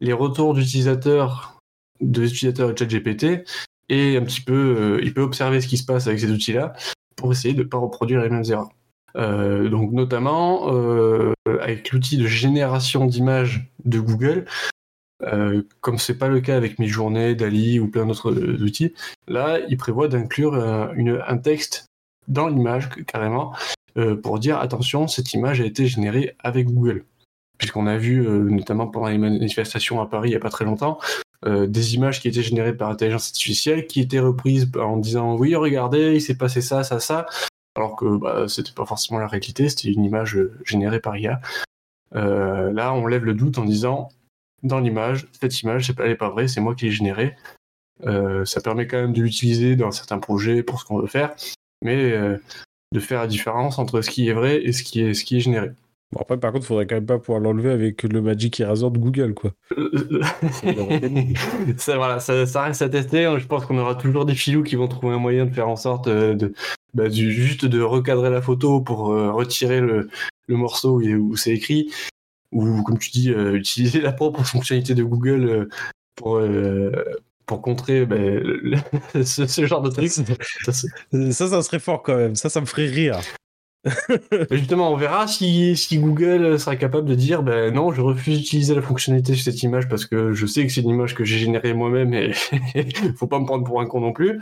les 0.00 0.12
retours 0.12 0.54
d'utilisateurs 0.54 1.58
de 2.00 2.22
l'utilisateur 2.22 2.72
de 2.72 2.78
ChatGPT 2.78 3.44
et 3.88 4.16
un 4.16 4.22
petit 4.22 4.40
peu, 4.40 4.76
euh, 4.78 5.00
il 5.02 5.14
peut 5.14 5.22
observer 5.22 5.60
ce 5.60 5.68
qui 5.68 5.78
se 5.78 5.84
passe 5.84 6.06
avec 6.06 6.20
ces 6.20 6.30
outils-là 6.30 6.72
pour 7.16 7.32
essayer 7.32 7.54
de 7.54 7.62
ne 7.62 7.68
pas 7.68 7.78
reproduire 7.78 8.22
les 8.22 8.28
mêmes 8.28 8.44
erreurs. 8.48 8.70
Euh, 9.16 9.68
donc 9.68 9.92
notamment 9.92 10.74
euh, 10.74 11.32
avec 11.60 11.92
l'outil 11.92 12.16
de 12.16 12.26
génération 12.26 13.06
d'images 13.06 13.70
de 13.84 14.00
Google, 14.00 14.46
comme 15.80 15.98
c'est 15.98 16.18
pas 16.18 16.28
le 16.28 16.40
cas 16.40 16.56
avec 16.56 16.78
Midjourney, 16.78 17.34
Dali 17.34 17.80
ou 17.80 17.88
plein 17.88 18.04
d'autres 18.06 18.32
outils, 18.62 18.92
là 19.28 19.58
il 19.68 19.76
prévoit 19.76 20.08
d'inclure 20.08 20.54
un 20.54 21.38
texte 21.38 21.86
dans 22.28 22.48
l'image 22.48 22.88
carrément 23.06 23.54
pour 24.22 24.38
dire 24.38 24.58
attention 24.58 25.06
cette 25.08 25.32
image 25.32 25.60
a 25.60 25.64
été 25.64 25.86
générée 25.86 26.34
avec 26.40 26.66
Google 26.66 27.04
puisqu'on 27.58 27.86
a 27.86 27.96
vu 27.96 28.26
notamment 28.26 28.88
pendant 28.88 29.06
les 29.06 29.18
manifestations 29.18 30.00
à 30.02 30.06
Paris 30.06 30.30
il 30.30 30.32
n'y 30.32 30.36
a 30.36 30.40
pas 30.40 30.50
très 30.50 30.64
longtemps 30.64 30.98
euh, 31.46 31.66
des 31.66 31.94
images 31.94 32.20
qui 32.20 32.28
étaient 32.28 32.42
générées 32.42 32.74
par 32.74 32.88
intelligence 32.88 33.28
artificielle, 33.28 33.86
qui 33.86 34.00
étaient 34.00 34.20
reprises 34.20 34.70
en 34.80 34.96
disant 34.96 35.36
oui, 35.36 35.54
regardez, 35.54 36.14
il 36.14 36.20
s'est 36.22 36.36
passé 36.36 36.62
ça, 36.62 36.84
ça, 36.84 37.00
ça, 37.00 37.26
alors 37.76 37.96
que 37.96 38.16
bah, 38.16 38.46
c'était 38.48 38.72
pas 38.72 38.86
forcément 38.86 39.20
la 39.20 39.26
réalité, 39.26 39.68
c'était 39.68 39.90
une 39.90 40.04
image 40.04 40.36
euh, 40.36 40.52
générée 40.64 41.00
par 41.00 41.18
IA. 41.18 41.40
Euh, 42.14 42.72
là, 42.72 42.94
on 42.94 43.06
lève 43.06 43.24
le 43.24 43.34
doute 43.34 43.58
en 43.58 43.64
disant 43.64 44.08
dans 44.64 44.80
l'image, 44.80 45.28
cette 45.40 45.62
image, 45.62 45.92
elle 45.98 46.08
n'est 46.08 46.16
pas 46.16 46.30
vraie, 46.30 46.48
c'est 46.48 46.60
moi 46.60 46.74
qui 46.74 46.86
l'ai 46.86 46.90
générée. 46.90 47.36
ça 48.02 48.60
permet 48.62 48.86
quand 48.86 49.00
même 49.00 49.12
de 49.12 49.22
l'utiliser 49.22 49.76
dans 49.76 49.92
certains 49.92 50.18
projets 50.18 50.62
pour 50.62 50.80
ce 50.80 50.84
qu'on 50.84 50.98
veut 50.98 51.06
faire, 51.06 51.34
mais 51.82 52.12
de 52.92 53.00
faire 53.00 53.20
la 53.20 53.26
différence 53.26 53.78
entre 53.78 54.00
ce 54.00 54.10
qui 54.10 54.28
est 54.28 54.32
vrai 54.32 54.64
et 54.64 54.72
ce 54.72 54.82
qui 54.82 55.00
est, 55.00 55.14
ce 55.14 55.24
qui 55.24 55.36
est 55.36 55.40
généré. 55.40 55.70
Bon, 56.12 56.20
après, 56.20 56.38
par 56.38 56.52
contre, 56.52 56.64
il 56.64 56.68
faudrait 56.68 56.86
quand 56.86 56.94
même 56.94 57.06
pas 57.06 57.18
pouvoir 57.18 57.40
l'enlever 57.40 57.70
avec 57.70 58.04
le 58.04 58.22
Magic 58.22 58.60
Eraser 58.60 58.90
de 58.90 58.98
Google, 58.98 59.34
quoi. 59.34 59.50
ça, 61.76 61.96
voilà, 61.96 62.20
ça, 62.20 62.46
ça, 62.46 62.62
reste 62.62 62.82
à 62.82 62.88
tester. 62.88 63.24
Hein. 63.24 63.38
Je 63.38 63.46
pense 63.46 63.66
qu'on 63.66 63.78
aura 63.78 63.96
toujours 63.96 64.24
des 64.24 64.36
filous 64.36 64.62
qui 64.62 64.76
vont 64.76 64.86
trouver 64.86 65.14
un 65.14 65.18
moyen 65.18 65.44
de 65.44 65.52
faire 65.52 65.68
en 65.68 65.74
sorte 65.74 66.06
euh, 66.06 66.34
de, 66.34 66.54
bah, 66.94 67.08
juste 67.08 67.64
de 67.64 67.80
recadrer 67.80 68.30
la 68.30 68.42
photo 68.42 68.80
pour 68.80 69.12
euh, 69.12 69.32
retirer 69.32 69.80
le, 69.80 70.08
le, 70.46 70.56
morceau 70.56 71.00
où, 71.00 71.36
c'est 71.36 71.52
écrit. 71.52 71.90
Ou, 72.52 72.82
comme 72.82 72.98
tu 72.98 73.10
dis, 73.10 73.30
euh, 73.30 73.54
utiliser 73.54 74.00
la 74.00 74.12
propre 74.12 74.44
fonctionnalité 74.44 74.94
de 74.94 75.02
Google 75.02 75.68
pour, 76.14 76.40
pour 77.46 77.62
contrer 77.62 78.06
bah, 78.06 78.16
ce, 79.24 79.66
genre 79.66 79.82
de 79.82 79.90
truc. 79.90 80.10
Ça, 80.10 81.48
ça, 81.48 81.62
serait 81.62 81.80
fort 81.80 82.02
quand 82.02 82.16
même. 82.16 82.36
Ça, 82.36 82.48
ça 82.48 82.60
me 82.60 82.66
ferait 82.66 82.86
rire. 82.86 83.20
Justement, 84.50 84.92
on 84.92 84.96
verra 84.96 85.26
si, 85.26 85.76
si, 85.76 85.98
Google 85.98 86.58
sera 86.58 86.76
capable 86.76 87.06
de 87.06 87.14
dire 87.14 87.42
ben 87.42 87.72
non, 87.72 87.92
je 87.92 88.00
refuse 88.00 88.38
d'utiliser 88.38 88.74
la 88.74 88.82
fonctionnalité 88.82 89.32
de 89.32 89.38
cette 89.38 89.62
image 89.62 89.88
parce 89.88 90.06
que 90.06 90.32
je 90.32 90.46
sais 90.46 90.66
que 90.66 90.72
c'est 90.72 90.80
une 90.80 90.90
image 90.90 91.14
que 91.14 91.24
j'ai 91.24 91.38
générée 91.38 91.74
moi-même 91.74 92.14
et 92.14 92.32
faut 93.16 93.26
pas 93.26 93.38
me 93.38 93.44
prendre 93.44 93.64
pour 93.64 93.80
un 93.80 93.86
con 93.86 94.00
non 94.00 94.12
plus. 94.12 94.40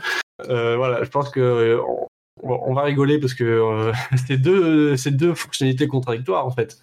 Euh, 0.49 0.77
voilà, 0.77 1.03
je 1.03 1.09
pense 1.09 1.29
que 1.29 1.39
euh, 1.39 1.81
on, 2.41 2.73
va 2.73 2.83
rigoler 2.83 3.19
parce 3.19 3.33
que 3.33 3.43
euh, 3.43 3.91
c'est 4.27 4.37
deux, 4.37 4.95
deux 4.95 5.33
fonctionnalités 5.35 5.87
contradictoires 5.87 6.45
en 6.45 6.51
fait. 6.51 6.77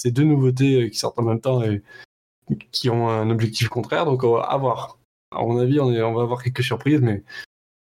C'est 0.00 0.10
deux 0.10 0.24
nouveautés 0.24 0.88
qui 0.88 0.98
sortent 0.98 1.18
en 1.18 1.24
même 1.24 1.42
temps 1.42 1.62
et 1.62 1.82
qui 2.72 2.88
ont 2.88 3.08
un 3.10 3.28
objectif 3.28 3.68
contraire, 3.68 4.06
donc 4.06 4.24
on 4.24 4.36
va 4.36 4.56
voir. 4.56 4.98
À 5.30 5.42
mon 5.42 5.58
avis, 5.58 5.78
on, 5.78 6.14
va 6.14 6.22
avoir 6.22 6.42
quelques 6.42 6.62
surprises, 6.62 7.02
mais 7.02 7.22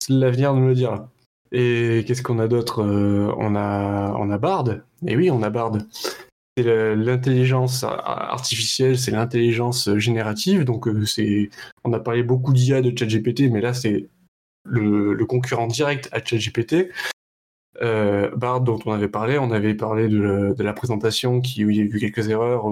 l'avenir 0.09 0.55
nous 0.55 0.67
le 0.67 0.73
dira. 0.73 1.09
Et 1.51 2.03
qu'est-ce 2.07 2.23
qu'on 2.23 2.39
a 2.39 2.47
d'autre 2.47 2.81
euh, 2.81 3.31
on, 3.37 3.55
a, 3.55 4.13
on 4.17 4.31
a 4.31 4.37
Bard. 4.39 4.69
Et 5.05 5.15
oui, 5.15 5.29
on 5.29 5.43
a 5.43 5.51
Bard. 5.51 5.77
C'est 6.57 6.95
l'intelligence 6.95 7.83
artificielle, 7.83 8.97
c'est 8.97 9.11
l'intelligence 9.11 9.95
générative. 9.97 10.63
Donc, 10.63 10.87
euh, 10.87 11.05
c'est, 11.05 11.51
on 11.83 11.93
a 11.93 11.99
parlé 11.99 12.23
beaucoup 12.23 12.53
d'IA 12.53 12.81
de 12.81 12.95
ChatGPT, 12.97 13.51
mais 13.51 13.61
là, 13.61 13.73
c'est 13.73 14.07
le, 14.65 15.15
concurrent 15.25 15.67
direct 15.67 16.09
à 16.11 16.23
ChatGPT. 16.23 16.89
Euh, 17.81 18.29
dont 18.35 18.79
on 18.85 18.91
avait 18.91 19.07
parlé, 19.07 19.37
on 19.37 19.51
avait 19.51 19.73
parlé 19.73 20.09
de, 20.09 20.55
la 20.57 20.73
présentation 20.73 21.41
qui, 21.41 21.63
où 21.63 21.69
il 21.69 21.77
y 21.77 21.79
a 21.81 21.83
eu 21.83 21.99
quelques 21.99 22.27
erreurs, 22.29 22.65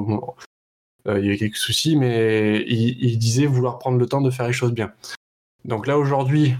il 1.05 1.25
y 1.25 1.29
a 1.29 1.33
eu 1.33 1.37
quelques 1.37 1.57
soucis, 1.57 1.95
mais 1.95 2.63
il, 2.67 3.01
il 3.01 3.17
disait 3.17 3.45
vouloir 3.45 3.79
prendre 3.79 3.97
le 3.97 4.05
temps 4.05 4.21
de 4.21 4.29
faire 4.29 4.47
les 4.47 4.53
choses 4.53 4.73
bien. 4.73 4.91
Donc 5.63 5.87
là, 5.87 5.97
aujourd'hui, 5.97 6.55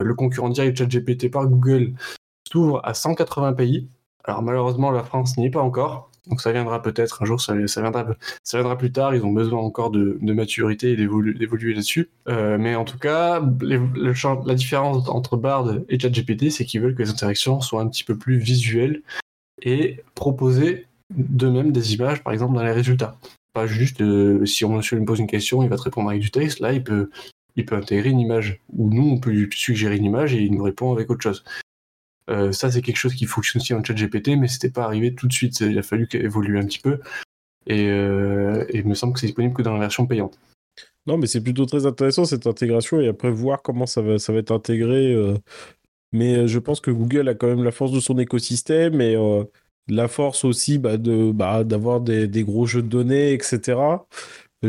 le 0.00 0.14
concurrent 0.14 0.50
direct 0.50 0.76
ChatGPT 0.76 1.30
par 1.30 1.46
Google 1.46 1.94
s'ouvre 2.50 2.80
à 2.84 2.94
180 2.94 3.54
pays. 3.54 3.88
Alors 4.24 4.42
malheureusement, 4.42 4.90
la 4.90 5.04
France 5.04 5.36
n'y 5.36 5.46
est 5.46 5.50
pas 5.50 5.62
encore. 5.62 6.10
Donc 6.26 6.40
ça 6.40 6.50
viendra 6.52 6.82
peut-être 6.82 7.22
un 7.22 7.24
jour, 7.24 7.40
ça, 7.40 7.54
viendra, 7.54 8.06
ça 8.42 8.58
viendra 8.58 8.76
plus 8.76 8.90
tard. 8.90 9.14
Ils 9.14 9.24
ont 9.24 9.32
besoin 9.32 9.60
encore 9.60 9.90
de, 9.90 10.18
maturité 10.20 10.92
et 10.92 10.96
d'évoluer 10.96 11.74
là-dessus. 11.74 12.10
Euh, 12.28 12.58
mais 12.58 12.74
en 12.74 12.84
tout 12.84 12.98
cas, 12.98 13.40
la 13.60 14.54
différence 14.54 15.08
entre 15.08 15.36
Bard 15.36 15.72
et 15.88 15.98
ChatGPT, 15.98 16.50
c'est 16.50 16.64
qu'ils 16.64 16.80
veulent 16.80 16.94
que 16.94 17.02
les 17.02 17.10
interactions 17.10 17.60
soient 17.60 17.80
un 17.80 17.88
petit 17.88 18.04
peu 18.04 18.16
plus 18.16 18.38
visuelles 18.38 19.02
et 19.62 20.02
proposer 20.14 20.86
de 21.14 21.48
même 21.48 21.70
des 21.70 21.94
images, 21.94 22.22
par 22.22 22.32
exemple, 22.32 22.54
dans 22.54 22.64
les 22.64 22.72
résultats. 22.72 23.16
Pas 23.52 23.66
juste 23.66 24.00
euh, 24.00 24.44
si 24.44 24.64
on 24.64 24.76
monsieur 24.76 24.98
lui 24.98 25.04
pose 25.04 25.20
une 25.20 25.28
question, 25.28 25.62
il 25.62 25.68
va 25.68 25.76
te 25.76 25.82
répondre 25.82 26.10
avec 26.10 26.20
du 26.20 26.30
texte. 26.30 26.60
Là, 26.60 26.72
il 26.72 26.82
peut 26.82 27.08
il 27.56 27.64
peut 27.64 27.74
intégrer 27.74 28.10
une 28.10 28.20
image. 28.20 28.60
Ou 28.76 28.90
nous, 28.90 29.08
on 29.08 29.18
peut 29.18 29.30
lui 29.30 29.48
suggérer 29.52 29.96
une 29.96 30.04
image 30.04 30.34
et 30.34 30.42
il 30.42 30.52
nous 30.52 30.62
répond 30.62 30.92
avec 30.92 31.10
autre 31.10 31.22
chose. 31.22 31.42
Euh, 32.28 32.52
ça, 32.52 32.70
c'est 32.70 32.82
quelque 32.82 32.96
chose 32.96 33.14
qui 33.14 33.26
fonctionne 33.26 33.60
aussi 33.60 33.74
en 33.74 33.82
chat 33.82 33.94
GPT, 33.94 34.36
mais 34.36 34.48
c'était 34.48 34.70
pas 34.70 34.84
arrivé 34.84 35.14
tout 35.14 35.28
de 35.28 35.32
suite. 35.32 35.60
Il 35.60 35.78
a 35.78 35.82
fallu 35.82 36.06
qu'elle 36.08 36.24
évolue 36.24 36.58
un 36.58 36.66
petit 36.66 36.80
peu. 36.80 36.98
Euh, 37.70 38.64
et, 38.68 38.78
il 38.78 38.86
me 38.86 38.94
semble 38.94 39.12
que 39.12 39.20
c'est 39.20 39.26
disponible 39.26 39.54
que 39.54 39.62
dans 39.62 39.72
la 39.72 39.80
version 39.80 40.06
payante. 40.06 40.38
Non, 41.06 41.18
mais 41.18 41.26
c'est 41.26 41.40
plutôt 41.40 41.66
très 41.66 41.86
intéressant 41.86 42.24
cette 42.24 42.46
intégration 42.46 43.00
et 43.00 43.08
après 43.08 43.30
voir 43.30 43.62
comment 43.62 43.86
ça 43.86 44.02
va, 44.02 44.18
ça 44.18 44.32
va 44.32 44.40
être 44.40 44.50
intégré. 44.50 45.12
Euh. 45.12 45.34
Mais 46.12 46.48
je 46.48 46.58
pense 46.58 46.80
que 46.80 46.90
Google 46.90 47.28
a 47.28 47.34
quand 47.34 47.46
même 47.46 47.64
la 47.64 47.72
force 47.72 47.92
de 47.92 48.00
son 48.00 48.18
écosystème 48.18 49.00
et 49.00 49.16
la 49.88 50.08
force 50.08 50.44
aussi 50.44 50.78
bah, 50.78 50.96
de 50.96 51.30
bah, 51.32 51.62
d'avoir 51.64 52.00
des, 52.00 52.26
des, 52.26 52.42
gros 52.42 52.66
jeux 52.66 52.82
de 52.82 52.88
données, 52.88 53.32
etc. 53.32 53.76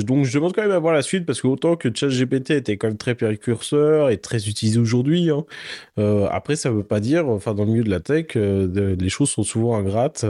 Donc 0.04 0.26
je 0.26 0.34
demande 0.34 0.54
quand 0.54 0.62
même 0.62 0.72
à 0.72 0.80
voir 0.80 0.94
la 0.94 1.02
suite 1.02 1.26
parce 1.26 1.42
que 1.42 1.48
autant 1.48 1.76
que 1.76 1.90
ChatGPT 1.94 2.52
était 2.52 2.78
quand 2.78 2.88
même 2.88 2.98
très 2.98 3.16
précurseur 3.16 4.10
et 4.10 4.18
très 4.18 4.48
utilisé 4.50 4.80
aujourd'hui, 4.80 5.30
hein, 5.30 5.46
euh, 6.00 6.28
après 6.32 6.56
ça 6.56 6.72
veut 6.72 6.84
pas 6.84 7.00
dire, 7.00 7.28
enfin 7.28 7.54
dans 7.54 7.64
le 7.66 7.72
milieu 7.72 7.84
de 7.84 7.90
la 7.90 8.00
tech, 8.00 8.28
euh, 8.36 8.96
les 8.96 9.10
choses 9.10 9.30
sont 9.30 9.44
souvent 9.44 9.76
ingrates. 9.78 10.26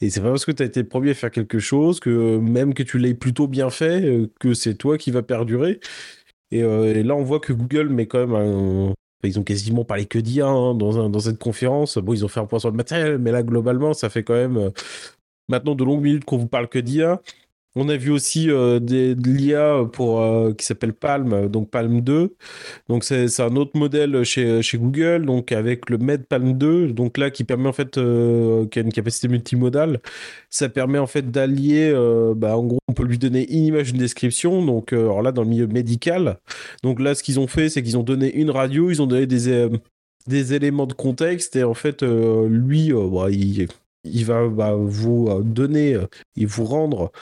Et 0.00 0.10
c'est 0.10 0.20
pas 0.20 0.30
parce 0.30 0.44
que 0.44 0.52
tu 0.52 0.62
as 0.62 0.66
été 0.66 0.82
le 0.82 0.88
premier 0.88 1.10
à 1.10 1.14
faire 1.14 1.30
quelque 1.30 1.58
chose 1.58 2.00
que 2.00 2.38
même 2.38 2.72
que 2.74 2.82
tu 2.82 2.98
l'aies 2.98 3.14
plutôt 3.14 3.48
bien 3.48 3.70
fait, 3.70 4.02
euh, 4.04 4.30
que 4.40 4.54
c'est 4.54 4.74
toi 4.74 4.96
qui 4.98 5.10
va 5.10 5.22
perdurer. 5.22 5.80
Et, 6.50 6.62
là 6.62 7.14
on 7.14 7.24
voit 7.24 7.40
que 7.40 7.52
Google 7.52 7.88
met 7.88 8.06
quand 8.06 8.26
même 8.26 8.34
un... 8.34 8.94
Ils 9.24 9.38
ont 9.38 9.42
quasiment 9.42 9.84
parlé 9.84 10.06
que 10.06 10.18
d'IA 10.18 10.46
hein, 10.46 10.74
dans, 10.74 11.08
dans 11.08 11.18
cette 11.20 11.38
conférence. 11.38 11.98
Bon, 11.98 12.14
ils 12.14 12.24
ont 12.24 12.28
fait 12.28 12.40
un 12.40 12.46
point 12.46 12.60
sur 12.60 12.70
le 12.70 12.76
matériel, 12.76 13.18
mais 13.18 13.32
là, 13.32 13.42
globalement, 13.42 13.92
ça 13.92 14.08
fait 14.10 14.22
quand 14.22 14.34
même 14.34 14.70
maintenant 15.48 15.74
de 15.74 15.84
longues 15.84 16.02
minutes 16.02 16.24
qu'on 16.24 16.36
vous 16.38 16.46
parle 16.46 16.68
que 16.68 16.78
d'IA. 16.78 17.20
On 17.76 17.88
a 17.88 17.96
vu 17.96 18.10
aussi 18.10 18.50
euh, 18.50 18.80
des, 18.80 19.14
de 19.14 19.30
l'IA 19.30 19.84
pour 19.92 20.20
euh, 20.20 20.52
qui 20.52 20.64
s'appelle 20.66 20.92
Palm, 20.92 21.48
donc 21.48 21.70
Palm 21.70 22.00
2. 22.00 22.34
Donc 22.88 23.04
c'est 23.04 23.40
un 23.40 23.56
autre 23.56 23.78
modèle 23.78 24.24
chez, 24.24 24.62
chez 24.62 24.78
Google, 24.78 25.26
donc 25.26 25.52
avec 25.52 25.90
le 25.90 25.98
Med 25.98 26.26
Palm 26.26 26.54
2, 26.54 26.92
donc 26.92 27.18
là 27.18 27.30
qui 27.30 27.44
permet 27.44 27.68
en 27.68 27.72
fait 27.72 27.98
euh, 27.98 28.66
qui 28.66 28.78
a 28.78 28.82
une 28.82 28.92
capacité 28.92 29.28
multimodale. 29.28 30.00
Ça 30.50 30.68
permet 30.68 30.98
en 30.98 31.06
fait 31.06 31.30
d'allier, 31.30 31.90
euh, 31.94 32.34
bah, 32.34 32.56
en 32.56 32.64
gros, 32.64 32.78
on 32.88 32.94
peut 32.94 33.04
lui 33.04 33.18
donner 33.18 33.50
une 33.52 33.66
image, 33.66 33.90
une 33.90 33.98
description. 33.98 34.64
Donc 34.64 34.92
euh, 34.92 35.02
alors 35.04 35.22
là 35.22 35.32
dans 35.32 35.42
le 35.42 35.48
milieu 35.48 35.66
médical. 35.66 36.38
Donc 36.82 37.00
là 37.00 37.14
ce 37.14 37.22
qu'ils 37.22 37.38
ont 37.38 37.46
fait, 37.48 37.68
c'est 37.68 37.82
qu'ils 37.82 37.98
ont 37.98 38.02
donné 38.02 38.34
une 38.34 38.50
radio, 38.50 38.90
ils 38.90 39.02
ont 39.02 39.06
donné 39.06 39.26
des 39.26 39.48
euh, 39.48 39.68
des 40.26 40.54
éléments 40.54 40.86
de 40.86 40.92
contexte 40.92 41.56
et 41.56 41.64
en 41.64 41.74
fait 41.74 42.02
euh, 42.02 42.48
lui, 42.48 42.92
euh, 42.92 43.08
bah, 43.10 43.30
il 43.30 43.68
il 44.04 44.24
va 44.24 44.48
bah, 44.48 44.74
vous 44.74 45.28
euh, 45.28 45.42
donner 45.42 45.94
euh, 45.94 46.06
et 46.36 46.44
vous 46.46 46.64
rendre 46.64 47.12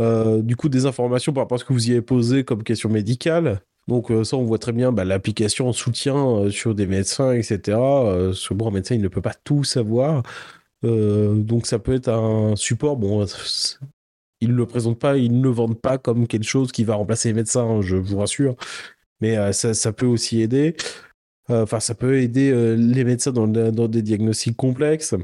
euh, 0.00 0.42
du 0.42 0.56
coup 0.56 0.68
des 0.68 0.86
informations 0.86 1.32
par 1.32 1.44
rapport 1.44 1.56
à 1.56 1.58
ce 1.58 1.64
que 1.64 1.72
vous 1.72 1.88
y 1.88 1.92
avez 1.92 2.02
posé 2.02 2.44
comme 2.44 2.62
question 2.62 2.88
médicale. 2.88 3.60
Donc 3.88 4.10
euh, 4.10 4.22
ça, 4.22 4.36
on 4.36 4.44
voit 4.44 4.58
très 4.58 4.72
bien 4.72 4.92
bah, 4.92 5.04
l'application 5.04 5.68
en 5.68 5.72
soutien 5.72 6.16
euh, 6.16 6.50
sur 6.50 6.74
des 6.74 6.86
médecins, 6.86 7.32
etc. 7.32 7.78
Ce 8.34 8.54
bon, 8.54 8.68
un 8.68 8.70
médecin, 8.70 8.94
il 8.94 9.02
ne 9.02 9.08
peut 9.08 9.22
pas 9.22 9.34
tout 9.44 9.64
savoir. 9.64 10.22
Donc 10.82 11.66
ça 11.66 11.78
peut 11.80 11.94
être 11.94 12.08
un 12.08 12.54
support. 12.54 12.96
Bon, 12.96 13.26
ils 14.40 14.50
ne 14.50 14.54
le 14.54 14.66
présentent 14.66 15.00
pas, 15.00 15.16
ils 15.16 15.36
ne 15.36 15.42
le 15.42 15.50
vendent 15.50 15.80
pas 15.80 15.98
comme 15.98 16.28
quelque 16.28 16.44
chose 16.44 16.70
qui 16.70 16.84
va 16.84 16.94
remplacer 16.94 17.30
les 17.30 17.34
médecins, 17.34 17.80
je 17.80 17.96
vous 17.96 18.18
rassure. 18.18 18.54
Mais 19.20 19.52
ça, 19.52 19.92
peut 19.92 20.06
aussi 20.06 20.40
aider. 20.40 20.76
Enfin, 21.48 21.80
ça 21.80 21.94
peut 21.96 22.20
aider 22.20 22.76
les 22.76 23.02
médecins 23.02 23.32
dans 23.32 23.88
des 23.88 24.02
diagnostics 24.02 24.56
complexes. 24.56 25.16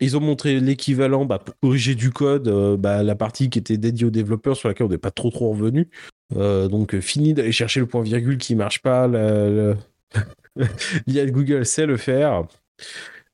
Ils 0.00 0.16
ont 0.16 0.20
montré 0.20 0.60
l'équivalent 0.60 1.24
bah, 1.24 1.38
pour 1.38 1.54
corriger 1.60 1.94
du 1.94 2.10
code, 2.10 2.46
euh, 2.48 2.76
bah, 2.76 3.02
la 3.02 3.14
partie 3.16 3.50
qui 3.50 3.58
était 3.58 3.78
dédiée 3.78 4.06
aux 4.06 4.10
développeurs 4.10 4.56
sur 4.56 4.68
laquelle 4.68 4.86
on 4.86 4.90
n'est 4.90 4.98
pas 4.98 5.10
trop 5.10 5.30
trop 5.30 5.50
revenu. 5.50 5.88
Euh, 6.36 6.68
donc 6.68 6.94
euh, 6.94 7.00
fini 7.00 7.34
d'aller 7.34 7.52
chercher 7.52 7.80
le 7.80 7.86
point 7.86 8.02
virgule 8.02 8.38
qui 8.38 8.54
marche 8.54 8.80
pas. 8.80 9.08
L'IA 9.08 9.74
de 11.26 11.30
Google 11.30 11.66
sait 11.66 11.86
le 11.86 11.96
faire. 11.96 12.44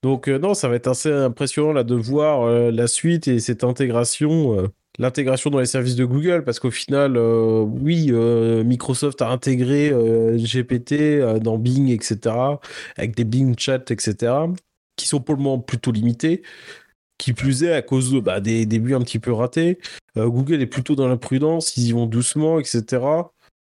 Donc 0.03 0.29
non, 0.29 0.55
ça 0.55 0.69
va 0.69 0.77
être 0.77 0.89
assez 0.89 1.13
impressionnant 1.13 1.73
là 1.73 1.85
de 1.85 1.95
voir 1.95 2.47
la 2.71 2.87
suite 2.87 3.27
et 3.27 3.41
cette 3.41 3.65
intégration, 3.65 4.71
l'intégration 4.99 5.49
dans 5.49 5.61
les 5.61 5.67
services 5.67 5.97
de 5.97 6.05
Google, 6.05 6.45
parce 6.45 6.61
qu'au 6.61 6.71
final, 6.71 7.17
oui, 7.17 8.13
Microsoft 8.13 9.23
a 9.23 9.31
intégré 9.31 9.95
GPT 10.37 11.41
dans 11.41 11.57
Bing, 11.57 11.89
etc., 11.89 12.37
avec 12.99 13.17
des 13.17 13.25
Bing 13.25 13.59
Chat, 13.59 13.91
etc., 13.91 14.35
qui 14.97 15.07
sont 15.07 15.21
pour 15.21 15.35
le 15.37 15.43
moment 15.43 15.59
plutôt 15.61 15.93
limités. 15.93 16.43
Qui 17.19 17.33
plus 17.33 17.63
est, 17.63 17.73
à 17.73 17.83
cause 17.83 18.13
bah, 18.23 18.41
des 18.41 18.67
débuts 18.67 18.95
un 18.95 19.01
petit 19.01 19.21
peu 19.21 19.33
ratés, 19.33 19.79
Euh, 20.17 20.29
Google 20.29 20.63
est 20.63 20.67
plutôt 20.67 20.95
dans 20.95 21.09
l'imprudence, 21.09 21.77
ils 21.77 21.89
y 21.89 21.93
vont 21.93 22.07
doucement, 22.07 22.61
etc. 22.61 23.03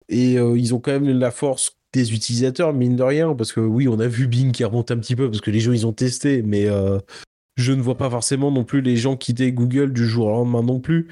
Et 0.09 0.37
euh, 0.39 0.57
ils 0.57 0.73
ont 0.73 0.79
quand 0.79 0.91
même 0.91 1.09
la 1.09 1.31
force 1.31 1.77
des 1.93 2.13
utilisateurs, 2.13 2.73
mine 2.73 2.95
de 2.95 3.03
rien, 3.03 3.33
parce 3.35 3.51
que 3.51 3.59
oui, 3.59 3.87
on 3.87 3.99
a 3.99 4.07
vu 4.07 4.27
Bing 4.27 4.51
qui 4.51 4.63
remonte 4.63 4.91
un 4.91 4.97
petit 4.97 5.15
peu, 5.15 5.29
parce 5.29 5.41
que 5.41 5.51
les 5.51 5.59
gens, 5.59 5.73
ils 5.73 5.85
ont 5.87 5.93
testé, 5.93 6.41
mais 6.43 6.67
euh, 6.67 6.99
je 7.57 7.73
ne 7.73 7.81
vois 7.81 7.97
pas 7.97 8.09
forcément 8.09 8.51
non 8.51 8.63
plus 8.63 8.81
les 8.81 8.97
gens 8.97 9.17
quitter 9.17 9.51
Google 9.51 9.93
du 9.93 10.07
jour 10.07 10.27
au 10.27 10.31
lendemain 10.31 10.63
non 10.63 10.79
plus. 10.79 11.07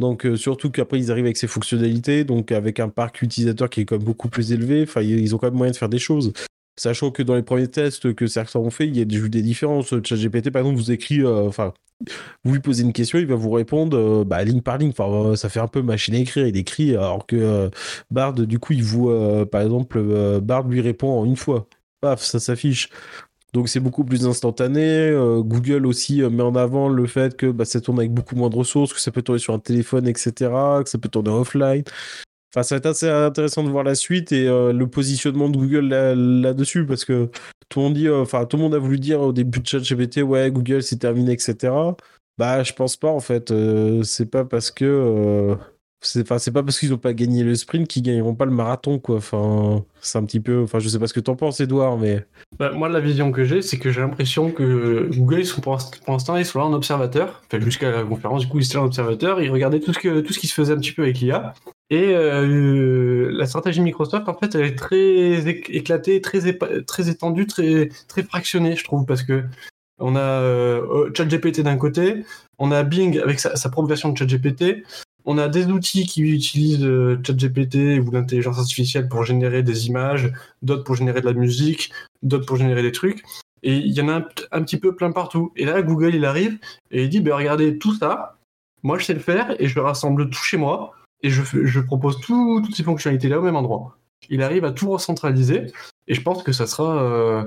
Donc, 0.00 0.26
surtout 0.36 0.70
qu'après, 0.70 0.98
ils 0.98 1.10
arrivent 1.10 1.26
avec 1.26 1.36
ces 1.36 1.46
fonctionnalités, 1.46 2.24
donc 2.24 2.50
avec 2.52 2.80
un 2.80 2.88
parc 2.88 3.22
utilisateur 3.22 3.70
qui 3.70 3.82
est 3.82 3.84
quand 3.84 3.96
même 3.96 4.04
beaucoup 4.04 4.28
plus 4.28 4.52
élevé, 4.52 4.86
ils 5.02 5.34
ont 5.34 5.38
quand 5.38 5.46
même 5.46 5.56
moyen 5.56 5.72
de 5.72 5.76
faire 5.76 5.88
des 5.88 6.00
choses. 6.00 6.32
Sachant 6.76 7.12
que 7.12 7.22
dans 7.22 7.36
les 7.36 7.42
premiers 7.42 7.68
tests 7.68 8.14
que 8.14 8.26
certains 8.26 8.58
ont 8.58 8.70
fait, 8.70 8.88
il 8.88 8.96
y 8.96 9.00
a 9.00 9.04
des, 9.04 9.28
des 9.28 9.42
différences. 9.42 9.94
ChatGPT, 10.02 10.50
par 10.50 10.62
exemple, 10.62 10.78
vous 10.78 10.90
écrit, 10.90 11.20
euh, 11.20 11.46
enfin, 11.46 11.72
vous 12.44 12.52
lui 12.54 12.60
posez 12.60 12.82
une 12.82 12.92
question, 12.92 13.18
il 13.18 13.26
va 13.26 13.36
vous 13.36 13.50
répondre 13.52 13.96
euh, 13.96 14.24
bah, 14.24 14.42
ligne 14.42 14.60
par 14.60 14.78
ligne. 14.78 14.92
Euh, 14.98 15.36
ça 15.36 15.48
fait 15.48 15.60
un 15.60 15.68
peu 15.68 15.82
machine 15.82 16.14
à 16.16 16.18
écrire. 16.18 16.48
Il 16.48 16.56
écrit, 16.56 16.96
alors 16.96 17.26
que 17.26 17.70
Bard, 18.10 18.34
du 18.34 18.58
coup, 18.58 18.72
il 18.72 18.82
vous, 18.82 19.08
par 19.46 19.62
exemple, 19.62 20.02
Bard 20.40 20.66
lui 20.68 20.80
répond 20.80 21.20
en 21.20 21.24
une 21.24 21.36
fois. 21.36 21.68
Paf, 22.00 22.22
ça 22.22 22.40
s'affiche. 22.40 22.90
Donc 23.52 23.68
c'est 23.68 23.78
beaucoup 23.78 24.02
plus 24.04 24.26
instantané. 24.26 25.12
Google 25.44 25.86
aussi 25.86 26.22
met 26.22 26.42
en 26.42 26.56
avant 26.56 26.88
le 26.88 27.06
fait 27.06 27.36
que 27.36 27.46
bah, 27.52 27.64
ça 27.64 27.80
tourne 27.80 28.00
avec 28.00 28.12
beaucoup 28.12 28.34
moins 28.34 28.50
de 28.50 28.56
ressources, 28.56 28.92
que 28.92 29.00
ça 29.00 29.12
peut 29.12 29.22
tourner 29.22 29.38
sur 29.38 29.54
un 29.54 29.60
téléphone, 29.60 30.08
etc., 30.08 30.32
que 30.82 30.90
ça 30.90 30.98
peut 30.98 31.08
tourner 31.08 31.30
offline. 31.30 31.84
Enfin, 32.54 32.62
ça 32.62 32.76
va 32.76 32.78
être 32.78 32.86
assez 32.86 33.08
intéressant 33.08 33.64
de 33.64 33.68
voir 33.70 33.82
la 33.82 33.96
suite 33.96 34.30
et 34.30 34.46
euh, 34.46 34.72
le 34.72 34.86
positionnement 34.88 35.48
de 35.48 35.56
Google 35.58 35.88
là- 35.88 36.14
là-dessus 36.14 36.86
parce 36.86 37.04
que 37.04 37.28
tout 37.68 37.80
le 37.80 37.84
monde 37.86 37.94
dit, 37.94 38.06
euh, 38.06 38.24
tout 38.24 38.56
le 38.56 38.62
monde 38.62 38.74
a 38.76 38.78
voulu 38.78 38.98
dire 39.00 39.20
au 39.20 39.32
début 39.32 39.58
de 39.60 39.66
ChatGPT, 39.66 40.22
ouais, 40.22 40.50
Google 40.52 40.82
c'est 40.82 40.98
terminé, 40.98 41.32
etc. 41.32 41.96
Bah, 42.38 42.62
je 42.62 42.72
pense 42.72 42.96
pas 42.96 43.10
en 43.10 43.18
fait. 43.20 43.50
Euh, 43.50 44.02
c'est 44.04 44.26
pas 44.26 44.44
parce 44.44 44.70
que, 44.70 45.56
c'est, 46.06 46.24
pas 46.24 46.62
parce 46.62 46.78
qu'ils 46.78 46.92
ont 46.92 46.98
pas 46.98 47.12
gagné 47.12 47.42
le 47.42 47.54
sprint 47.54 47.88
qu'ils 47.88 48.02
gagneront 48.02 48.34
pas 48.34 48.44
le 48.44 48.50
marathon, 48.50 48.98
quoi. 48.98 49.16
Enfin, 49.16 49.84
c'est 50.00 50.18
un 50.18 50.24
petit 50.24 50.40
peu, 50.40 50.62
enfin, 50.62 50.78
je 50.78 50.88
sais 50.88 50.98
pas 50.98 51.06
ce 51.06 51.14
que 51.14 51.20
t'en 51.20 51.36
penses, 51.36 51.60
Edouard, 51.60 51.98
mais 51.98 52.26
Bah, 52.58 52.72
moi, 52.72 52.88
la 52.88 53.00
vision 53.00 53.32
que 53.32 53.44
j'ai, 53.44 53.62
c'est 53.62 53.78
que 53.78 53.90
j'ai 53.90 54.00
l'impression 54.00 54.50
que 54.50 55.08
Google, 55.12 55.40
ils 55.40 55.46
sont 55.46 55.60
pour, 55.60 55.78
l'instant, 56.08 56.36
ils 56.36 56.46
sont 56.46 56.58
là 56.58 56.66
en 56.66 56.72
observateur. 56.72 57.42
Enfin, 57.46 57.62
jusqu'à 57.62 57.90
la 57.90 58.04
conférence, 58.04 58.42
du 58.42 58.48
coup, 58.48 58.58
ils 58.58 58.64
étaient 58.64 58.74
là 58.74 58.82
en 58.82 58.86
observateur. 58.86 59.40
Ils 59.40 59.50
regardaient 59.50 59.80
tout 59.80 59.92
ce, 59.92 59.98
qui 59.98 60.46
se 60.46 60.54
faisait 60.54 60.72
un 60.72 60.78
petit 60.78 60.92
peu 60.92 61.02
avec 61.02 61.20
l'IA. 61.20 61.54
Et 61.90 62.14
euh, 62.14 63.30
la 63.32 63.46
stratégie 63.46 63.80
Microsoft, 63.80 64.28
en 64.28 64.34
fait, 64.34 64.54
elle 64.54 64.64
est 64.64 64.76
très 64.76 64.96
éc- 64.96 65.70
éclatée, 65.70 66.20
très, 66.20 66.48
étendue, 67.08 67.46
très, 67.46 67.88
fractionnée, 68.22 68.76
je 68.76 68.84
trouve, 68.84 69.04
parce 69.04 69.22
que 69.22 69.44
on 69.98 70.16
a 70.16 70.20
euh, 70.20 71.10
ChatGPT 71.14 71.60
d'un 71.60 71.76
côté, 71.76 72.24
on 72.58 72.72
a 72.72 72.82
Bing 72.82 73.20
avec 73.20 73.38
sa, 73.38 73.54
sa 73.54 73.68
propre 73.68 73.88
version 73.88 74.10
de 74.10 74.18
ChatGPT, 74.18 74.82
on 75.24 75.38
a 75.38 75.48
des 75.48 75.66
outils 75.66 76.06
qui 76.06 76.22
utilisent 76.22 76.84
euh, 76.84 77.18
ChatGPT 77.26 77.98
ou 78.04 78.10
l'intelligence 78.10 78.58
artificielle 78.58 79.08
pour 79.08 79.24
générer 79.24 79.62
des 79.62 79.86
images, 79.86 80.32
d'autres 80.62 80.84
pour 80.84 80.96
générer 80.96 81.20
de 81.20 81.26
la 81.26 81.32
musique, 81.32 81.90
d'autres 82.22 82.46
pour 82.46 82.56
générer 82.56 82.82
des 82.82 82.92
trucs. 82.92 83.22
Et 83.62 83.76
il 83.76 83.92
y 83.92 84.00
en 84.02 84.08
a 84.10 84.22
un, 84.52 84.62
petit 84.62 84.76
peu 84.76 84.94
plein 84.94 85.10
partout. 85.12 85.52
Et 85.56 85.64
là, 85.64 85.80
Google, 85.80 86.14
il 86.14 86.24
arrive 86.26 86.58
et 86.90 87.04
il 87.04 87.08
dit, 87.08 87.20
ben 87.20 87.34
regardez, 87.34 87.78
tout 87.78 87.94
ça, 87.94 88.36
moi 88.82 88.98
je 88.98 89.06
sais 89.06 89.14
le 89.14 89.20
faire 89.20 89.54
et 89.58 89.68
je 89.68 89.74
le 89.74 89.80
rassemble 89.82 90.28
tout 90.28 90.42
chez 90.42 90.58
moi 90.58 90.92
et 91.22 91.30
je, 91.30 91.80
propose 91.80 92.20
tout- 92.20 92.60
toutes 92.62 92.76
ces 92.76 92.82
fonctionnalités-là 92.82 93.38
au 93.38 93.42
même 93.42 93.56
endroit. 93.56 93.96
Il 94.28 94.42
arrive 94.42 94.66
à 94.66 94.72
tout 94.72 94.90
recentraliser 94.90 95.72
et 96.06 96.14
je 96.14 96.20
pense 96.20 96.42
que 96.42 96.52
ça 96.52 96.66
sera... 96.66 97.02
euh, 97.02 97.44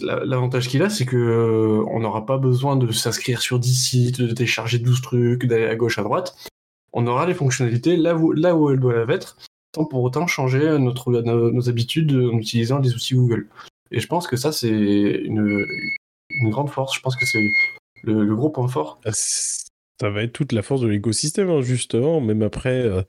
la- 0.00 0.24
L'avantage 0.24 0.68
qu'il 0.68 0.82
a, 0.84 0.90
c'est 0.90 1.06
que 1.06 1.16
euh, 1.16 1.84
on 1.90 1.98
n'aura 1.98 2.24
pas 2.24 2.38
besoin 2.38 2.76
de 2.76 2.92
s'inscrire 2.92 3.40
sur 3.40 3.58
10 3.58 3.74
sites, 3.74 4.20
de 4.20 4.32
télécharger 4.32 4.78
12 4.78 5.02
trucs, 5.02 5.46
d'aller 5.46 5.66
à 5.66 5.74
gauche, 5.74 5.98
à 5.98 6.04
droite. 6.04 6.36
On 7.00 7.06
aura 7.06 7.26
les 7.26 7.34
fonctionnalités 7.34 7.96
là 7.96 8.16
où, 8.16 8.70
elles 8.70 8.80
doivent 8.80 9.10
être, 9.10 9.36
sans 9.72 9.84
pour 9.84 10.02
autant 10.02 10.26
changer 10.26 10.80
nos, 10.80 11.68
habitudes 11.68 12.12
en 12.12 12.38
utilisant 12.38 12.80
les 12.80 12.92
outils 12.92 13.14
Google. 13.14 13.46
Et 13.92 14.00
je 14.00 14.08
pense 14.08 14.26
que 14.26 14.36
ça, 14.36 14.50
c'est 14.50 14.68
une, 14.68 15.64
grande 16.50 16.70
force. 16.70 16.96
Je 16.96 17.00
pense 17.00 17.14
que 17.14 17.24
c'est 17.24 17.52
le, 18.02 18.34
gros 18.34 18.50
point 18.50 18.66
fort. 18.66 18.98
Ah, 19.04 19.12
ça 19.12 20.10
va 20.10 20.24
être 20.24 20.32
toute 20.32 20.50
la 20.50 20.62
force 20.62 20.80
de 20.80 20.88
l'écosystème, 20.88 21.50
hein, 21.50 21.60
justement. 21.60 22.20
Même 22.20 22.42
après, 22.42 22.82
euh, 22.82 23.02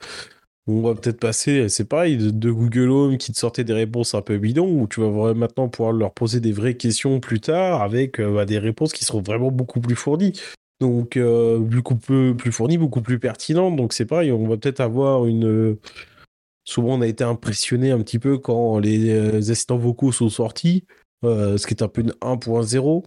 on 0.67 0.81
va 0.81 0.93
peut-être 0.93 1.19
passer, 1.19 1.67
c'est 1.67 1.85
pareil, 1.85 2.17
de, 2.17 2.29
de 2.29 2.51
Google 2.51 2.91
Home 2.91 3.17
qui 3.17 3.31
te 3.31 3.39
sortait 3.39 3.63
des 3.63 3.73
réponses 3.73 4.13
un 4.13 4.21
peu 4.21 4.37
bidons, 4.37 4.69
où 4.69 4.87
tu 4.87 5.01
vas 5.01 5.33
maintenant 5.33 5.67
pouvoir 5.67 5.93
leur 5.93 6.13
poser 6.13 6.39
des 6.39 6.51
vraies 6.51 6.77
questions 6.77 7.19
plus 7.19 7.39
tard 7.39 7.81
avec 7.81 8.19
euh, 8.19 8.35
bah, 8.35 8.45
des 8.45 8.59
réponses 8.59 8.93
qui 8.93 9.03
seront 9.03 9.21
vraiment 9.21 9.49
beaucoup 9.49 9.81
plus 9.81 9.95
fournies. 9.95 10.39
Donc, 10.79 11.17
euh, 11.17 11.59
beaucoup 11.59 11.95
plus, 11.95 12.35
fournies, 12.51 12.77
beaucoup 12.77 13.01
plus 13.01 13.19
pertinentes. 13.19 13.75
Donc, 13.75 13.93
c'est 13.93 14.05
pareil, 14.05 14.31
on 14.31 14.47
va 14.47 14.57
peut-être 14.57 14.79
avoir 14.79 15.25
une. 15.25 15.77
Souvent, 16.63 16.95
on 16.95 17.01
a 17.01 17.07
été 17.07 17.23
impressionné 17.23 17.91
un 17.91 17.99
petit 18.01 18.19
peu 18.19 18.37
quand 18.37 18.79
les 18.79 19.09
euh, 19.09 19.39
assistants 19.39 19.77
vocaux 19.77 20.11
sont 20.11 20.29
sortis, 20.29 20.85
euh, 21.25 21.57
ce 21.57 21.67
qui 21.67 21.73
est 21.73 21.83
un 21.83 21.87
peu 21.87 22.01
une 22.01 22.13
1.0 22.21 23.03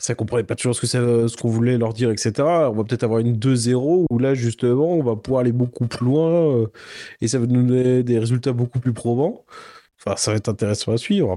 ça 0.00 0.14
comprenait 0.14 0.44
pas 0.44 0.54
toujours 0.54 0.74
ce 0.74 0.80
que 0.80 0.86
ce 0.86 1.36
qu'on 1.36 1.48
voulait 1.50 1.78
leur 1.78 1.92
dire, 1.92 2.10
etc. 2.10 2.32
On 2.38 2.72
va 2.72 2.84
peut-être 2.84 3.04
avoir 3.04 3.20
une 3.20 3.36
2.0 3.36 4.06
où 4.10 4.18
là, 4.18 4.34
justement, 4.34 4.94
on 4.94 5.02
va 5.02 5.16
pouvoir 5.16 5.42
aller 5.42 5.52
beaucoup 5.52 5.86
plus 5.86 6.06
loin 6.06 6.56
euh, 6.56 6.66
et 7.20 7.28
ça 7.28 7.38
va 7.38 7.46
nous 7.46 7.62
donner 7.62 8.02
des 8.02 8.18
résultats 8.18 8.52
beaucoup 8.52 8.80
plus 8.80 8.92
probants. 8.94 9.44
Enfin, 9.98 10.16
ça 10.16 10.30
va 10.32 10.38
être 10.38 10.48
intéressant 10.48 10.92
à 10.92 10.98
suivre. 10.98 11.36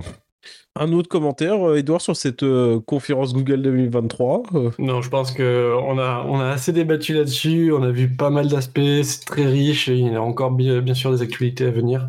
Un 0.80 0.92
autre 0.92 1.08
commentaire, 1.08 1.70
euh, 1.70 1.76
Edouard, 1.78 2.02
sur 2.02 2.16
cette 2.16 2.42
euh, 2.42 2.80
conférence 2.80 3.34
Google 3.34 3.62
2023. 3.62 4.44
euh, 4.56 4.72
Non, 4.80 5.02
je 5.04 5.10
pense 5.10 5.32
que 5.32 5.72
on 5.84 6.00
a, 6.00 6.26
on 6.28 6.40
a 6.40 6.48
assez 6.50 6.72
débattu 6.74 7.14
là-dessus. 7.14 7.72
On 7.72 7.84
a 7.84 7.92
vu 7.92 8.10
pas 8.10 8.32
mal 8.32 8.48
d'aspects. 8.48 8.80
C'est 9.04 9.26
très 9.26 9.46
riche. 9.46 9.88
Et 9.88 9.98
il 9.98 10.12
y 10.12 10.16
a 10.16 10.22
encore 10.22 10.52
bien, 10.52 10.82
bien 10.82 10.96
sûr 10.96 11.12
des 11.12 11.22
actualités 11.22 11.66
à 11.66 11.72
venir. 11.72 12.08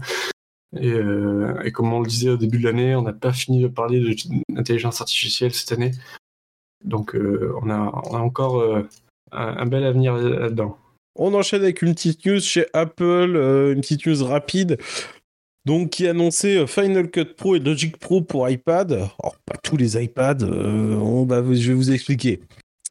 Et, 0.81 0.91
euh, 0.91 1.61
et 1.65 1.73
comme 1.73 1.93
on 1.93 2.01
le 2.01 2.09
disait 2.09 2.31
au 2.31 2.37
début 2.39 2.59
de 2.59 2.65
l'année, 2.65 2.97
on 2.97 3.03
n'a 3.03 3.12
pas 3.12 3.33
fini 3.33 3.61
de 3.61 3.69
parler 3.69 4.01
de 4.01 4.15
l'intelligence 4.49 5.01
artificielle 5.01 5.53
cette 5.53 5.73
année. 5.73 5.93
Donc 6.85 7.15
on, 7.17 7.71
a, 7.71 7.93
on 8.11 8.15
a 8.17 8.19
encore 8.19 8.62
un, 9.33 9.57
un 9.57 9.67
bel 9.67 9.85
avenir 9.85 10.17
là-dedans. 10.17 10.77
On 11.17 11.33
enchaîne 11.35 11.62
avec 11.62 11.81
une 11.83 11.95
petite 11.95 12.27
news 12.27 12.41
chez 12.41 12.67
Apple, 12.73 13.05
euh, 13.37 13.73
une 13.73 13.83
petite 13.83 14.05
news 14.05 14.25
rapide. 14.25 14.79
Donc, 15.65 15.91
qui 15.91 16.07
annonçait 16.07 16.59
euh, 16.59 16.67
Final 16.67 17.11
Cut 17.11 17.35
Pro 17.37 17.57
et 17.57 17.59
Logic 17.59 17.97
Pro 17.97 18.21
pour 18.21 18.49
iPad. 18.49 18.93
Alors, 18.93 19.37
pas 19.47 19.57
tous 19.62 19.77
les 19.77 20.03
iPads, 20.03 20.43
euh, 20.43 21.55
je 21.55 21.69
vais 21.69 21.75
vous 21.75 21.91
expliquer. 21.91 22.41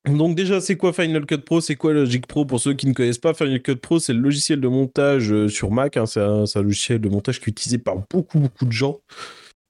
Donc 0.06 0.36
déjà, 0.36 0.60
c'est 0.60 0.76
quoi 0.76 0.92
Final 0.92 1.26
Cut 1.26 1.38
Pro? 1.40 1.62
C'est 1.62 1.76
quoi 1.76 1.94
Logic 1.94 2.26
Pro? 2.28 2.46
Pour 2.46 2.60
ceux 2.60 2.74
qui 2.74 2.88
ne 2.88 2.94
connaissent 2.94 3.20
pas, 3.20 3.34
Final 3.34 3.62
Cut 3.62 3.76
Pro, 3.76 4.00
c'est 4.00 4.14
le 4.14 4.20
logiciel 4.20 4.60
de 4.60 4.68
montage 4.68 5.32
euh, 5.32 5.48
sur 5.48 5.72
Mac. 5.72 5.98
Hein. 5.98 6.06
c'est 6.08 6.20
un, 6.20 6.46
logiciel 6.62 7.00
de 7.00 7.10
montage 7.10 7.40
qui 7.40 7.46
est 7.46 7.52
utilisé 7.52 7.78
par 7.78 7.98
beaucoup, 8.10 8.40
beaucoup 8.40 8.66
de 8.66 8.72
gens. 8.72 9.00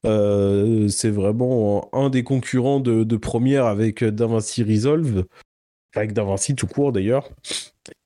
C'est 0.06 1.12
vraiment 1.12 1.89
un 1.93 2.10
des 2.10 2.24
concurrents 2.24 2.80
de, 2.80 3.18
première 3.18 3.66
avec 3.66 4.04
DaVinci 4.04 4.64
Resolve, 4.64 5.26
avec 5.95 6.14
DaVinci 6.14 6.56
tout 6.56 6.68
court 6.68 6.91
d'ailleurs. 6.91 7.30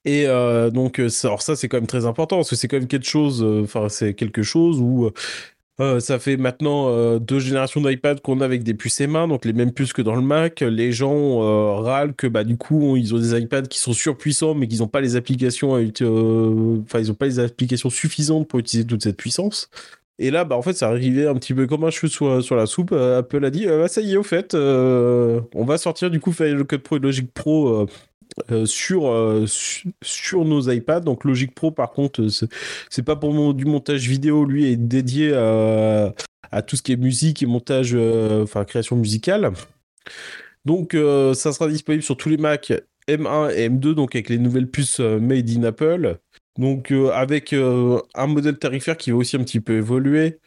Et 0.07 0.25
euh, 0.25 0.71
donc, 0.71 0.99
alors 1.23 1.43
ça, 1.43 1.55
c'est 1.55 1.67
quand 1.67 1.77
même 1.77 1.85
très 1.85 2.07
important 2.07 2.37
parce 2.37 2.49
que 2.49 2.55
c'est 2.55 2.67
quand 2.67 2.77
même 2.77 2.87
quelque 2.87 3.07
chose, 3.07 3.43
enfin, 3.43 3.89
c'est 3.89 4.15
quelque 4.15 4.41
chose 4.41 4.79
où 4.79 5.11
euh, 5.79 5.99
ça 5.99 6.17
fait 6.17 6.37
maintenant 6.37 6.89
euh, 6.89 7.19
deux 7.19 7.39
générations 7.39 7.81
d'iPad 7.81 8.19
qu'on 8.21 8.41
a 8.41 8.45
avec 8.45 8.63
des 8.63 8.73
puces 8.73 8.99
M1, 8.99 9.29
donc 9.29 9.45
les 9.45 9.53
mêmes 9.53 9.71
puces 9.71 9.93
que 9.93 10.01
dans 10.01 10.15
le 10.15 10.23
Mac. 10.23 10.61
Les 10.61 10.91
gens 10.91 11.43
euh, 11.43 11.75
râlent 11.75 12.15
que 12.15 12.25
bah 12.25 12.43
du 12.43 12.57
coup 12.57 12.97
ils 12.97 13.13
ont 13.13 13.19
des 13.19 13.39
iPads 13.39 13.67
qui 13.67 13.77
sont 13.77 13.93
surpuissants, 13.93 14.55
mais 14.55 14.67
qu'ils 14.67 14.79
n'ont 14.79 14.87
pas 14.87 15.01
les 15.01 15.15
applications, 15.15 15.73
enfin 15.73 16.99
ils 16.99 17.07
n'ont 17.07 17.13
pas 17.13 17.27
les 17.27 17.39
applications 17.39 17.91
suffisantes 17.91 18.47
pour 18.47 18.59
utiliser 18.59 18.87
toute 18.87 19.03
cette 19.03 19.17
puissance. 19.17 19.69
Et 20.19 20.31
là, 20.31 20.45
bah 20.45 20.57
en 20.57 20.63
fait, 20.63 20.73
ça 20.73 20.87
arrivait 20.87 21.27
un 21.27 21.35
petit 21.35 21.53
peu 21.53 21.67
comme 21.67 21.83
un 21.83 21.91
cheveu 21.91 22.07
sur, 22.07 22.43
sur 22.43 22.55
la 22.55 22.65
soupe. 22.65 22.91
Apple 22.91 23.45
a 23.45 23.51
dit, 23.51 23.67
bah, 23.67 23.87
ça 23.87 24.01
y 24.01 24.13
est, 24.13 24.17
au 24.17 24.23
fait, 24.23 24.55
on 24.55 25.63
va 25.65 25.77
sortir 25.77 26.09
du 26.09 26.19
coup 26.19 26.31
Final 26.31 26.65
Cut 26.65 26.79
Pro 26.79 26.97
et 26.97 26.99
Logic 26.99 27.31
Pro 27.31 27.85
euh, 28.51 28.65
sur, 28.65 29.09
euh, 29.09 29.45
sur 30.03 30.45
nos 30.45 30.69
iPads. 30.69 31.01
Donc 31.01 31.23
Logic 31.23 31.53
Pro, 31.53 31.71
par 31.71 31.91
contre, 31.91 32.27
c'est 32.89 33.03
pas 33.03 33.15
pour 33.15 33.53
du 33.53 33.65
montage 33.65 34.07
vidéo. 34.07 34.45
Lui 34.45 34.71
est 34.71 34.77
dédié 34.77 35.33
à, 35.33 36.61
tout 36.61 36.75
ce 36.75 36.81
qui 36.81 36.93
est 36.93 36.97
musique 36.97 37.43
et 37.43 37.45
montage, 37.45 37.91
euh, 37.93 38.43
enfin 38.43 38.63
création 38.63 38.95
musicale. 38.95 39.51
Donc 40.65 40.93
ça 40.93 41.53
sera 41.53 41.67
disponible 41.67 42.03
sur 42.03 42.17
tous 42.17 42.29
les 42.29 42.37
Mac 42.37 42.73
M1 43.07 43.53
et 43.55 43.69
M2, 43.69 43.93
donc 43.93 44.15
avec 44.15 44.29
les 44.29 44.37
nouvelles 44.37 44.69
puces 44.69 44.99
made 44.99 45.49
in 45.49 45.63
Apple. 45.63 46.17
Donc 46.59 46.91
avec 47.13 47.53
un 47.53 48.27
modèle 48.27 48.57
tarifaire 48.57 48.97
qui 48.97 49.11
va 49.11 49.17
aussi 49.17 49.35
un 49.35 49.43
petit 49.43 49.59
peu 49.59 49.77
évoluer. 49.77 50.39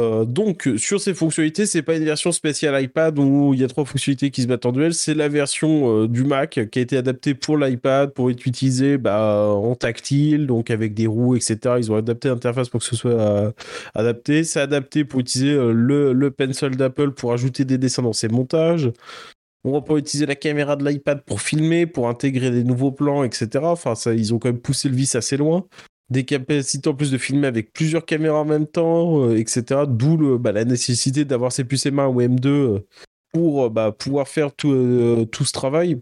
Euh, 0.00 0.24
donc 0.24 0.68
sur 0.76 1.00
ces 1.00 1.14
fonctionnalités, 1.14 1.66
c'est 1.66 1.82
pas 1.82 1.96
une 1.96 2.04
version 2.04 2.32
spéciale 2.32 2.82
iPad 2.82 3.18
où 3.18 3.52
il 3.54 3.60
y 3.60 3.64
a 3.64 3.68
trois 3.68 3.84
fonctionnalités 3.84 4.30
qui 4.30 4.42
se 4.42 4.46
battent 4.46 4.66
en 4.66 4.72
duel, 4.72 4.94
c'est 4.94 5.14
la 5.14 5.28
version 5.28 6.04
euh, 6.04 6.08
du 6.08 6.24
Mac 6.24 6.58
qui 6.70 6.78
a 6.78 6.82
été 6.82 6.96
adaptée 6.96 7.34
pour 7.34 7.58
l'iPad 7.58 8.12
pour 8.12 8.30
être 8.30 8.46
utilisée 8.46 8.98
bah, 8.98 9.48
en 9.48 9.74
tactile, 9.74 10.46
donc 10.46 10.70
avec 10.70 10.94
des 10.94 11.06
roues, 11.06 11.36
etc. 11.36 11.58
Ils 11.78 11.92
ont 11.92 11.96
adapté 11.96 12.28
l'interface 12.28 12.68
pour 12.68 12.80
que 12.80 12.86
ce 12.86 12.96
soit 12.96 13.10
euh, 13.12 13.52
adapté. 13.94 14.44
C'est 14.44 14.60
adapté 14.60 15.04
pour 15.04 15.20
utiliser 15.20 15.54
le, 15.54 16.12
le 16.12 16.30
pencil 16.30 16.70
d'Apple 16.76 17.12
pour 17.12 17.32
ajouter 17.32 17.64
des 17.64 17.78
dessins 17.78 18.02
dans 18.02 18.12
ses 18.12 18.28
montages. 18.28 18.90
On 19.64 19.72
va 19.72 19.82
pas 19.82 19.96
utiliser 19.96 20.24
la 20.24 20.36
caméra 20.36 20.76
de 20.76 20.88
l'iPad 20.88 21.22
pour 21.22 21.42
filmer, 21.42 21.86
pour 21.86 22.08
intégrer 22.08 22.50
des 22.50 22.64
nouveaux 22.64 22.92
plans, 22.92 23.24
etc. 23.24 23.48
Enfin, 23.62 23.94
ça, 23.94 24.14
ils 24.14 24.32
ont 24.32 24.38
quand 24.38 24.48
même 24.48 24.60
poussé 24.60 24.88
le 24.88 24.94
vice 24.96 25.14
assez 25.16 25.36
loin 25.36 25.66
des 26.10 26.24
capacités 26.24 26.88
en 26.88 26.94
plus 26.94 27.10
de 27.10 27.18
filmer 27.18 27.46
avec 27.46 27.72
plusieurs 27.72 28.04
caméras 28.04 28.40
en 28.40 28.44
même 28.44 28.66
temps, 28.66 29.24
euh, 29.24 29.36
etc. 29.36 29.82
D'où 29.88 30.38
bah, 30.38 30.52
la 30.52 30.64
nécessité 30.64 31.24
d'avoir 31.24 31.52
ces 31.52 31.64
puces 31.64 31.86
M1 31.86 32.08
ou 32.12 32.20
M2 32.20 32.48
euh, 32.48 32.86
pour 33.32 33.66
euh, 33.66 33.68
bah, 33.70 33.92
pouvoir 33.92 34.26
faire 34.28 34.52
tout, 34.52 35.26
tout, 35.30 35.44
ce 35.44 35.52
travail. 35.52 36.00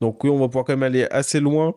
Donc 0.00 0.24
oui, 0.24 0.30
on 0.30 0.38
va 0.38 0.48
pouvoir 0.48 0.64
quand 0.64 0.72
même 0.72 0.82
aller 0.82 1.04
assez 1.10 1.40
loin. 1.40 1.74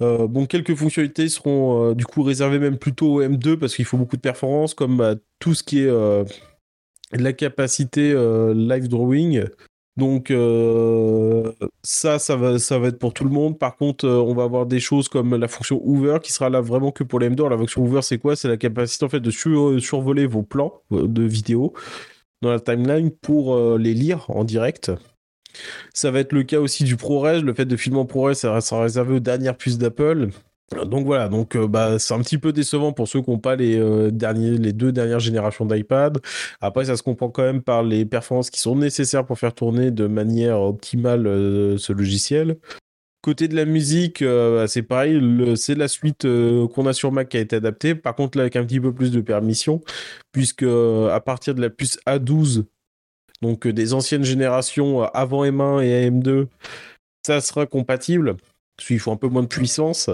bon, 0.00 0.46
quelques 0.46 0.74
fonctionnalités 0.74 1.28
seront 1.28 1.92
du 1.92 2.06
coup 2.06 2.22
réservées 2.22 2.58
même 2.58 2.78
plutôt 2.78 3.16
au 3.16 3.22
M2 3.22 3.56
parce 3.56 3.74
qu'il 3.74 3.84
faut 3.84 3.98
beaucoup 3.98 4.16
de 4.16 4.22
performance, 4.22 4.74
comme 4.74 4.96
bah, 4.96 5.16
tout 5.38 5.54
ce 5.54 5.62
qui 5.62 5.80
est 5.80 5.90
la 7.12 7.32
capacité 7.32 8.14
live 8.54 8.88
drawing, 8.88 9.44
donc 9.96 10.30
euh, 10.30 11.52
ça, 11.82 12.18
ça 12.18 12.36
va, 12.36 12.54
être 12.54 12.98
pour 12.98 13.12
tout 13.12 13.24
le 13.24 13.30
monde. 13.30 13.58
Par 13.58 13.76
contre, 13.76 14.06
euh, 14.06 14.20
on 14.20 14.34
va 14.34 14.44
avoir 14.44 14.64
des 14.66 14.80
choses 14.80 15.08
comme 15.08 15.36
la 15.36 15.48
fonction 15.48 15.80
Hoover 15.84 16.18
qui 16.22 16.32
sera 16.32 16.48
là 16.48 16.60
vraiment 16.60 16.92
que 16.92 17.04
pour 17.04 17.20
les 17.20 17.28
M2. 17.28 17.48
La 17.48 17.58
fonction 17.58 17.82
Hoover, 17.82 18.00
c'est 18.02 18.18
quoi? 18.18 18.34
C'est 18.34 18.48
la 18.48 18.56
capacité 18.56 19.04
en 19.04 19.08
fait 19.10 19.20
de 19.20 19.30
survoler 19.30 20.26
vos 20.26 20.42
plans 20.42 20.80
euh, 20.92 21.06
de 21.06 21.22
vidéo 21.22 21.74
dans 22.40 22.50
la 22.50 22.60
timeline 22.60 23.10
pour 23.10 23.56
les 23.78 23.94
lire 23.94 24.28
en 24.28 24.42
direct. 24.42 24.90
Ça 25.94 26.10
va 26.10 26.18
être 26.20 26.32
le 26.32 26.42
cas 26.42 26.58
aussi 26.58 26.82
du 26.82 26.96
ProRes. 26.96 27.40
Le 27.42 27.54
fait 27.54 27.66
de 27.66 27.76
filmer 27.76 27.98
en 27.98 28.04
ProRes, 28.04 28.34
ça 28.34 28.60
sera 28.60 28.82
réservé 28.82 29.14
aux 29.14 29.20
dernières 29.20 29.56
puces 29.56 29.78
d'Apple. 29.78 30.30
Donc 30.70 31.04
voilà, 31.04 31.28
donc 31.28 31.54
euh, 31.54 31.66
bah, 31.66 31.98
c'est 31.98 32.14
un 32.14 32.20
petit 32.20 32.38
peu 32.38 32.52
décevant 32.52 32.92
pour 32.92 33.08
ceux 33.08 33.20
qui 33.20 33.30
n'ont 33.30 33.38
pas 33.38 33.56
les, 33.56 33.78
euh, 33.78 34.10
les 34.10 34.72
deux 34.72 34.92
dernières 34.92 35.20
générations 35.20 35.66
d'iPad. 35.66 36.18
Après, 36.60 36.86
ça 36.86 36.96
se 36.96 37.02
comprend 37.02 37.28
quand 37.28 37.42
même 37.42 37.62
par 37.62 37.82
les 37.82 38.04
performances 38.04 38.50
qui 38.50 38.60
sont 38.60 38.76
nécessaires 38.76 39.26
pour 39.26 39.38
faire 39.38 39.54
tourner 39.54 39.90
de 39.90 40.06
manière 40.06 40.60
optimale 40.60 41.26
euh, 41.26 41.76
ce 41.78 41.92
logiciel. 41.92 42.56
Côté 43.22 43.48
de 43.48 43.54
la 43.54 43.66
musique, 43.66 44.24
bah, 44.24 44.66
c'est 44.66 44.82
pareil, 44.82 45.20
c'est 45.56 45.76
la 45.76 45.86
suite 45.86 46.26
qu'on 46.74 46.86
a 46.86 46.92
sur 46.92 47.12
Mac 47.12 47.28
qui 47.28 47.36
a 47.36 47.40
été 47.40 47.54
adaptée. 47.54 47.94
Par 47.94 48.16
contre, 48.16 48.36
là, 48.36 48.42
avec 48.42 48.56
un 48.56 48.64
petit 48.64 48.80
peu 48.80 48.92
plus 48.92 49.12
de 49.12 49.20
permission, 49.20 49.80
puisque 50.32 50.64
à 50.64 51.20
partir 51.20 51.54
de 51.54 51.60
la 51.60 51.70
puce 51.70 52.00
A12, 52.04 52.64
donc 53.40 53.68
des 53.68 53.94
anciennes 53.94 54.24
générations 54.24 55.02
avant 55.02 55.44
M1 55.44 55.84
et 55.84 56.10
AM2, 56.10 56.48
ça 57.24 57.40
sera 57.40 57.64
compatible. 57.66 58.36
Parce 58.76 59.00
faut 59.00 59.12
un 59.12 59.16
peu 59.16 59.28
moins 59.28 59.42
de 59.42 59.48
puissance. 59.48 60.10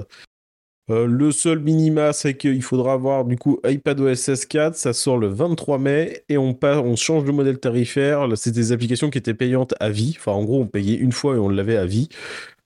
Euh, 0.91 1.07
le 1.07 1.33
seul 1.33 1.59
minima, 1.59 2.13
c'est 2.13 2.37
qu'il 2.37 2.63
faudra 2.63 2.95
avoir 2.95 3.25
du 3.25 3.37
coup 3.37 3.61
iPadOS 3.67 4.15
16.4, 4.15 4.75
ça 4.75 4.93
sort 4.93 5.19
le 5.19 5.29
23 5.29 5.79
mai 5.79 6.23
et 6.29 6.39
on, 6.39 6.57
change 6.97 7.25
de 7.25 7.31
modèle 7.31 7.59
tarifaire. 7.59 8.27
C'est 8.37 8.53
des 8.53 8.73
applications 8.73 9.11
qui 9.11 9.19
étaient 9.19 9.35
payantes 9.35 9.75
à 9.81 9.91
vie. 9.91 10.15
Enfin, 10.19 10.33
en 10.33 10.45
gros, 10.45 10.61
on 10.61 10.67
payait 10.67 10.97
une 10.97 11.13
fois 11.13 11.35
et 11.35 11.39
on 11.39 11.49
l'avait 11.49 11.77
à 11.77 11.85
vie. 11.85 12.09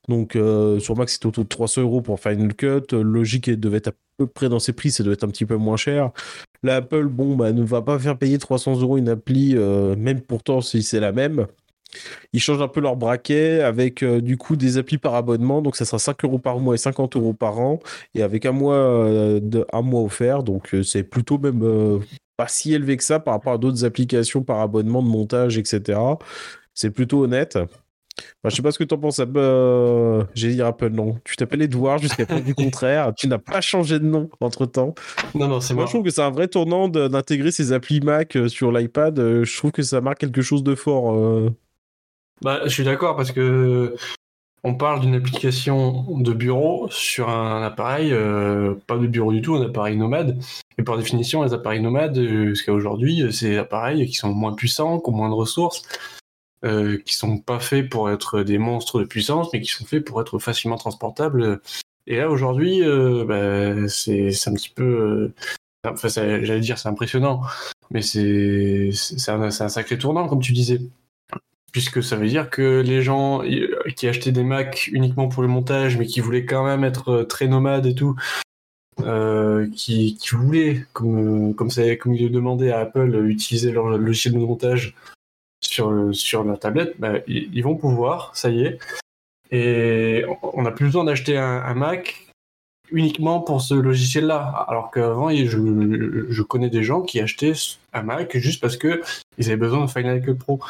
Donc, 0.09 0.37
euh, 0.37 0.79
sur 0.81 0.97
Mac, 0.97 1.09
c'était 1.09 1.27
autour 1.27 1.45
de 1.45 1.49
300 1.49 1.83
euros 1.83 2.01
pour 2.01 2.21
Final 2.21 2.55
Cut. 2.55 2.93
Logique 2.93 3.51
devait 3.51 3.79
être 3.79 3.89
à 3.89 3.93
peu 4.19 4.27
près 4.27 4.49
dans 4.49 4.59
ses 4.59 4.73
prix, 4.73 4.91
ça 4.91 5.03
doit 5.03 5.13
être 5.13 5.25
un 5.25 5.29
petit 5.29 5.47
peu 5.47 5.57
moins 5.57 5.77
cher. 5.77 6.11
L'Apple, 6.63 7.07
bon, 7.07 7.37
bah, 7.37 7.53
ne 7.53 7.63
va 7.63 7.83
pas 7.83 7.99
faire 7.99 8.19
payer 8.19 8.39
300 8.39 8.81
euros 8.81 8.99
une 8.99 9.09
appli, 9.09 9.55
euh, 9.57 9.97
même 9.97 10.21
pourtant 10.21 10.61
si 10.61 10.83
c'est 10.83 11.01
la 11.01 11.13
même. 11.13 11.47
Ils 12.33 12.41
changent 12.41 12.63
un 12.63 12.69
peu 12.69 12.81
leur 12.81 12.97
braquet 12.97 13.61
avec 13.61 14.03
euh, 14.03 14.21
du 14.21 14.37
coup 14.37 14.57
des 14.57 14.79
applis 14.79 14.99
par 14.99 15.15
abonnement. 15.15 15.63
Donc 15.63 15.77
ça 15.77 15.85
sera 15.85 15.99
5 15.99 16.25
euros 16.25 16.39
par 16.39 16.59
mois 16.59 16.75
et 16.75 16.79
50 16.79 17.17
euros 17.17 17.35
par 17.35 17.59
an. 17.59 17.81
Et 18.15 18.23
avec 18.23 18.47
un 18.47 18.53
mois, 18.53 18.77
euh, 18.77 19.41
de, 19.41 19.67
un 19.73 19.83
mois 19.83 20.03
offert. 20.03 20.43
Donc 20.43 20.75
euh, 20.75 20.83
c'est 20.83 21.03
plutôt 21.03 21.39
même 21.39 22.01
pas 22.37 22.49
si 22.49 22.73
élevé 22.73 22.97
que 22.97 23.05
ça 23.05 23.21
par 23.21 23.35
rapport 23.35 23.53
à 23.53 23.59
d'autres 23.59 23.85
applications 23.85 24.43
par 24.43 24.61
abonnement 24.61 25.03
de 25.03 25.09
montage, 25.09 25.59
etc. 25.59 25.99
C'est 26.75 26.91
plutôt 26.91 27.25
honnête. 27.25 27.59
Je 28.45 28.51
je 28.51 28.57
sais 28.57 28.63
pas 28.63 28.73
ce 28.73 28.79
que 28.79 28.85
tu 28.85 28.95
en 28.95 28.99
penses. 28.99 29.21
J'ai 30.35 30.55
dit 30.55 30.63
Apple, 30.63 30.91
non. 30.91 31.19
Tu 31.25 31.37
t'appelles 31.37 31.63
Edouard 31.63 31.99
jusqu'à 31.99 32.27
preuve 32.27 32.45
du 32.45 32.55
contraire. 32.55 33.13
Tu 33.17 33.27
n'as 33.27 33.39
pas 33.39 33.61
changé 33.61 33.99
de 33.99 34.05
nom 34.05 34.29
entre 34.41 34.67
temps. 34.67 34.95
Non, 35.35 35.49
non, 35.49 35.61
c'est 35.61 35.75
moi. 35.75 35.87
Je 35.87 35.91
trouve 35.91 36.05
que 36.05 36.11
c'est 36.11 36.23
un 36.23 36.31
vrai 36.31 36.49
tournant 36.49 36.89
d'intégrer 36.89 37.51
ces 37.51 37.73
applis 37.73 38.01
Mac 38.01 38.37
sur 38.49 38.73
l'iPad. 38.73 39.19
Je 39.19 39.57
trouve 39.57 39.73
que 39.73 39.83
ça 39.83 40.01
marque 40.01 40.19
quelque 40.19 40.43
chose 40.43 40.63
de 40.63 40.75
fort. 40.75 41.15
Bah, 42.43 42.61
je 42.65 42.71
suis 42.71 42.85
d'accord 42.85 43.17
parce 43.17 43.31
que 43.31 43.95
on 44.65 44.75
parle 44.75 45.01
d'une 45.01 45.15
application 45.15 46.19
de 46.19 46.33
bureau 46.33 46.89
sur 46.91 47.29
un 47.29 47.63
appareil, 47.63 48.13
euh, 48.13 48.75
pas 48.87 48.97
de 48.97 49.07
bureau 49.07 49.33
du 49.33 49.43
tout, 49.43 49.55
un 49.55 49.63
appareil 49.63 49.97
nomade. 49.97 50.39
Et 50.79 50.83
par 50.83 50.97
définition, 50.97 51.43
les 51.43 51.53
appareils 51.53 51.81
nomades, 51.81 52.19
euh, 52.19 52.49
jusqu'à 52.49 52.73
aujourd'hui, 52.73 53.23
euh, 53.23 53.31
c'est 53.31 53.57
appareils 53.59 54.07
qui 54.07 54.15
sont 54.15 54.33
moins 54.33 54.55
puissants, 54.55 55.01
qui 55.01 55.11
ont 55.11 55.13
moins 55.13 55.29
de 55.29 55.35
ressources, 55.35 55.83
euh, 56.65 56.99
qui 56.99 57.15
sont 57.15 57.39
pas 57.39 57.61
faits 57.61 57.89
pour 57.89 58.11
être 58.11 58.43
des 58.43 58.59
monstres 58.59 59.01
de 59.01 59.05
puissance, 59.05 59.49
mais 59.53 59.61
qui 59.61 59.71
sont 59.71 59.85
faits 59.85 60.05
pour 60.05 60.21
être 60.21 60.39
facilement 60.39 60.77
transportables. 60.77 61.61
Et 62.07 62.17
là, 62.17 62.31
aujourd'hui, 62.31 62.83
bah, 63.27 63.89
c'est 63.89 64.33
un 64.47 64.55
petit 64.55 64.71
peu... 64.71 65.33
enfin, 65.87 66.09
j'allais 66.09 66.61
dire, 66.61 66.79
c'est 66.79 66.89
impressionnant, 66.89 67.43
mais 67.91 68.03
c'est 68.03 68.91
un 69.29 69.51
sacré 69.51 69.99
tournant, 69.99 70.29
comme 70.29 70.41
tu 70.41 70.53
disais 70.53 70.81
puisque 71.73 72.03
ça 72.03 72.17
veut 72.17 72.29
dire 72.29 72.51
que 72.51 72.81
les 72.81 73.03
gens 73.03 73.43
qui 73.97 74.07
achetaient 74.07 74.33
des 74.33 74.45
Mac 74.45 74.89
uniquement 74.93 75.29
pour 75.29 75.43
le 75.43 75.49
montage, 75.49 75.97
mais 75.97 76.07
qui 76.07 76.21
voulaient 76.21 76.45
quand 76.45 76.65
même 76.65 76.85
être 76.85 77.09
euh, 77.09 77.25
très 77.25 77.49
nomades 77.49 77.87
et 77.87 77.95
tout, 77.95 78.15
euh, 79.01 79.67
qui, 79.75 80.19
voulaient, 80.33 80.85
comme, 80.93 81.55
comme, 81.55 81.71
ça, 81.71 81.97
comme 81.97 82.15
il 82.15 82.31
demandait 82.31 82.73
à 82.73 82.81
Apple, 82.81 83.27
utiliser 83.27 83.73
leur 83.73 83.89
logiciel 83.97 84.35
de 84.35 84.39
montage 84.39 84.95
sur, 85.65 86.15
sur 86.15 86.45
leur 86.45 86.59
tablette, 86.59 87.01
bah, 87.01 87.15
ils, 87.27 87.63
vont 87.63 87.77
pouvoir, 87.77 88.37
ça 88.37 88.51
y 88.51 88.65
est. 88.65 88.79
Et 89.51 90.25
on 90.43 90.63
n'a 90.63 90.71
plus 90.71 90.87
besoin 90.87 91.05
d'acheter 91.05 91.37
un, 91.37 91.75
Mac 91.75 92.27
uniquement 92.91 93.41
pour 93.41 93.63
ce 93.63 93.75
logiciel-là. 93.75 94.67
Alors 94.69 94.91
qu'avant, 94.91 95.31
je, 95.31 96.27
je, 96.29 96.43
connais 96.43 96.71
des 96.71 96.83
gens 96.83 97.03
qui 97.03 97.21
achetaient 97.21 97.55
un 97.93 98.03
Mac 98.03 98.37
juste 98.37 98.61
parce 98.61 98.77
qu'ils 98.77 99.01
avaient 99.39 99.57
besoin 99.57 99.85
de 99.85 99.91
Final 99.91 100.23
Cut 100.23 100.35
Pro. 100.35 100.61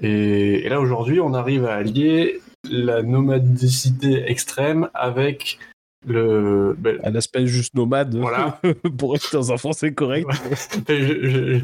Et, 0.00 0.68
là 0.68 0.80
aujourd'hui, 0.80 1.20
on 1.20 1.34
arrive 1.34 1.66
à 1.66 1.74
allier 1.74 2.40
la 2.70 3.02
nomadicité 3.02 4.30
extrême 4.30 4.88
avec 4.94 5.58
le 6.06 6.74
ben, 6.78 6.98
un 7.04 7.14
aspect 7.14 7.46
juste 7.46 7.74
nomade 7.74 8.16
voilà. 8.16 8.60
pour 8.98 9.14
être 9.14 9.32
dans 9.32 9.52
un 9.52 9.56
français 9.56 9.92
correct 9.92 10.26
je, 10.88 11.60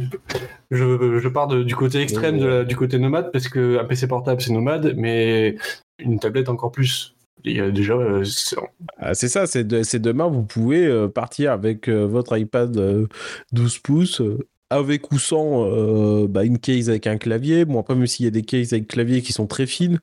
je, 0.70 1.18
je, 1.18 1.28
pars 1.28 1.48
du 1.48 1.74
côté 1.74 2.00
extrême 2.02 2.64
du 2.64 2.76
côté 2.76 3.00
nomade 3.00 3.32
parce 3.32 3.48
que 3.48 3.78
un 3.80 3.84
PC 3.84 4.06
portable 4.06 4.40
c'est 4.40 4.52
nomade 4.52 4.94
mais 4.96 5.56
une 5.98 6.18
tablette 6.18 6.48
encore 6.48 6.70
plus. 6.72 7.14
Déjà. 7.44 7.94
euh, 7.94 8.24
c'est- 8.24 8.56
Ah, 8.98 9.14
ça, 9.14 9.46
c'est 9.46 9.64
de- 9.64 9.82
c'est 9.82 10.00
demain, 10.00 10.28
vous 10.28 10.42
pouvez 10.42 10.86
euh, 10.86 11.08
partir 11.08 11.52
avec 11.52 11.88
euh, 11.88 12.04
votre 12.04 12.36
iPad 12.36 12.76
euh, 12.76 13.06
12 13.52 13.78
pouces, 13.78 14.20
euh, 14.20 14.46
avec 14.70 15.10
ou 15.12 15.18
sans 15.18 15.64
euh, 15.66 16.26
bah, 16.28 16.44
une 16.44 16.58
case 16.58 16.88
avec 16.90 17.06
un 17.06 17.16
clavier. 17.18 17.64
Bon, 17.64 17.80
après, 17.80 17.94
même 17.94 18.06
s'il 18.06 18.24
y 18.24 18.28
a 18.28 18.30
des 18.32 18.42
cases 18.42 18.72
avec 18.72 18.88
clavier 18.88 19.22
qui 19.22 19.32
sont 19.32 19.46
très 19.46 19.66
fines, 19.66 19.98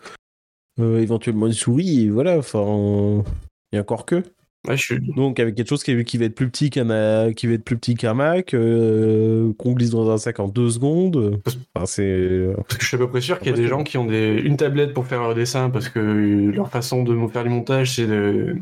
euh, 0.79 0.99
éventuellement 0.99 1.47
une 1.47 1.53
souris, 1.53 2.03
et 2.05 2.09
voilà, 2.09 2.37
enfin. 2.37 3.23
Et 3.71 3.79
encore 3.79 4.05
que. 4.05 4.15
ouais, 4.67 4.77
je 4.77 4.83
suis- 4.83 4.99
Donc, 5.15 5.39
avec 5.39 5.55
quelque 5.55 5.69
chose 5.69 5.83
qui, 5.83 6.03
qui 6.05 6.17
va 6.17 6.25
être 6.25 6.35
plus 6.35 6.49
petit 6.49 6.69
qu'un 6.69 6.85
Ma- 6.85 7.33
qui 7.33 7.47
va 7.47 7.53
être 7.53 7.63
plus 7.63 7.77
petit 7.77 7.95
qu'un 7.95 8.13
Mac, 8.13 8.53
euh, 8.53 9.51
qu'on 9.57 9.73
glisse 9.73 9.89
dans 9.91 10.09
un 10.09 10.17
sac 10.17 10.39
en 10.39 10.47
deux 10.47 10.69
secondes. 10.69 11.39
Enfin, 11.75 11.85
c'est. 11.85 12.47
Parce 12.67 12.77
que 12.77 12.83
je 12.83 12.87
suis 12.87 12.95
à 12.95 12.99
peu 12.99 13.09
près 13.09 13.21
sûr 13.21 13.39
qu'il 13.39 13.51
y 13.51 13.53
a 13.53 13.57
des 13.57 13.67
gens 13.67 13.83
qui 13.83 13.97
ont 13.97 14.05
des, 14.05 14.33
une 14.43 14.57
tablette 14.57 14.93
pour 14.93 15.05
faire 15.07 15.21
leur 15.21 15.35
dessin 15.35 15.69
parce 15.69 15.89
que 15.89 15.99
leur 15.99 16.69
façon 16.69 17.03
de 17.03 17.27
faire 17.27 17.43
du 17.43 17.49
montage, 17.49 17.95
c'est 17.95 18.07
de, 18.07 18.55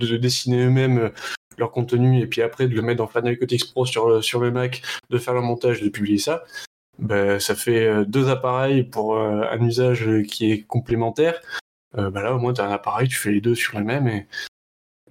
de 0.00 0.16
dessiner 0.16 0.66
eux-mêmes 0.66 1.10
leur 1.58 1.72
contenu 1.72 2.20
et 2.20 2.26
puis 2.26 2.42
après 2.42 2.68
de 2.68 2.74
le 2.74 2.82
mettre 2.82 2.98
dans 2.98 3.30
X 3.30 3.64
Pro 3.64 3.84
sur, 3.86 4.08
le- 4.08 4.22
sur 4.22 4.40
le 4.40 4.50
Mac, 4.50 4.82
de 5.10 5.18
faire 5.18 5.34
le 5.34 5.42
montage, 5.42 5.82
de 5.82 5.88
publier 5.88 6.18
ça. 6.18 6.44
Ben, 6.98 7.38
ça 7.38 7.54
fait 7.54 7.86
euh, 7.86 8.04
deux 8.04 8.28
appareils 8.28 8.82
pour 8.84 9.16
euh, 9.16 9.42
un 9.50 9.60
usage 9.60 10.08
qui 10.28 10.50
est 10.50 10.62
complémentaire. 10.62 11.40
Ben 11.96 12.20
là, 12.20 12.34
au 12.34 12.38
moins, 12.38 12.52
tu 12.52 12.60
as 12.60 12.66
un 12.66 12.70
appareil, 12.70 13.08
tu 13.08 13.16
fais 13.16 13.30
les 13.30 13.40
deux 13.40 13.54
sur 13.54 13.78
le 13.78 13.84
même 13.84 14.06
et, 14.06 14.26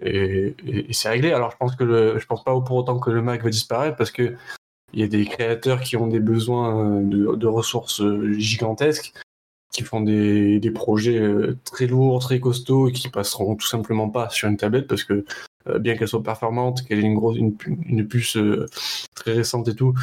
et, 0.01 0.93
c'est 0.93 1.09
réglé. 1.09 1.31
Alors, 1.31 1.49
je 1.51 1.57
pense 1.57 1.75
que 1.75 2.17
je 2.19 2.25
pense 2.27 2.43
pas 2.43 2.59
pour 2.61 2.77
autant 2.77 2.99
que 2.99 3.09
le 3.09 3.23
Mac 3.23 3.43
va 3.43 3.49
disparaître 3.49 3.97
parce 3.97 4.11
que 4.11 4.35
il 4.93 4.99
y 4.99 5.03
a 5.03 5.07
des 5.07 5.25
créateurs 5.25 5.81
qui 5.81 5.97
ont 5.97 6.07
des 6.07 6.19
besoins 6.19 7.01
de, 7.01 7.35
de 7.35 7.47
ressources 7.47 8.03
gigantesques, 8.37 9.11
qui 9.73 9.83
font 9.83 10.01
des, 10.01 10.59
des 10.59 10.71
projets 10.71 11.19
très 11.65 11.87
lourds, 11.87 12.19
très 12.19 12.39
costauds, 12.39 12.91
qui 12.91 13.09
passeront 13.09 13.55
tout 13.55 13.67
simplement 13.67 14.09
pas 14.09 14.29
sur 14.29 14.47
une 14.47 14.57
tablette 14.57 14.87
parce 14.87 15.03
que 15.03 15.25
bien 15.79 15.95
qu'elle 15.95 16.07
soit 16.07 16.23
performante, 16.23 16.85
qu'elle 16.85 16.99
ait 16.99 17.03
une 17.03 17.15
grosse 17.15 17.37
une, 17.37 17.55
pu- 17.55 17.77
une 17.85 18.07
puce 18.07 18.37
euh, 18.37 18.65
très 19.15 19.33
récente 19.33 19.67
et 19.67 19.75
tout, 19.75 19.93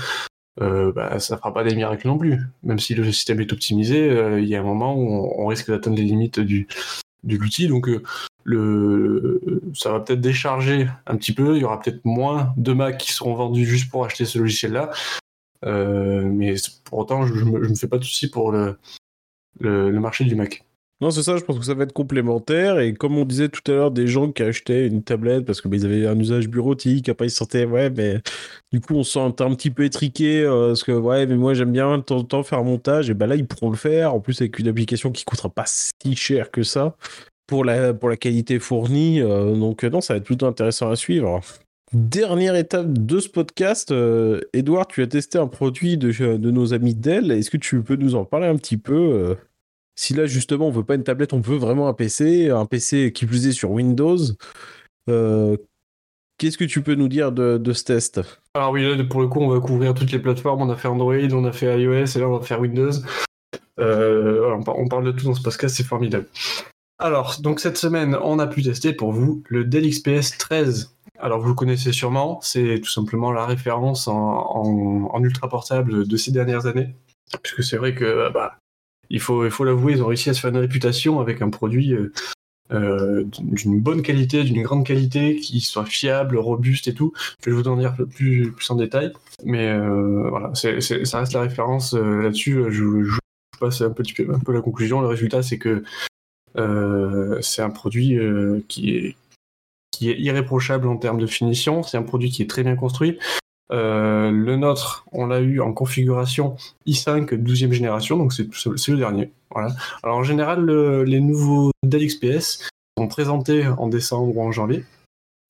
euh, 0.61 0.93
bah, 0.93 1.19
ça 1.19 1.37
fera 1.37 1.53
pas 1.53 1.65
des 1.65 1.75
miracles 1.75 2.07
non 2.07 2.19
plus. 2.19 2.41
Même 2.63 2.79
si 2.79 2.95
le 2.95 3.11
système 3.11 3.41
est 3.41 3.53
optimisé, 3.53 4.11
euh, 4.11 4.41
il 4.41 4.49
y 4.49 4.55
a 4.55 4.61
un 4.61 4.65
moment 4.65 4.95
où 4.95 5.33
on, 5.39 5.47
risque 5.47 5.71
d'atteindre 5.71 5.97
les 5.97 6.05
limites 6.05 6.41
du 6.41 6.69
de 7.25 7.37
l'outil. 7.37 7.69
Donc 7.69 7.89
euh, 7.89 8.03
le, 8.45 9.63
ça 9.75 9.93
va 9.93 10.01
peut-être 10.01 10.21
décharger 10.21 10.89
un 11.07 11.17
petit 11.17 11.33
peu. 11.33 11.57
Il 11.57 11.63
y 11.63 11.65
aura 11.65 11.81
peut-être 11.81 12.05
moins 12.05 12.53
de 12.57 12.73
Mac 12.73 12.99
qui 12.99 13.13
seront 13.13 13.35
vendus 13.35 13.65
juste 13.65 13.91
pour 13.91 14.05
acheter 14.05 14.25
ce 14.25 14.39
logiciel-là. 14.39 14.91
Euh, 15.65 16.23
mais 16.25 16.55
pour 16.85 16.99
autant, 16.99 17.27
je, 17.27 17.35
je 17.35 17.45
me, 17.45 17.75
fais 17.75 17.89
pas 17.89 17.99
de 17.99 18.05
soucis 18.05 18.31
pour 18.31 18.53
le, 18.53 18.79
le 19.61 19.99
marché 19.99 20.25
du 20.25 20.35
Mac. 20.35 20.65
Non, 21.05 21.11
c'est 21.11 21.23
ça, 21.23 21.37
je 21.37 21.45
pense 21.45 21.59
que 21.59 21.67
ça 21.67 21.75
va 21.75 21.85
être 21.85 21.93
complémentaire. 21.93 22.81
Et 22.81 22.95
comme 22.95 23.19
on 23.19 23.27
disait 23.27 23.51
tout 23.51 23.61
à 23.71 23.75
l'heure, 23.75 23.91
des 23.91 24.07
gens 24.07 24.33
qui 24.33 24.43
achetaient 24.43 24.87
une 24.87 25.03
tablette 25.03 25.45
parce 25.45 25.61
que 25.61 25.69
bah, 25.69 25.77
ils 25.77 25.85
avaient 25.85 26.07
un 26.07 26.19
usage 26.19 26.49
bureautique, 26.49 27.11
après 27.11 27.27
ils 27.27 27.31
se 27.31 27.37
sentaient, 27.37 27.67
ouais, 27.67 27.91
mais 27.91 28.23
du 28.73 28.81
coup, 28.81 28.95
on 28.95 29.03
se 29.03 29.13
sent 29.13 29.43
un 29.43 29.55
petit 29.55 29.71
peu 29.71 29.85
étriqué 29.85 30.41
euh, 30.41 30.69
parce 30.69 30.83
que, 30.83 30.93
ouais, 30.93 31.27
mais 31.27 31.37
moi 31.37 31.53
j'aime 31.53 31.73
bien 31.73 31.99
de 31.99 32.03
temps 32.03 32.17
en 32.17 32.25
temps 32.25 32.43
faire 32.43 32.61
un 32.61 32.63
montage. 32.63 33.11
Et 33.11 33.15
bah 33.15 33.27
là, 33.27 33.35
ils 33.37 33.47
pourront 33.47 33.69
le 33.69 33.77
faire. 33.77 34.15
En 34.15 34.21
plus, 34.21 34.41
avec 34.41 34.59
une 34.59 34.67
application 34.67 35.13
qui 35.13 35.27
coûtera 35.27 35.51
pas 35.51 35.67
si 35.67 36.17
cher 36.17 36.51
que 36.51 36.63
ça 36.63 36.97
pour 37.47 37.67
la, 37.67 37.93
pour 37.93 38.09
la 38.09 38.17
qualité 38.17 38.59
fournie. 38.59 39.21
euh, 39.21 39.55
donc, 39.55 39.85
euh, 39.85 39.91
non, 39.91 40.01
ça 40.01 40.15
va 40.15 40.19
être 40.19 40.25
plutôt 40.25 40.47
intéressant 40.47 40.89
à 40.89 40.97
suivre. 40.97 41.43
Dernière 41.93 42.57
étape 42.57 42.91
de 42.91 43.21
ce 43.21 43.29
podcast, 43.29 43.93
Edouard, 44.55 44.87
tu 44.87 45.03
as 45.03 45.07
testé 45.07 45.37
un 45.37 45.49
produit 45.49 45.99
de, 45.99 46.39
de 46.39 46.51
nos 46.51 46.73
amis 46.73 46.95
Dell. 46.95 47.31
Est-ce 47.31 47.51
que 47.51 47.59
tu 47.59 47.83
peux 47.83 47.97
nous 47.97 48.15
en 48.15 48.25
parler 48.25 48.47
un 48.47 48.57
petit 48.57 48.79
peu 48.79 49.37
si 49.97 50.15
là 50.15 50.27
justement 50.27 50.69
on 50.69 50.71
veut 50.71 50.85
pas 50.85 50.95
une 50.95 51.05
tablette, 51.05 51.33
on 51.33 51.41
veut 51.41 51.57
vraiment 51.57 51.89
un 51.89 51.95
PC, 51.95 52.51
un 52.51 52.67
PC 52.67 53.13
qui 53.13 53.27
plus 53.27 53.47
est 53.47 53.53
sur 53.53 53.71
Windows, 53.71 54.17
euh, 55.09 55.57
qu'est-ce 56.39 56.59
que 56.59 56.65
tu 56.65 56.83
peux 56.83 56.95
nous 56.95 57.09
dire 57.09 57.33
de, 57.33 57.73
ce 57.73 57.85
test? 57.85 58.21
Alors 58.55 58.71
oui, 58.73 58.83
là, 58.97 59.03
pour 59.05 59.21
le 59.21 59.29
coup, 59.29 59.41
on 59.41 59.49
va 59.49 59.61
couvrir 59.61 59.95
toutes 59.95 60.13
les 60.13 60.19
plateformes. 60.19 60.63
On 60.63 60.71
a 60.71 60.77
fait 60.77 60.89
Android, 60.89 61.15
on 61.33 61.45
a 61.45 61.53
fait 61.53 61.81
iOS, 61.81 62.17
et 62.17 62.19
là, 62.19 62.29
on 62.29 62.39
va 62.39 62.45
faire 62.45 62.61
Windows. 62.61 62.91
Euh, 63.81 64.55
on, 64.55 64.63
par- 64.63 64.79
on 64.79 64.89
parle 64.89 65.05
de 65.05 65.13
tout 65.13 65.25
dans 65.27 65.35
ce 65.35 65.43
podcast, 65.43 65.75
c'est 65.77 65.83
formidable. 65.85 66.27
Alors, 66.99 67.37
donc 67.41 67.59
cette 67.61 67.77
semaine, 67.77 68.17
on 68.23 68.39
a 68.39 68.47
pu 68.47 68.63
tester 68.63 68.93
pour 68.93 69.13
vous 69.13 69.43
le 69.49 69.65
Dell 69.65 69.89
XPS 69.89 70.39
13. 70.39 70.95
Alors, 71.19 71.41
vous 71.41 71.49
le 71.49 71.55
connaissez 71.55 71.93
sûrement, 71.93 72.41
c'est 72.43 72.81
tout 72.81 72.91
simplement 72.91 73.33
la 73.33 73.47
référence 73.47 74.07
en, 74.09 74.15
en- 74.15 75.11
en 75.13 75.25
ultra 75.25 75.49
portable 75.49 76.07
de 76.07 76.17
ces 76.17 76.31
dernières 76.31 76.67
années. 76.67 76.95
Puisque 77.43 77.65
c'est 77.65 77.77
vrai 77.77 77.95
que, 77.95 78.31
bah, 78.33 78.57
il 79.11 79.21
faut 79.21 79.65
l'avouer, 79.65 79.95
ils 79.95 80.03
ont 80.03 80.07
réussi 80.07 80.31
à 80.31 80.35
se 80.35 80.41
faire 80.41 80.51
une 80.51 80.59
réputation 80.59 81.21
avec 81.21 81.43
un 81.43 81.51
produit 81.51 81.93
euh, 81.93 82.13
euh, 82.73 83.25
d'une 83.27 83.81
bonne 83.81 84.03
qualité, 84.03 84.43
d'une 84.45 84.63
grande 84.63 84.87
qualité, 84.87 85.37
qui 85.37 85.61
soit 85.61 85.85
fiable, 85.85 86.39
robuste 86.39 86.89
et 86.89 86.95
tout. 86.95 87.13
Je 87.45 87.51
vais 87.51 87.57
vous 87.57 87.69
en 87.69 87.77
dire 87.77 87.95
plus, 88.15 88.53
en 88.69 88.77
détail. 88.77 89.13
Mais 89.45 89.69
euh, 89.69 90.29
voilà, 90.29 90.51
c'est, 90.55 90.81
ça 90.81 91.21
reste 91.21 91.35
la 91.35 91.43
référence 91.43 91.93
là-dessus. 91.95 92.65
Je, 92.71 93.19
passe 93.61 93.83
un, 93.83 93.91
petit 93.91 94.15
peu, 94.15 94.53
la 94.53 94.61
conclusion. 94.61 95.01
Le 95.01 95.07
résultat, 95.07 95.43
c'est 95.43 95.59
que 95.59 95.85
c'est 97.41 97.63
un 97.63 97.71
produit 97.71 98.19
qui 98.69 98.97
est 98.97 99.17
irréprochable 100.01 100.89
en 100.89 100.97
termes 100.97 101.19
de 101.19 101.27
finition. 101.27 101.83
C'est 101.83 101.97
un 101.97 102.03
produit 102.03 102.31
qui 102.31 102.43
est 102.43 102.51
très 102.51 102.63
bien 102.63 102.77
construit. 102.77 103.19
Euh, 103.73 104.31
le 104.31 104.57
nôtre, 104.57 105.07
on 105.13 105.27
l'a 105.27 105.41
eu 105.41 105.61
en 105.61 105.73
configuration 105.73 106.57
i5 106.87 107.35
12e 107.35 107.73
génération, 107.73 108.17
donc 108.17 108.33
c'est, 108.33 108.47
le 108.89 108.97
dernier. 108.97 109.33
Alors 110.03 110.19
en 110.19 110.23
général, 110.23 110.61
le- 110.61 111.05
les 111.05 111.21
nouveaux 111.21 111.71
Dell 111.83 112.07
XPS 112.07 112.69
sont 112.99 113.09
présentés 113.09 113.67
en 113.67 113.89
décembre 113.89 114.37
ou 114.37 114.43
en 114.43 114.53
janvier 114.53 114.85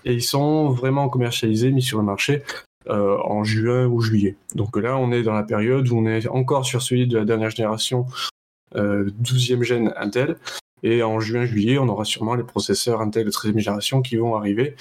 et 0.05 0.13
ils 0.13 0.23
sont 0.23 0.69
vraiment 0.71 1.09
commercialisés, 1.09 1.71
mis 1.71 1.83
sur 1.83 1.99
le 1.99 2.05
marché 2.05 2.43
euh, 2.89 3.17
en 3.25 3.45
juin 3.45 3.87
ou 3.87 4.01
juillet. 4.01 4.37
Donc 4.55 4.77
là, 4.77 4.97
on 4.99 5.11
est 5.11 5.23
dans 5.23 5.33
la 5.33 5.43
période 5.43 5.89
où 5.89 5.97
on 5.97 6.07
est 6.07 6.27
encore 6.29 6.67
sur 6.67 6.83
celui 6.83 7.07
de 7.07 7.19
la 7.19 7.25
dernière 7.25 7.51
génération, 7.51 8.07
euh, 8.77 9.11
12e 9.23 9.63
gène 9.63 9.93
Intel. 9.97 10.37
Et 10.83 11.03
en 11.03 11.19
juin-juillet, 11.19 11.79
on 11.79 11.89
aura 11.89 12.05
sûrement 12.05 12.35
les 12.35 12.43
processeurs 12.43 13.01
Intel 13.01 13.25
de 13.25 13.31
13e 13.31 13.59
génération 13.59 14.03
qui 14.03 14.17
vont 14.17 14.37
arriver. 14.37 14.77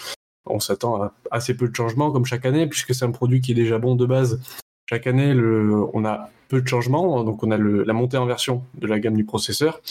On 0.46 0.60
s'attend 0.60 1.02
à 1.02 1.14
assez 1.32 1.56
peu 1.56 1.68
de 1.68 1.76
changements 1.76 2.12
comme 2.12 2.26
chaque 2.26 2.46
année, 2.46 2.68
puisque 2.68 2.94
c'est 2.94 3.06
un 3.06 3.12
produit 3.12 3.42
qui 3.42 3.52
est 3.52 3.56
déjà 3.56 3.80
bon 3.80 3.96
de 3.96 4.06
base. 4.06 4.42
Chaque 4.90 5.08
année, 5.08 5.34
on 5.94 6.06
a 6.06 6.30
peu 6.50 6.62
de 6.62 6.68
changements, 6.68 7.24
donc 7.24 7.44
on 7.44 7.52
a 7.52 7.58
la 7.58 7.94
montée 7.94 8.18
en 8.18 8.26
version 8.26 8.64
de 8.76 8.88
la 8.88 9.00
gamme 9.00 9.16
du 9.16 9.24
processeur. 9.24 9.82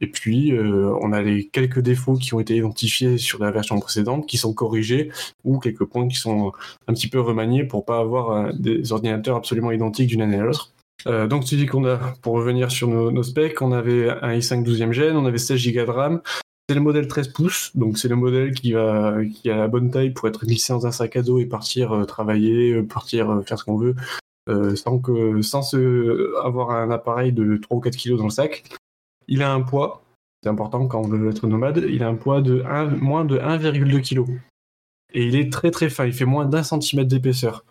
Et 0.00 0.08
puis, 0.08 0.52
euh, 0.52 0.94
on 1.00 1.12
a 1.12 1.22
les 1.22 1.46
quelques 1.46 1.80
défauts 1.80 2.14
qui 2.14 2.34
ont 2.34 2.40
été 2.40 2.56
identifiés 2.56 3.18
sur 3.18 3.42
la 3.42 3.50
version 3.50 3.78
précédente, 3.80 4.26
qui 4.26 4.36
sont 4.36 4.52
corrigés, 4.52 5.10
ou 5.44 5.58
quelques 5.58 5.84
points 5.84 6.06
qui 6.08 6.16
sont 6.16 6.52
un 6.86 6.92
petit 6.92 7.08
peu 7.08 7.20
remaniés 7.20 7.64
pour 7.64 7.84
pas 7.84 7.98
avoir 7.98 8.30
euh, 8.30 8.50
des 8.52 8.92
ordinateurs 8.92 9.36
absolument 9.36 9.70
identiques 9.70 10.08
d'une 10.08 10.22
année 10.22 10.38
à 10.38 10.42
l'autre. 10.42 10.72
Euh, 11.06 11.26
donc, 11.26 11.44
tu 11.44 11.56
dis 11.56 11.66
qu'on 11.66 11.86
a, 11.86 11.96
pour 12.20 12.34
revenir 12.34 12.70
sur 12.70 12.88
nos, 12.88 13.10
nos 13.10 13.22
specs, 13.22 13.60
on 13.62 13.72
avait 13.72 14.10
un 14.10 14.36
i5 14.36 14.64
12e 14.64 14.92
gène, 14.92 15.16
on 15.16 15.24
avait 15.24 15.38
16 15.38 15.66
Go 15.72 15.84
de 15.84 15.90
RAM. 15.90 16.20
C'est 16.68 16.74
le 16.74 16.80
modèle 16.80 17.06
13 17.06 17.28
pouces, 17.28 17.76
donc 17.76 17.96
c'est 17.96 18.08
le 18.08 18.16
modèle 18.16 18.52
qui, 18.52 18.72
va, 18.72 19.24
qui 19.24 19.48
a 19.50 19.56
la 19.56 19.68
bonne 19.68 19.88
taille 19.92 20.10
pour 20.10 20.26
être 20.26 20.44
glissé 20.44 20.72
dans 20.72 20.84
un 20.84 20.90
sac 20.90 21.14
à 21.14 21.22
dos 21.22 21.38
et 21.38 21.46
partir 21.46 21.92
euh, 21.92 22.04
travailler, 22.04 22.72
euh, 22.72 22.82
partir 22.82 23.30
euh, 23.30 23.42
faire 23.42 23.56
ce 23.56 23.64
qu'on 23.64 23.76
veut, 23.76 23.94
sans, 24.74 25.74
avoir 26.42 26.70
un 26.72 26.90
appareil 26.90 27.32
de 27.32 27.56
3 27.56 27.76
ou 27.76 27.80
4 27.80 27.96
kg 27.96 28.16
dans 28.16 28.24
le 28.24 28.30
sac. 28.30 28.64
Il 29.28 29.44
a 29.44 29.52
un 29.52 29.60
poids, 29.60 30.02
c'est 30.42 30.48
important 30.48 30.88
quand 30.88 31.02
on 31.02 31.08
veut 31.08 31.30
être 31.30 31.46
nomade, 31.46 31.84
il 31.88 32.02
a 32.02 32.08
un 32.08 32.16
poids 32.16 32.42
de 32.42 32.62
1, 32.62 32.86
moins 32.96 33.24
de 33.24 33.38
1,2 33.38 34.00
kg. 34.00 34.28
Et 35.14 35.24
il 35.24 35.36
est 35.36 35.52
très 35.52 35.70
très 35.70 35.88
fin, 35.88 36.04
il 36.04 36.12
fait 36.12 36.24
moins 36.24 36.46
d'un 36.46 36.64
centimètre 36.64 37.08
d'épaisseur. 37.08 37.64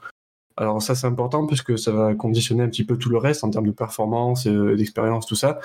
Alors 0.56 0.82
ça 0.82 0.96
c'est 0.96 1.08
important 1.08 1.48
parce 1.48 1.62
que 1.62 1.76
ça 1.76 1.92
va 1.92 2.16
conditionner 2.16 2.64
un 2.64 2.70
petit 2.70 2.86
peu 2.86 2.98
tout 2.98 3.10
le 3.10 3.18
reste 3.18 3.44
en 3.44 3.50
termes 3.50 3.68
de 3.68 3.72
performance, 3.72 4.48
d'expérience, 4.48 5.26
tout 5.26 5.36
ça. 5.36 5.60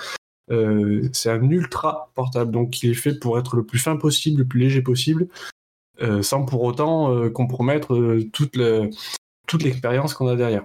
Euh, 0.49 1.07
c'est 1.13 1.29
un 1.29 1.49
ultra 1.49 2.11
portable, 2.15 2.51
donc 2.51 2.81
il 2.83 2.91
est 2.91 2.95
fait 2.95 3.19
pour 3.19 3.37
être 3.37 3.55
le 3.55 3.63
plus 3.63 3.79
fin 3.79 3.95
possible, 3.95 4.39
le 4.39 4.47
plus 4.47 4.59
léger 4.59 4.81
possible, 4.81 5.27
euh, 6.01 6.21
sans 6.21 6.43
pour 6.45 6.63
autant 6.63 7.13
euh, 7.15 7.29
compromettre 7.29 8.19
toute, 8.33 8.55
le- 8.55 8.89
toute 9.47 9.63
l'expérience 9.63 10.13
qu'on 10.13 10.27
a 10.27 10.35
derrière. 10.35 10.63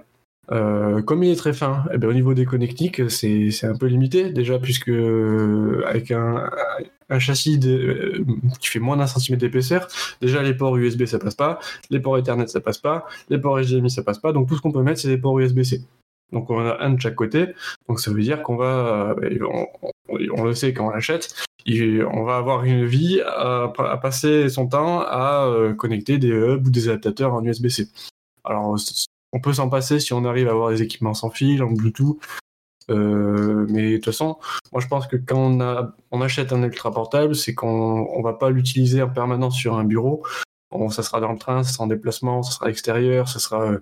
Comme 0.49 1.23
il 1.23 1.31
est 1.31 1.35
très 1.35 1.51
fin, 1.51 1.83
eh 1.93 1.97
ben, 1.97 2.07
au 2.07 2.13
niveau 2.13 2.33
des 2.33 2.45
connectiques, 2.45 3.09
c'est 3.09 3.51
un 3.65 3.75
peu 3.75 3.87
limité 3.87 4.31
déjà, 4.31 4.57
puisque 4.59 4.87
avec 5.85 6.09
un, 6.11 6.49
châssis 7.19 7.59
qui 7.59 8.67
fait 8.69 8.79
moins 8.79 8.95
d'un 8.95 9.07
centimètre 9.07 9.41
d'épaisseur, 9.41 9.89
déjà 10.21 10.41
les 10.41 10.53
ports 10.53 10.77
USB 10.77 11.03
ça 11.05 11.19
passe 11.19 11.35
pas, 11.35 11.59
les 11.89 11.99
ports 11.99 12.17
Ethernet 12.17 12.47
ça 12.47 12.61
passe 12.61 12.77
pas, 12.77 13.05
les 13.29 13.37
ports 13.39 13.59
HDMI 13.59 13.89
ça 13.89 14.03
passe 14.03 14.19
pas, 14.19 14.31
donc 14.31 14.47
tout 14.47 14.55
ce 14.55 14.61
qu'on 14.61 14.71
peut 14.71 14.83
mettre 14.83 15.01
c'est 15.01 15.09
des 15.09 15.17
ports 15.17 15.37
USB-C. 15.37 15.81
Donc 16.31 16.49
on 16.49 16.57
en 16.59 16.65
a 16.67 16.81
un 16.83 16.91
de 16.91 16.99
chaque 17.01 17.15
côté, 17.15 17.53
donc 17.87 17.99
ça 17.99 18.11
veut 18.11 18.21
dire 18.21 18.43
qu'on 18.43 18.57
va, 18.57 19.15
euh, 19.21 19.39
on, 19.49 19.65
on- 20.09 20.17
on 20.35 20.43
le 20.43 20.53
sait 20.53 20.73
quand 20.73 20.87
on 20.87 20.89
l'achète, 20.89 21.33
on 21.67 22.23
va 22.23 22.37
avoir 22.37 22.63
une 22.63 22.85
vie 22.85 23.21
à, 23.25 23.71
passer 24.01 24.49
son 24.49 24.67
temps 24.67 25.01
à 25.01 25.45
euh, 25.47 25.73
connecter 25.73 26.17
des 26.17 26.29
hubs 26.29 26.67
ou 26.67 26.69
des 26.69 26.89
adaptateurs 26.89 27.33
en 27.33 27.43
USB-C. 27.43 27.89
Alors 28.43 28.75
on 29.33 29.39
peut 29.39 29.53
s'en 29.53 29.69
passer 29.69 29.99
si 29.99 30.13
on 30.13 30.25
arrive 30.25 30.47
à 30.47 30.51
avoir 30.51 30.69
des 30.69 30.81
équipements 30.81 31.13
sans 31.13 31.29
fil, 31.29 31.61
en 31.63 31.71
Bluetooth, 31.71 32.19
mais 32.89 33.91
de 33.91 33.95
toute 33.97 34.05
façon, 34.05 34.37
moi 34.71 34.81
je 34.81 34.87
pense 34.87 35.07
que 35.07 35.17
quand 35.17 35.59
on, 35.59 35.91
on 36.11 36.21
achète 36.21 36.53
un 36.53 36.63
ultra 36.63 36.91
portable, 36.91 37.35
c'est 37.35 37.53
qu'on 37.53 38.07
on 38.13 38.21
va 38.21 38.33
pas 38.33 38.49
l'utiliser 38.49 39.01
en 39.01 39.09
permanence 39.09 39.55
sur 39.55 39.77
un 39.77 39.83
bureau. 39.83 40.23
ça 40.89 41.03
sera 41.03 41.19
dans 41.19 41.31
le 41.31 41.37
train, 41.39 41.63
ça 41.63 41.73
sera 41.73 41.83
en 41.85 41.87
déplacement, 41.87 42.43
ça 42.43 42.51
sera 42.51 42.69
extérieur, 42.69 43.27
ça 43.27 43.39
sera 43.39 43.77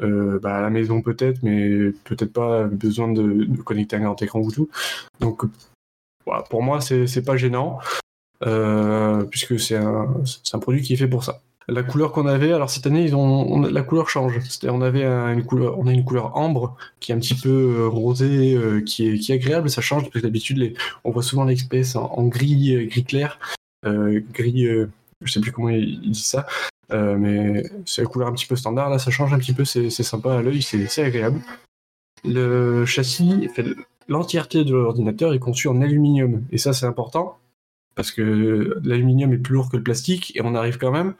bah, 0.00 0.56
à 0.56 0.60
la 0.60 0.70
maison 0.70 1.02
peut-être, 1.02 1.42
mais 1.42 1.90
peut-être 2.04 2.32
pas 2.32 2.64
besoin 2.64 3.12
de, 3.12 3.46
connecter 3.62 3.96
un 3.96 4.00
grand 4.00 4.20
écran 4.22 4.40
ou 4.40 4.50
tout. 4.50 4.68
Donc 5.20 5.42
voilà, 6.24 6.42
pour 6.42 6.62
moi, 6.62 6.80
c'est 6.80 7.24
pas 7.24 7.36
gênant, 7.36 7.78
puisque 9.30 9.58
c'est 9.58 9.76
un, 9.76 10.58
produit 10.60 10.82
qui 10.82 10.94
est 10.94 10.96
fait 10.96 11.08
pour 11.08 11.24
ça 11.24 11.40
la 11.68 11.82
couleur 11.82 12.12
qu'on 12.12 12.26
avait. 12.26 12.52
Alors 12.52 12.70
cette 12.70 12.86
année, 12.86 13.04
ils 13.04 13.72
la 13.72 13.82
couleur 13.82 14.08
change. 14.08 14.40
On 14.64 14.80
avait 14.80 15.04
une 15.04 15.44
couleur, 15.44 15.78
on 15.78 15.86
a 15.86 15.92
une 15.92 16.04
couleur 16.04 16.36
ambre 16.36 16.76
qui 17.00 17.12
est 17.12 17.14
un 17.14 17.18
petit 17.18 17.34
peu 17.34 17.76
euh, 17.78 17.88
rosée, 17.88 18.54
euh, 18.54 18.80
qui, 18.80 19.06
est, 19.06 19.30
agréable. 19.30 19.70
Ça 19.70 19.80
change 19.80 20.02
parce 20.02 20.14
que 20.14 20.18
d'habitude, 20.20 20.74
on 21.04 21.10
voit 21.10 21.22
souvent 21.22 21.44
l'XPS 21.44 21.96
en, 21.96 22.24
gris, 22.24 22.74
euh, 22.74 22.86
gris 22.86 23.04
clair, 23.04 23.38
gris. 23.84 24.66
je 25.22 25.32
sais 25.32 25.40
plus 25.40 25.52
comment 25.52 25.68
ils, 25.68 26.00
disent 26.00 26.24
ça, 26.24 26.46
mais 26.90 27.62
c'est 27.86 28.02
la 28.02 28.08
couleur 28.08 28.28
un 28.28 28.32
petit 28.32 28.46
peu 28.46 28.56
standard. 28.56 28.90
Là, 28.90 28.98
ça 28.98 29.10
change 29.10 29.32
un 29.32 29.38
petit 29.38 29.52
peu. 29.52 29.64
C'est 29.64 29.90
sympa 29.90 30.34
à 30.38 30.42
l'œil, 30.42 30.62
c'est 30.62 31.02
agréable. 31.02 31.40
Le 32.24 32.84
châssis, 32.84 33.48
l'entièreté 34.08 34.64
de 34.64 34.74
l'ordinateur 34.74 35.32
est 35.32 35.38
conçu 35.38 35.68
en 35.68 35.80
aluminium 35.80 36.44
et 36.50 36.58
ça, 36.58 36.72
c'est 36.72 36.86
important 36.86 37.38
parce 37.94 38.12
que 38.12 38.78
l'aluminium 38.84 39.32
est 39.32 39.38
plus 39.38 39.54
lourd 39.54 39.70
que 39.70 39.76
le 39.76 39.82
plastique 39.82 40.32
et 40.36 40.40
on 40.42 40.54
arrive 40.54 40.78
quand 40.78 40.92
même 40.92 41.14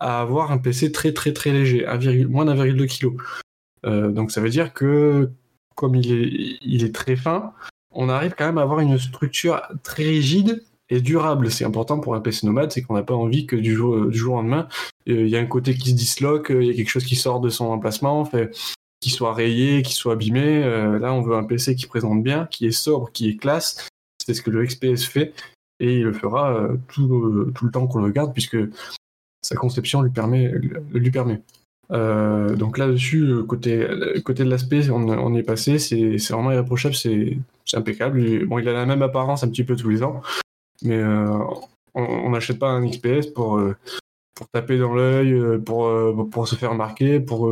à 0.00 0.20
avoir 0.20 0.50
un 0.50 0.58
PC 0.58 0.92
très 0.92 1.12
très 1.12 1.32
très 1.32 1.52
léger, 1.52 1.86
moins 2.26 2.44
d'1,2 2.44 2.86
kg. 2.86 3.16
Euh, 3.84 4.10
donc 4.10 4.32
ça 4.32 4.40
veut 4.40 4.50
dire 4.50 4.72
que 4.72 5.30
comme 5.76 5.94
il 5.94 6.12
est, 6.12 6.58
il 6.62 6.84
est 6.84 6.94
très 6.94 7.16
fin, 7.16 7.52
on 7.90 8.08
arrive 8.08 8.34
quand 8.36 8.46
même 8.46 8.58
à 8.58 8.62
avoir 8.62 8.80
une 8.80 8.98
structure 8.98 9.62
très 9.82 10.02
rigide 10.02 10.64
et 10.90 11.00
durable. 11.00 11.50
C'est 11.50 11.64
important 11.64 12.00
pour 12.00 12.14
un 12.14 12.20
PC 12.20 12.46
nomade, 12.46 12.72
c'est 12.72 12.82
qu'on 12.82 12.94
n'a 12.94 13.02
pas 13.02 13.14
envie 13.14 13.46
que 13.46 13.56
du 13.56 13.74
jour, 13.74 14.06
du 14.06 14.16
jour 14.16 14.34
au 14.34 14.36
lendemain, 14.38 14.68
euh, 15.08 15.22
il 15.24 15.28
y 15.28 15.36
a 15.36 15.40
un 15.40 15.46
côté 15.46 15.74
qui 15.74 15.90
se 15.90 15.94
disloque, 15.94 16.48
il 16.50 16.66
y 16.66 16.70
a 16.70 16.74
quelque 16.74 16.90
chose 16.90 17.04
qui 17.04 17.16
sort 17.16 17.40
de 17.40 17.48
son 17.48 17.66
emplacement, 17.66 18.24
fait, 18.24 18.56
qui 19.00 19.10
soit 19.10 19.34
rayé, 19.34 19.82
qui 19.82 19.94
soit 19.94 20.14
abîmé. 20.14 20.62
Euh, 20.64 20.98
là, 20.98 21.12
on 21.12 21.22
veut 21.22 21.36
un 21.36 21.44
PC 21.44 21.74
qui 21.74 21.86
présente 21.86 22.22
bien, 22.22 22.46
qui 22.46 22.66
est 22.66 22.72
sobre, 22.72 23.10
qui 23.12 23.28
est 23.28 23.36
classe. 23.36 23.88
C'est 24.24 24.34
ce 24.34 24.42
que 24.42 24.50
le 24.50 24.64
XPS 24.64 25.04
fait 25.04 25.34
et 25.78 25.98
il 25.98 26.04
le 26.04 26.12
fera 26.12 26.68
tout, 26.88 27.52
tout 27.54 27.66
le 27.66 27.70
temps 27.70 27.86
qu'on 27.86 28.00
le 28.00 28.10
garde, 28.10 28.32
puisque 28.32 28.56
sa 29.42 29.56
conception 29.56 30.02
lui 30.02 30.10
permet. 30.10 30.52
Lui 30.92 31.10
permet. 31.10 31.42
Euh, 31.92 32.56
donc 32.56 32.78
là-dessus, 32.78 33.44
côté, 33.46 33.86
côté 34.24 34.44
de 34.44 34.50
l'aspect, 34.50 34.90
on, 34.90 35.08
on, 35.08 35.34
est 35.36 35.42
passé, 35.42 35.78
c'est 35.78 36.16
vraiment 36.30 36.50
irréprochable, 36.50 36.94
c'est 36.94 37.38
impeccable. 37.74 38.46
Bon, 38.46 38.58
il 38.58 38.68
a 38.68 38.72
la 38.72 38.86
même 38.86 39.02
apparence 39.02 39.44
un 39.44 39.48
petit 39.48 39.64
peu 39.64 39.76
tous 39.76 39.88
les 39.88 40.02
ans, 40.02 40.22
mais 40.82 40.96
euh, 40.96 41.38
on 41.94 42.30
n'achète 42.30 42.58
pas 42.58 42.68
un 42.68 42.86
XPS 42.86 43.28
pour, 43.34 43.58
euh, 43.58 43.76
pour 44.34 44.48
taper 44.48 44.78
dans 44.78 44.94
l'œil, 44.94 45.58
pour, 45.64 45.90
pour 46.30 46.48
se 46.48 46.56
faire 46.56 46.74
marquer, 46.74 47.20
pour 47.20 47.50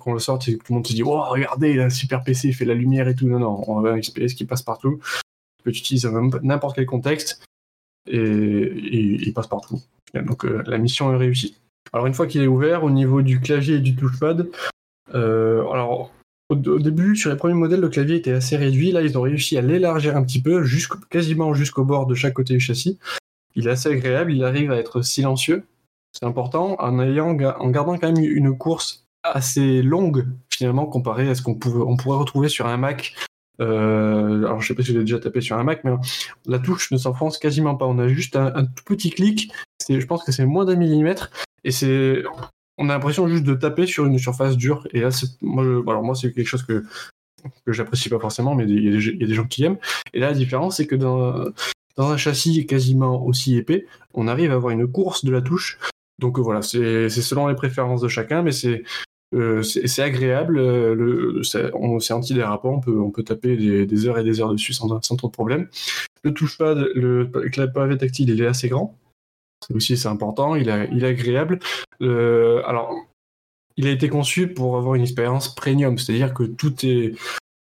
qu'on 0.00 0.12
le 0.12 0.18
sorte 0.18 0.48
et 0.48 0.58
que 0.58 0.64
tout 0.64 0.72
le 0.72 0.74
monde 0.74 0.86
se 0.86 0.92
dit 0.92 1.02
Oh, 1.02 1.22
regardez, 1.22 1.72
il 1.72 1.80
a 1.80 1.84
un 1.84 1.90
super 1.90 2.22
PC, 2.22 2.48
il 2.48 2.54
fait 2.54 2.64
la 2.64 2.74
lumière 2.74 3.08
et 3.08 3.14
tout. 3.14 3.26
Non, 3.26 3.38
non, 3.38 3.62
on 3.66 3.84
a 3.84 3.92
un 3.92 3.98
XPS 3.98 4.34
qui 4.34 4.44
passe 4.44 4.62
partout, 4.62 5.00
que 5.64 5.70
tu 5.70 5.78
utilises 5.78 6.02
dans 6.02 6.30
n'importe 6.42 6.76
quel 6.76 6.86
contexte 6.86 7.42
et, 8.06 8.72
il 8.74 9.32
passe 9.32 9.46
partout. 9.46 9.80
Donc 10.14 10.44
euh, 10.44 10.62
la 10.66 10.78
mission 10.78 11.12
est 11.12 11.16
réussie. 11.16 11.56
Alors 11.92 12.06
une 12.06 12.14
fois 12.14 12.26
qu'il 12.26 12.42
est 12.42 12.46
ouvert, 12.48 12.84
au 12.84 12.90
niveau 12.90 13.22
du 13.22 13.40
clavier 13.40 13.76
et 13.76 13.80
du 13.80 13.96
touchpad, 13.96 14.48
euh, 15.14 15.68
alors 15.70 16.10
au, 16.52 16.78
début, 16.78 17.16
sur 17.16 17.30
les 17.30 17.36
premiers 17.36 17.54
modèles, 17.54 17.80
le 17.80 17.88
clavier 17.88 18.16
était 18.16 18.32
assez 18.32 18.56
réduit. 18.56 18.92
Là, 18.92 19.02
ils 19.02 19.18
ont 19.18 19.22
réussi 19.22 19.56
à 19.58 19.60
l'élargir 19.60 20.16
un 20.16 20.22
petit 20.22 20.40
peu, 20.40 20.64
quasiment 21.10 21.54
jusqu'au 21.54 21.84
bord 21.84 22.06
de 22.06 22.14
chaque 22.14 22.34
côté 22.34 22.54
du 22.54 22.60
châssis. 22.60 22.98
Il 23.54 23.66
est 23.66 23.70
assez 23.70 23.90
agréable, 23.90 24.32
il 24.32 24.44
arrive 24.44 24.70
à 24.72 24.76
être 24.76 25.02
silencieux. 25.02 25.64
C'est 26.12 26.26
important, 26.26 26.76
en, 26.78 27.34
gardant 27.70 27.98
quand 27.98 28.12
même 28.12 28.22
une 28.22 28.56
course 28.56 29.06
assez 29.22 29.82
longue, 29.82 30.26
finalement, 30.50 30.86
comparé 30.86 31.28
à 31.28 31.34
ce 31.34 31.42
qu'on 31.42 31.54
pourrait 31.54 32.18
retrouver 32.18 32.48
sur 32.48 32.66
un 32.66 32.76
Mac 32.76 33.14
euh, 33.60 34.44
alors 34.44 34.60
je 34.60 34.66
sais 34.66 34.74
pas 34.74 34.82
si 34.82 34.90
vous 34.90 34.96
avez 34.96 35.04
déjà 35.04 35.18
tapé 35.18 35.40
sur 35.40 35.56
un 35.56 35.64
Mac, 35.64 35.84
mais 35.84 35.92
la 36.46 36.58
touche 36.58 36.90
ne 36.90 36.96
s'enfonce 36.96 37.38
quasiment 37.38 37.76
pas. 37.76 37.86
On 37.86 37.98
a 37.98 38.08
juste 38.08 38.36
un, 38.36 38.64
tout 38.64 38.84
petit 38.84 39.10
clic. 39.10 39.52
Je 39.88 40.04
pense 40.06 40.24
que 40.24 40.32
c'est 40.32 40.46
moins 40.46 40.64
d'un 40.64 40.76
millimètre 40.76 41.30
et 41.64 41.70
c'est 41.70 42.22
on 42.78 42.88
a 42.88 42.94
l'impression 42.94 43.28
juste 43.28 43.44
de 43.44 43.54
taper 43.54 43.86
sur 43.86 44.06
une 44.06 44.18
surface 44.18 44.56
dure. 44.56 44.86
Et 44.92 45.00
là, 45.00 45.10
alors 45.42 46.02
moi, 46.02 46.14
c'est 46.14 46.32
quelque 46.32 46.46
chose 46.46 46.64
que 46.64 46.84
que 47.66 47.72
j'apprécie 47.72 48.08
pas 48.08 48.20
forcément, 48.20 48.54
mais 48.54 48.64
il 48.68 49.20
y, 49.20 49.24
a 49.24 49.26
des 49.26 49.34
gens 49.34 49.46
qui 49.46 49.64
aiment. 49.64 49.78
Et 50.14 50.20
là, 50.20 50.28
la 50.28 50.36
différence, 50.36 50.76
c'est 50.76 50.86
que 50.86 50.94
dans, 50.94 51.44
dans 51.96 52.10
un 52.10 52.16
châssis 52.16 52.66
quasiment 52.66 53.24
aussi 53.26 53.56
épais, 53.56 53.86
on 54.14 54.28
arrive 54.28 54.52
à 54.52 54.54
avoir 54.54 54.72
une 54.72 54.86
course 54.86 55.24
de 55.24 55.32
la 55.32 55.42
touche. 55.42 55.78
Donc 56.18 56.38
voilà, 56.38 56.62
c'est 56.62 57.08
selon 57.08 57.48
les 57.48 57.56
préférences 57.56 58.00
de 58.00 58.08
chacun, 58.08 58.42
mais 58.42 58.52
c'est 58.52 58.84
euh, 59.34 59.62
c'est 59.62 60.02
agréable, 60.02 60.58
euh, 60.58 61.42
c'est 61.42 62.12
antidérapant, 62.12 62.74
on 62.74 62.80
peut, 62.80 63.00
on 63.00 63.10
peut 63.10 63.22
taper 63.22 63.56
des, 63.56 64.06
heures 64.06 64.18
et 64.18 64.24
des 64.24 64.40
heures 64.40 64.52
dessus 64.52 64.74
sans, 64.74 65.00
sans 65.00 65.16
trop 65.16 65.28
de 65.28 65.32
problème. 65.32 65.68
Le 66.22 66.34
touchpad, 66.34 66.76
le, 66.94 67.30
le 67.32 67.96
tactile, 67.96 68.28
il 68.28 68.42
est 68.42 68.46
assez 68.46 68.68
grand. 68.68 68.98
C'est 69.66 69.74
aussi 69.74 69.96
c'est 69.96 70.08
important, 70.08 70.54
il, 70.56 70.68
est 70.68 71.04
agréable. 71.04 71.58
Euh, 72.00 72.62
alors, 72.66 72.94
il 73.76 73.86
a 73.86 73.90
été 73.90 74.08
conçu 74.08 74.48
pour 74.48 74.76
avoir 74.76 74.94
une 74.94 75.02
expérience 75.02 75.54
premium, 75.54 75.98
c'est-à-dire 75.98 76.34
que 76.34 76.44
tout 76.44 76.74
est 76.84 77.14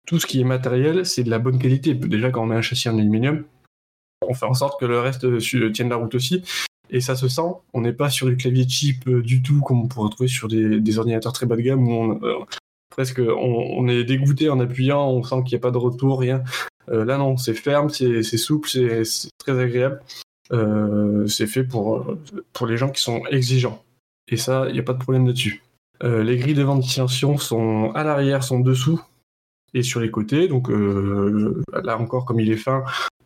tout 0.07 0.21
ce 0.21 0.27
qui 0.27 0.41
est 0.41 0.45
matériel, 0.45 1.05
c'est 1.05 1.25
de 1.25 1.31
la 1.31 1.41
bonne 1.41 1.59
qualité. 1.59 1.95
Déjà, 1.95 2.31
quand 2.31 2.43
on 2.43 2.47
met 2.47 2.55
un 2.55 2.63
châssis 2.63 2.89
en 2.89 2.97
aluminium, 2.97 3.45
on 4.23 4.35
fait 4.35 4.47
en 4.47 4.55
sorte 4.55 4.79
que 4.79 4.87
le 4.87 5.01
reste 5.01 5.27
tienne 5.73 5.89
la 5.89 5.97
route 5.97 6.15
aussi 6.15 6.43
et 6.91 7.01
ça 7.01 7.17
se 7.17 7.29
sent. 7.29 7.51
On 7.73 7.81
n'est 7.81 7.93
pas 7.93 8.11
sur 8.11 8.29
du 8.29 8.37
clavier 8.37 8.69
cheap 8.69 9.09
euh, 9.09 9.23
du 9.23 9.43
tout 9.43 9.61
comme 9.61 9.83
on 9.83 9.89
pourrait 9.89 10.11
trouver 10.11 10.29
sur 10.29 10.49
des, 10.49 10.99
ordinateurs 10.99 11.33
très 11.33 11.47
bas 11.47 11.57
de 11.57 11.63
gamme 11.63 11.89
où 11.89 11.93
on, 11.93 12.23
euh, 12.23 12.45
presque 12.91 13.21
on, 13.21 13.89
est 13.89 14.05
dégoûté 14.05 14.49
en 14.49 14.61
appuyant, 14.61 15.09
on 15.09 15.23
sent 15.25 15.43
qu'il 15.45 15.57
n'y 15.57 15.61
a 15.61 15.63
pas 15.63 15.73
de 15.73 15.79
retour, 15.79 16.21
rien. 16.21 16.43
Là 16.89 17.19
non, 17.19 17.37
c'est 17.37 17.55
ferme, 17.55 17.91
c'est 17.91 18.23
souple, 18.23 18.69
c'est 18.69 19.31
très 19.39 19.59
agréable. 19.59 20.01
C'est 20.51 21.47
fait 21.47 21.65
pour, 21.65 22.17
pour 22.53 22.67
les 22.67 22.77
gens 22.77 22.91
qui 22.91 23.03
sont 23.03 23.25
exigeants. 23.27 23.83
Et 24.29 24.37
ça, 24.37 24.67
il 24.69 24.75
n'y 24.75 24.81
a 24.81 24.83
pas 24.83 24.93
de 24.93 24.99
problème 24.99 25.27
là-dessus. 25.27 25.63
les 26.03 26.37
grilles 26.37 26.55
de 26.55 26.63
ventilation 26.63 27.39
sont 27.39 27.93
à 27.95 28.05
l'arrière, 28.05 28.43
sont 28.43 28.61
dessous 28.61 29.01
et 29.75 29.83
sur 29.83 30.01
les 30.01 30.11
côtés. 30.11 30.49
Donc 30.49 30.69
là 30.71 31.99
encore, 31.99 32.25
comme 32.25 32.41
il 32.41 32.51
est 32.51 32.57
fin, 32.57 32.85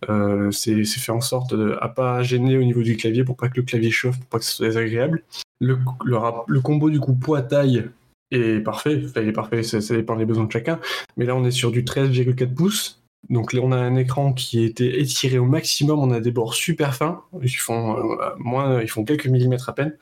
euh, 0.08 0.50
c'est 0.50 0.84
fait 0.84 1.12
en 1.12 1.20
sorte 1.20 1.54
de, 1.54 1.76
à 1.80 1.88
pas 1.88 2.22
gêner 2.22 2.56
au 2.56 2.62
niveau 2.62 2.82
du 2.82 2.96
clavier 2.96 3.24
pour 3.24 3.36
pas 3.36 3.48
que 3.48 3.56
le 3.56 3.62
clavier 3.62 3.90
chauffe, 3.90 4.18
pour 4.18 4.26
pas 4.26 4.38
que 4.38 4.44
ce 4.44 4.56
soit 4.56 4.66
désagréable. 4.66 5.22
Le, 5.60 5.78
le, 6.04 6.60
combo 6.60 6.88
du 6.88 7.00
coup 7.00 7.14
poids-taille 7.14 7.90
est 8.30 8.60
parfait, 8.60 9.02
enfin, 9.04 9.20
il 9.20 9.28
est 9.28 9.32
parfait, 9.32 9.62
ça, 9.62 9.78
dépend 9.94 10.16
des 10.16 10.24
besoins 10.24 10.44
de 10.44 10.52
chacun. 10.52 10.80
Mais 11.16 11.26
là, 11.26 11.36
on 11.36 11.44
est 11.44 11.50
sur 11.50 11.70
du 11.70 11.82
13,4 11.82 12.54
pouces. 12.54 13.02
Donc 13.28 13.52
là, 13.52 13.60
on 13.62 13.72
a 13.72 13.76
un 13.76 13.96
écran 13.96 14.32
qui 14.32 14.64
été 14.64 15.00
étiré 15.00 15.38
au 15.38 15.44
maximum. 15.44 15.98
On 15.98 16.10
a 16.10 16.20
des 16.20 16.30
bords 16.30 16.54
super 16.54 16.94
fins. 16.94 17.22
Ils 17.42 17.48
font, 17.50 17.96
euh, 17.96 18.34
moins, 18.38 18.80
ils 18.80 18.88
font 18.88 19.04
quelques 19.04 19.26
millimètres 19.26 19.68
à 19.68 19.74
peine. 19.74 19.96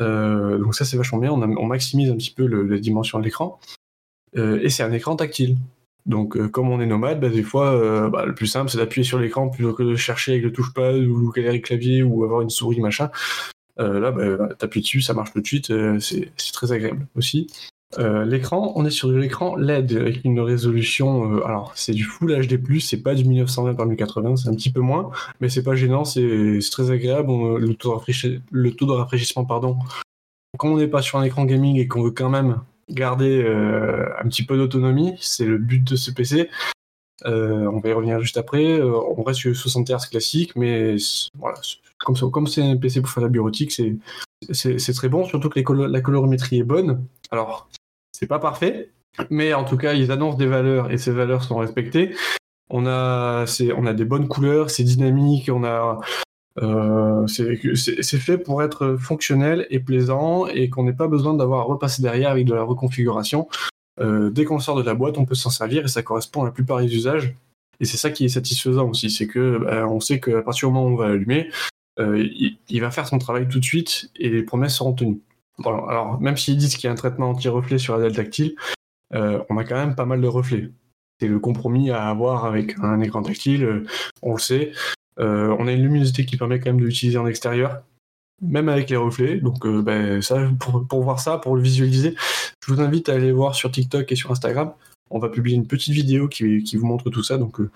Euh, 0.00 0.58
donc 0.58 0.74
ça, 0.74 0.84
c'est 0.84 0.96
vachement 0.96 1.18
bien. 1.18 1.32
On, 1.32 1.66
maximise 1.66 2.10
un 2.10 2.16
petit 2.16 2.32
peu 2.32 2.46
la 2.46 2.78
dimension 2.78 3.18
de 3.18 3.24
l'écran. 3.24 3.60
et 4.34 4.68
c'est 4.68 4.82
un 4.82 4.92
écran 4.92 5.16
tactile. 5.16 5.56
Donc, 6.06 6.36
euh, 6.36 6.48
comme 6.48 6.70
on 6.70 6.80
est 6.80 6.86
nomade, 6.86 7.20
bah, 7.20 7.28
des 7.28 7.42
fois, 7.42 7.74
euh, 7.74 8.08
bah, 8.08 8.24
le 8.24 8.34
plus 8.34 8.46
simple, 8.46 8.70
c'est 8.70 8.78
d'appuyer 8.78 9.04
sur 9.04 9.18
l'écran 9.18 9.48
plutôt 9.48 9.74
que 9.74 9.82
de 9.82 9.96
chercher 9.96 10.32
avec 10.32 10.44
le 10.44 10.52
touchepad 10.52 10.96
ou 10.96 11.32
le 11.32 11.58
clavier 11.58 12.02
ou 12.02 12.24
avoir 12.24 12.40
une 12.40 12.50
souris, 12.50 12.80
machin. 12.80 13.10
Euh, 13.78 14.00
là, 14.00 14.10
bah, 14.10 14.54
t'appuies 14.58 14.80
dessus, 14.80 15.02
ça 15.02 15.14
marche 15.14 15.32
tout 15.32 15.40
de 15.40 15.46
suite, 15.46 15.72
c'est 15.98 16.52
très 16.52 16.72
agréable 16.72 17.06
aussi. 17.16 17.48
L'écran, 17.98 18.72
on 18.76 18.84
est 18.84 18.90
sur 18.90 19.10
l'écran 19.10 19.56
LED 19.56 19.92
avec 19.96 20.24
une 20.24 20.40
résolution. 20.40 21.44
alors, 21.44 21.72
c'est 21.74 21.92
du 21.92 22.04
Full 22.04 22.46
HD+, 22.46 22.80
c'est 22.80 23.02
pas 23.02 23.14
du 23.14 23.24
1920 23.24 23.74
par 23.74 23.86
1080, 23.86 24.36
c'est 24.36 24.48
un 24.48 24.54
petit 24.54 24.70
peu 24.70 24.80
moins, 24.80 25.10
mais 25.40 25.48
c'est 25.48 25.64
pas 25.64 25.74
gênant, 25.74 26.04
c'est 26.04 26.58
très 26.70 26.90
agréable. 26.90 27.32
le, 27.58 27.74
taux 27.74 28.86
de 28.86 28.92
rafraîchissement, 28.92 29.44
pardon. 29.44 29.76
Quand 30.58 30.68
on 30.68 30.76
n'est 30.76 30.88
pas 30.88 31.02
sur 31.02 31.18
un 31.18 31.24
écran 31.24 31.44
gaming 31.44 31.78
et 31.78 31.88
qu'on 31.88 32.02
veut 32.02 32.10
quand 32.10 32.30
même 32.30 32.60
garder 32.90 33.42
euh, 33.42 34.08
un 34.18 34.28
petit 34.28 34.44
peu 34.44 34.56
d'autonomie, 34.56 35.14
c'est 35.20 35.44
le 35.44 35.58
but 35.58 35.82
de 35.82 35.96
ce 35.96 36.10
PC. 36.10 36.50
Euh, 37.26 37.66
on 37.72 37.80
va 37.80 37.88
y 37.88 37.92
revenir 37.92 38.20
juste 38.20 38.36
après. 38.36 38.64
Euh, 38.64 38.98
on 39.16 39.22
reste 39.22 39.40
sur 39.40 39.54
60 39.54 39.90
Hz 39.90 40.06
classique, 40.06 40.56
mais 40.56 40.96
voilà, 41.38 41.60
comme 41.98 42.16
comme 42.30 42.46
c'est 42.46 42.62
un 42.62 42.76
PC 42.76 43.00
pour 43.00 43.10
faire 43.10 43.22
la 43.22 43.28
bureautique, 43.28 43.72
c'est 43.72 44.92
très 44.94 45.08
bon. 45.08 45.24
Surtout 45.24 45.48
que 45.48 45.72
la 45.72 46.00
colorimétrie 46.00 46.58
est 46.58 46.64
bonne. 46.64 47.04
Alors, 47.30 47.68
c'est 48.20 48.26
pas 48.26 48.38
parfait, 48.38 48.90
mais 49.30 49.54
en 49.54 49.64
tout 49.64 49.78
cas, 49.78 49.94
ils 49.94 50.12
annoncent 50.12 50.36
des 50.36 50.46
valeurs 50.46 50.90
et 50.90 50.98
ces 50.98 51.10
valeurs 51.10 51.42
sont 51.42 51.56
respectées. 51.56 52.14
On 52.68 52.86
a, 52.86 53.46
on 53.76 53.86
a 53.86 53.94
des 53.94 54.04
bonnes 54.04 54.28
couleurs, 54.28 54.70
c'est 54.70 54.84
dynamique, 54.84 55.50
on 55.50 55.64
a, 55.64 55.98
euh, 56.62 57.26
c'est 57.26 58.18
fait 58.18 58.36
pour 58.36 58.62
être 58.62 58.96
fonctionnel 59.00 59.66
et 59.70 59.80
plaisant 59.80 60.46
et 60.46 60.68
qu'on 60.68 60.84
n'ait 60.84 60.92
pas 60.92 61.08
besoin 61.08 61.32
d'avoir 61.32 61.60
à 61.60 61.62
repasser 61.62 62.02
derrière 62.02 62.30
avec 62.30 62.44
de 62.44 62.52
la 62.52 62.62
reconfiguration. 62.62 63.48
dès 63.98 64.44
qu'on 64.44 64.58
sort 64.58 64.76
de 64.76 64.82
la 64.82 64.94
boîte, 64.94 65.16
on 65.16 65.24
peut 65.24 65.34
s'en 65.34 65.50
servir 65.50 65.86
et 65.86 65.88
ça 65.88 66.02
correspond 66.02 66.42
à 66.42 66.44
la 66.44 66.52
plupart 66.52 66.80
des 66.80 66.94
usages. 66.94 67.34
Et 67.80 67.86
c'est 67.86 67.96
ça 67.96 68.10
qui 68.10 68.26
est 68.26 68.28
satisfaisant 68.28 68.90
aussi, 68.90 69.10
c'est 69.10 69.26
que 69.26 69.58
bah, 69.64 69.88
on 69.88 70.00
sait 70.00 70.20
qu'à 70.20 70.42
partir 70.42 70.68
du 70.68 70.74
moment 70.74 70.86
où 70.86 70.92
on 70.92 70.96
va 70.96 71.08
l'allumer, 71.08 71.50
il, 71.98 72.80
va 72.80 72.90
faire 72.90 73.08
son 73.08 73.18
travail 73.18 73.48
tout 73.48 73.60
de 73.60 73.64
suite 73.64 74.10
et 74.16 74.28
les 74.28 74.42
promesses 74.42 74.76
seront 74.76 74.92
tenues. 74.92 75.22
Alors 75.64 76.20
même 76.20 76.36
s'ils 76.36 76.56
disent 76.56 76.76
qu'il 76.76 76.84
y 76.84 76.88
a 76.88 76.92
un 76.92 76.96
traitement 76.96 77.30
anti-reflet 77.30 77.78
sur 77.78 77.96
la 77.96 78.04
dalle 78.04 78.16
tactile, 78.16 78.54
on 79.12 79.58
a 79.58 79.64
quand 79.64 79.76
même 79.76 79.94
pas 79.94 80.06
mal 80.06 80.20
de 80.20 80.28
reflets. 80.28 80.70
C'est 81.20 81.28
le 81.28 81.38
compromis 81.38 81.90
à 81.90 82.08
avoir 82.08 82.46
avec 82.46 82.78
un 82.80 83.00
écran 83.00 83.22
tactile, 83.22 83.84
on 84.22 84.34
le 84.34 84.40
sait. 84.40 84.72
on 85.18 85.66
a 85.66 85.72
une 85.72 85.82
luminosité 85.82 86.24
qui 86.24 86.36
permet 86.36 86.60
quand 86.60 86.70
même 86.70 86.80
de 86.80 86.86
l'utiliser 86.86 87.18
en 87.18 87.26
extérieur 87.26 87.82
même 88.40 88.68
avec 88.68 88.90
les 88.90 88.96
reflets. 88.96 89.36
Donc, 89.36 89.64
euh, 89.66 89.82
ben, 89.82 90.20
pour, 90.58 91.02
voir 91.02 91.20
ça, 91.20 91.38
pour 91.38 91.56
le 91.56 91.62
visualiser, 91.62 92.14
je 92.64 92.72
vous 92.72 92.80
invite 92.80 93.08
à 93.08 93.14
aller 93.14 93.32
voir 93.32 93.54
sur 93.54 93.70
TikTok 93.70 94.10
et 94.10 94.16
sur 94.16 94.30
Instagram. 94.30 94.72
On 95.10 95.18
va 95.18 95.28
publier 95.28 95.56
une 95.56 95.66
petite 95.66 95.94
vidéo 95.94 96.28
qui, 96.28 96.76
vous 96.76 96.86
montre 96.86 97.10
tout 97.10 97.22
ça. 97.22 97.38
Donc, 97.38 97.60
euh, 97.60 97.70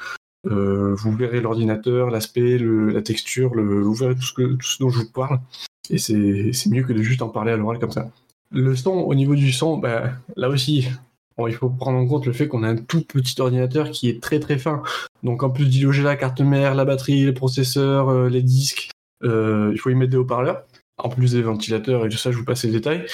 euh, 0.46 0.94
vous 0.94 1.12
verrez 1.16 1.40
l'ordinateur, 1.40 2.10
l'aspect, 2.10 2.58
la 2.58 3.02
texture, 3.02 3.54
vous 3.54 3.94
verrez 3.94 4.14
tout 4.14 4.22
ce 4.22 4.78
dont 4.78 4.90
je 4.90 5.00
vous 5.00 5.10
parle. 5.10 5.40
Et 5.90 5.98
c'est 5.98 6.70
mieux 6.70 6.82
que 6.82 6.92
de 6.92 7.02
juste 7.02 7.22
en 7.22 7.28
parler 7.28 7.52
à 7.52 7.56
l'oral 7.56 7.78
comme 7.78 7.90
ça. 7.90 8.10
Le 8.50 8.74
son, 8.76 8.90
au 8.90 9.14
niveau 9.14 9.34
du 9.34 9.52
son, 9.52 9.78
ben, 9.78 10.12
là 10.36 10.48
aussi, 10.48 10.88
il 11.38 11.54
faut 11.54 11.68
prendre 11.68 11.98
en 11.98 12.06
compte 12.06 12.26
le 12.26 12.32
fait 12.32 12.48
qu'on 12.48 12.62
a 12.62 12.68
un 12.68 12.76
tout 12.76 13.02
petit 13.02 13.40
ordinateur 13.40 13.90
qui 13.90 14.08
est 14.08 14.22
très 14.22 14.40
très 14.40 14.58
fin. 14.58 14.82
Donc 15.22 15.42
en 15.42 15.50
plus 15.50 15.66
d'y 15.66 15.84
la 16.02 16.16
carte 16.16 16.40
mère, 16.40 16.74
la 16.74 16.84
batterie, 16.84 17.24
le 17.24 17.34
processeur, 17.34 18.28
les 18.28 18.42
disques, 18.42 18.90
euh, 19.24 19.70
il 19.72 19.78
faut 19.78 19.90
y 19.90 19.94
mettre 19.94 20.10
des 20.10 20.16
haut-parleurs, 20.16 20.64
en 20.98 21.08
plus 21.08 21.32
des 21.32 21.42
ventilateurs 21.42 22.06
et 22.06 22.08
tout 22.08 22.16
ça, 22.16 22.30
je 22.30 22.36
vous 22.36 22.44
passe 22.44 22.64
les 22.64 22.70
détails. 22.70 23.06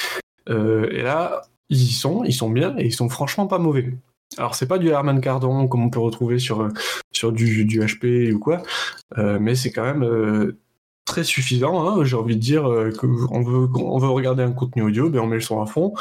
Euh, 0.48 0.88
et 0.90 1.02
là, 1.02 1.42
ils 1.68 1.82
y 1.82 1.92
sont, 1.92 2.24
ils 2.24 2.34
sont 2.34 2.50
bien 2.50 2.76
et 2.78 2.86
ils 2.86 2.92
sont 2.92 3.08
franchement 3.08 3.46
pas 3.46 3.58
mauvais. 3.58 3.92
Alors 4.36 4.54
c'est 4.54 4.66
pas 4.66 4.78
du 4.78 4.88
Herman 4.88 5.20
Cardon 5.20 5.66
comme 5.66 5.84
on 5.84 5.90
peut 5.90 6.00
retrouver 6.00 6.38
sur, 6.38 6.68
sur 7.12 7.32
du, 7.32 7.64
du 7.64 7.80
HP 7.80 8.32
ou 8.32 8.38
quoi, 8.38 8.62
euh, 9.18 9.38
mais 9.40 9.54
c'est 9.56 9.72
quand 9.72 9.82
même 9.82 10.54
très 11.10 11.24
suffisant. 11.24 11.86
Hein, 11.86 12.04
J'ai 12.04 12.16
envie 12.16 12.36
de 12.36 12.40
dire 12.40 12.62
qu'on 12.98 13.42
veut, 13.42 13.68
on 13.74 13.98
veut 13.98 14.08
regarder 14.08 14.42
un 14.42 14.52
contenu 14.52 14.82
audio, 14.82 15.10
ben 15.10 15.20
on 15.20 15.26
met 15.26 15.36
le 15.36 15.42
son 15.42 15.60
à 15.60 15.66
fond. 15.66 15.94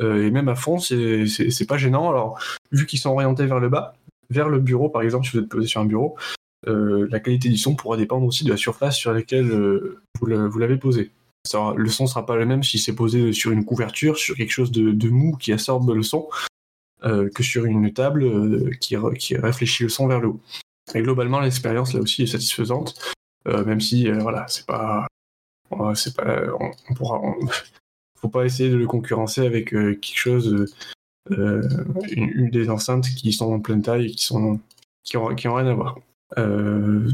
et 0.00 0.30
même 0.30 0.48
à 0.48 0.54
fond, 0.54 0.78
c'est 0.78 1.66
pas 1.68 1.78
gênant. 1.78 2.10
Alors, 2.10 2.38
vu 2.72 2.86
qu'ils 2.86 2.98
sont 2.98 3.10
orientés 3.10 3.46
vers 3.46 3.60
le 3.60 3.68
bas, 3.68 3.94
vers 4.30 4.48
le 4.48 4.58
bureau 4.58 4.88
par 4.88 5.02
exemple, 5.02 5.26
si 5.26 5.36
vous 5.36 5.42
êtes 5.42 5.48
posé 5.48 5.66
sur 5.66 5.80
un 5.80 5.84
bureau, 5.84 6.16
euh, 6.66 7.06
la 7.10 7.20
qualité 7.20 7.48
du 7.48 7.56
son 7.56 7.74
pourra 7.74 7.96
dépendre 7.96 8.26
aussi 8.26 8.44
de 8.44 8.50
la 8.50 8.56
surface 8.56 8.96
sur 8.96 9.12
laquelle 9.12 9.50
euh, 9.50 10.02
vous 10.20 10.26
l'avez 10.26 10.76
posé. 10.76 11.12
le 11.54 11.88
son 11.88 12.06
sera 12.06 12.26
pas 12.26 12.36
le 12.36 12.46
même 12.46 12.62
si 12.62 12.78
c'est 12.78 12.94
posé 12.94 13.32
sur 13.32 13.52
une 13.52 13.64
couverture, 13.64 14.18
sur 14.18 14.34
quelque 14.34 14.50
chose 14.50 14.72
de, 14.72 15.08
mou 15.08 15.36
qui 15.36 15.52
absorbe 15.52 15.90
le 15.90 16.02
son, 16.02 16.28
euh, 17.04 17.30
que 17.30 17.42
sur 17.42 17.64
une 17.64 17.92
table 17.92 18.76
qui, 18.78 18.96
réfléchit 18.96 19.84
le 19.84 19.88
son 19.88 20.08
vers 20.08 20.20
le 20.20 20.28
haut. 20.28 20.40
Et 20.94 21.02
globalement, 21.02 21.40
l'expérience 21.40 21.94
là 21.94 22.00
aussi 22.00 22.22
est 22.22 22.26
satisfaisante, 22.26 22.98
même 23.64 23.80
si 23.80 24.10
voilà, 24.10 24.46
c'est 24.48 24.66
pas, 24.66 25.06
c'est 25.94 26.16
pas, 26.16 26.42
on, 26.58 26.94
pourra, 26.94 27.20
faut 28.20 28.28
pas 28.28 28.44
essayer 28.44 28.70
de 28.70 28.76
le 28.76 28.86
concurrencer 28.86 29.46
avec 29.46 29.70
quelque 29.70 30.16
chose, 30.16 30.74
une, 31.30 32.50
des 32.50 32.70
enceintes 32.70 33.08
qui 33.08 33.32
sont 33.32 33.52
en 33.52 33.60
pleine 33.60 33.82
taille 33.82 34.06
et 34.06 34.10
qui 34.10 34.24
sont 34.24 34.60
qui 35.08 35.16
ont, 35.16 35.54
rien 35.54 35.66
à 35.66 35.74
voir. 35.74 35.98
Euh, 36.36 37.08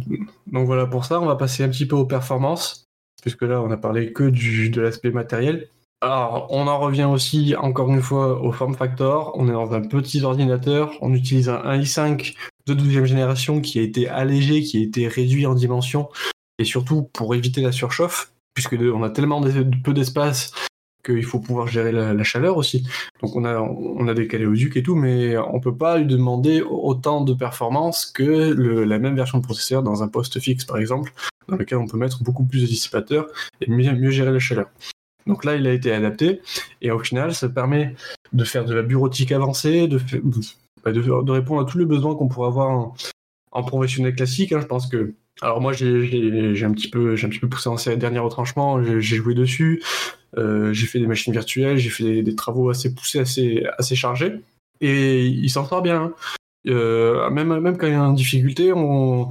donc 0.49 0.67
voilà 0.67 0.87
pour 0.87 1.05
ça, 1.05 1.21
on 1.21 1.27
va 1.27 1.37
passer 1.37 1.63
un 1.63 1.69
petit 1.69 1.87
peu 1.87 1.97
aux 1.97 2.05
performances, 2.05 2.87
puisque 3.23 3.43
là 3.43 3.63
on 3.63 3.71
a 3.71 3.77
parlé 3.77 4.13
que 4.13 4.25
du, 4.25 4.71
de 4.71 4.81
l'aspect 4.81 5.11
matériel. 5.11 5.69
Alors 6.01 6.49
on 6.51 6.67
en 6.67 6.79
revient 6.79 7.05
aussi 7.05 7.55
encore 7.57 7.91
une 7.91 8.03
fois 8.03 8.43
au 8.43 8.53
form 8.53 8.75
factor, 8.75 9.33
on 9.37 9.49
est 9.49 9.53
dans 9.53 9.73
un 9.73 9.83
petit 9.83 10.23
ordinateur, 10.23 10.93
on 11.01 11.15
utilise 11.15 11.49
un, 11.49 11.79
i5 11.79 12.35
de 12.67 12.75
12e 12.75 13.05
génération 13.05 13.61
qui 13.61 13.79
a 13.79 13.83
été 13.83 14.09
allégé, 14.09 14.63
qui 14.63 14.79
a 14.79 14.81
été 14.81 15.09
réduit 15.09 15.47
en 15.47 15.55
dimension, 15.55 16.09
et 16.59 16.65
surtout 16.65 17.03
pour 17.13 17.35
éviter 17.35 17.61
la 17.61 17.73
surchauffe, 17.73 18.33
puisque 18.55 18.75
on 18.75 19.03
a 19.03 19.11
tellement 19.11 19.43
peu 19.83 19.93
d'espace 19.93 20.53
qu'il 21.05 21.25
faut 21.25 21.39
pouvoir 21.39 21.67
gérer 21.67 21.93
la, 21.93 22.25
chaleur 22.25 22.57
aussi. 22.57 22.87
Donc 23.23 23.37
on 23.37 23.45
a, 23.45 23.59
on 23.61 24.09
a 24.09 24.15
des 24.15 24.27
caléoducs 24.27 24.77
et 24.77 24.83
tout, 24.83 24.95
mais 24.95 25.37
on 25.37 25.61
peut 25.61 25.77
pas 25.77 25.99
lui 25.99 26.07
demander 26.07 26.63
autant 26.63 27.21
de 27.21 27.35
performance 27.35 28.07
que 28.07 28.23
la 28.23 28.99
même 28.99 29.15
version 29.15 29.39
de 29.39 29.43
processeur 29.43 29.83
dans 29.83 30.03
un 30.03 30.09
poste 30.09 30.41
fixe, 30.41 30.65
par 30.65 30.79
exemple, 30.79 31.13
dans 31.49 31.57
lequel 31.57 31.79
on 31.79 31.87
peut 31.87 31.99
mettre 31.99 32.23
beaucoup 32.23 32.45
plus 32.45 32.63
de 32.63 32.67
dissipateurs 32.67 33.27
et 33.61 33.71
mieux, 33.71 33.93
mieux 33.93 34.11
gérer 34.11 34.33
la 34.33 34.39
chaleur. 34.39 34.71
Donc 35.27 35.45
là, 35.45 35.57
il 35.57 35.67
a 35.67 35.73
été 35.73 35.93
adapté, 35.93 36.43
et 36.83 36.91
au 36.91 36.99
final, 36.99 37.35
ça 37.35 37.49
permet 37.49 37.95
de 38.33 38.45
faire 38.45 38.65
de 38.65 38.75
la 38.75 38.83
bureautique 38.83 39.33
avancée, 39.33 39.89
de, 39.89 39.99
bah, 40.85 40.93
de, 40.93 41.31
répondre 41.31 41.61
à 41.61 41.65
tous 41.65 41.79
les 41.79 41.87
besoins 41.87 42.15
qu'on 42.15 42.29
pourrait 42.29 42.49
avoir 42.49 42.95
en, 43.53 43.63
professionnel 43.63 44.15
classique. 44.15 44.53
Hein. 44.53 44.61
Je 44.61 44.67
pense 44.67 44.87
que 44.87 45.15
alors 45.41 45.61
moi 45.61 45.73
j'ai 45.73 46.65
un 46.65 46.73
petit 46.73 46.89
peu 46.89 47.17
j'ai 47.17 47.27
un 47.27 47.31
petit 47.31 47.41
peu 47.41 47.49
poussé 47.49 47.69
en 47.69 47.77
ces 47.77 47.97
derniers 47.97 48.21
retranchements, 48.21 48.83
j'ai 48.83 49.17
joué 49.17 49.35
dessus, 49.35 49.83
euh, 50.37 50.73
j'ai 50.73 50.87
fait 50.87 51.01
des 51.01 51.07
machines 51.07 51.33
virtuelles, 51.33 51.77
j'ai 51.77 51.91
fait 51.91 52.23
des, 52.23 52.37
travaux 52.37 52.71
assez 52.71 52.95
poussés, 52.95 53.21
assez 53.21 53.65
assez 53.79 53.97
chargés, 53.97 54.41
et 54.81 55.27
il 55.27 55.51
s'en 55.51 55.65
sort 55.65 55.83
bien. 55.83 56.03
Hein. 56.03 56.13
Euh, 56.67 57.29
même 57.31 57.59
même 57.59 57.77
quand 57.77 57.87
il 57.87 57.93
y 57.93 57.97
a 57.97 58.01
une 58.01 58.15
difficulté, 58.15 58.73
on 58.73 59.31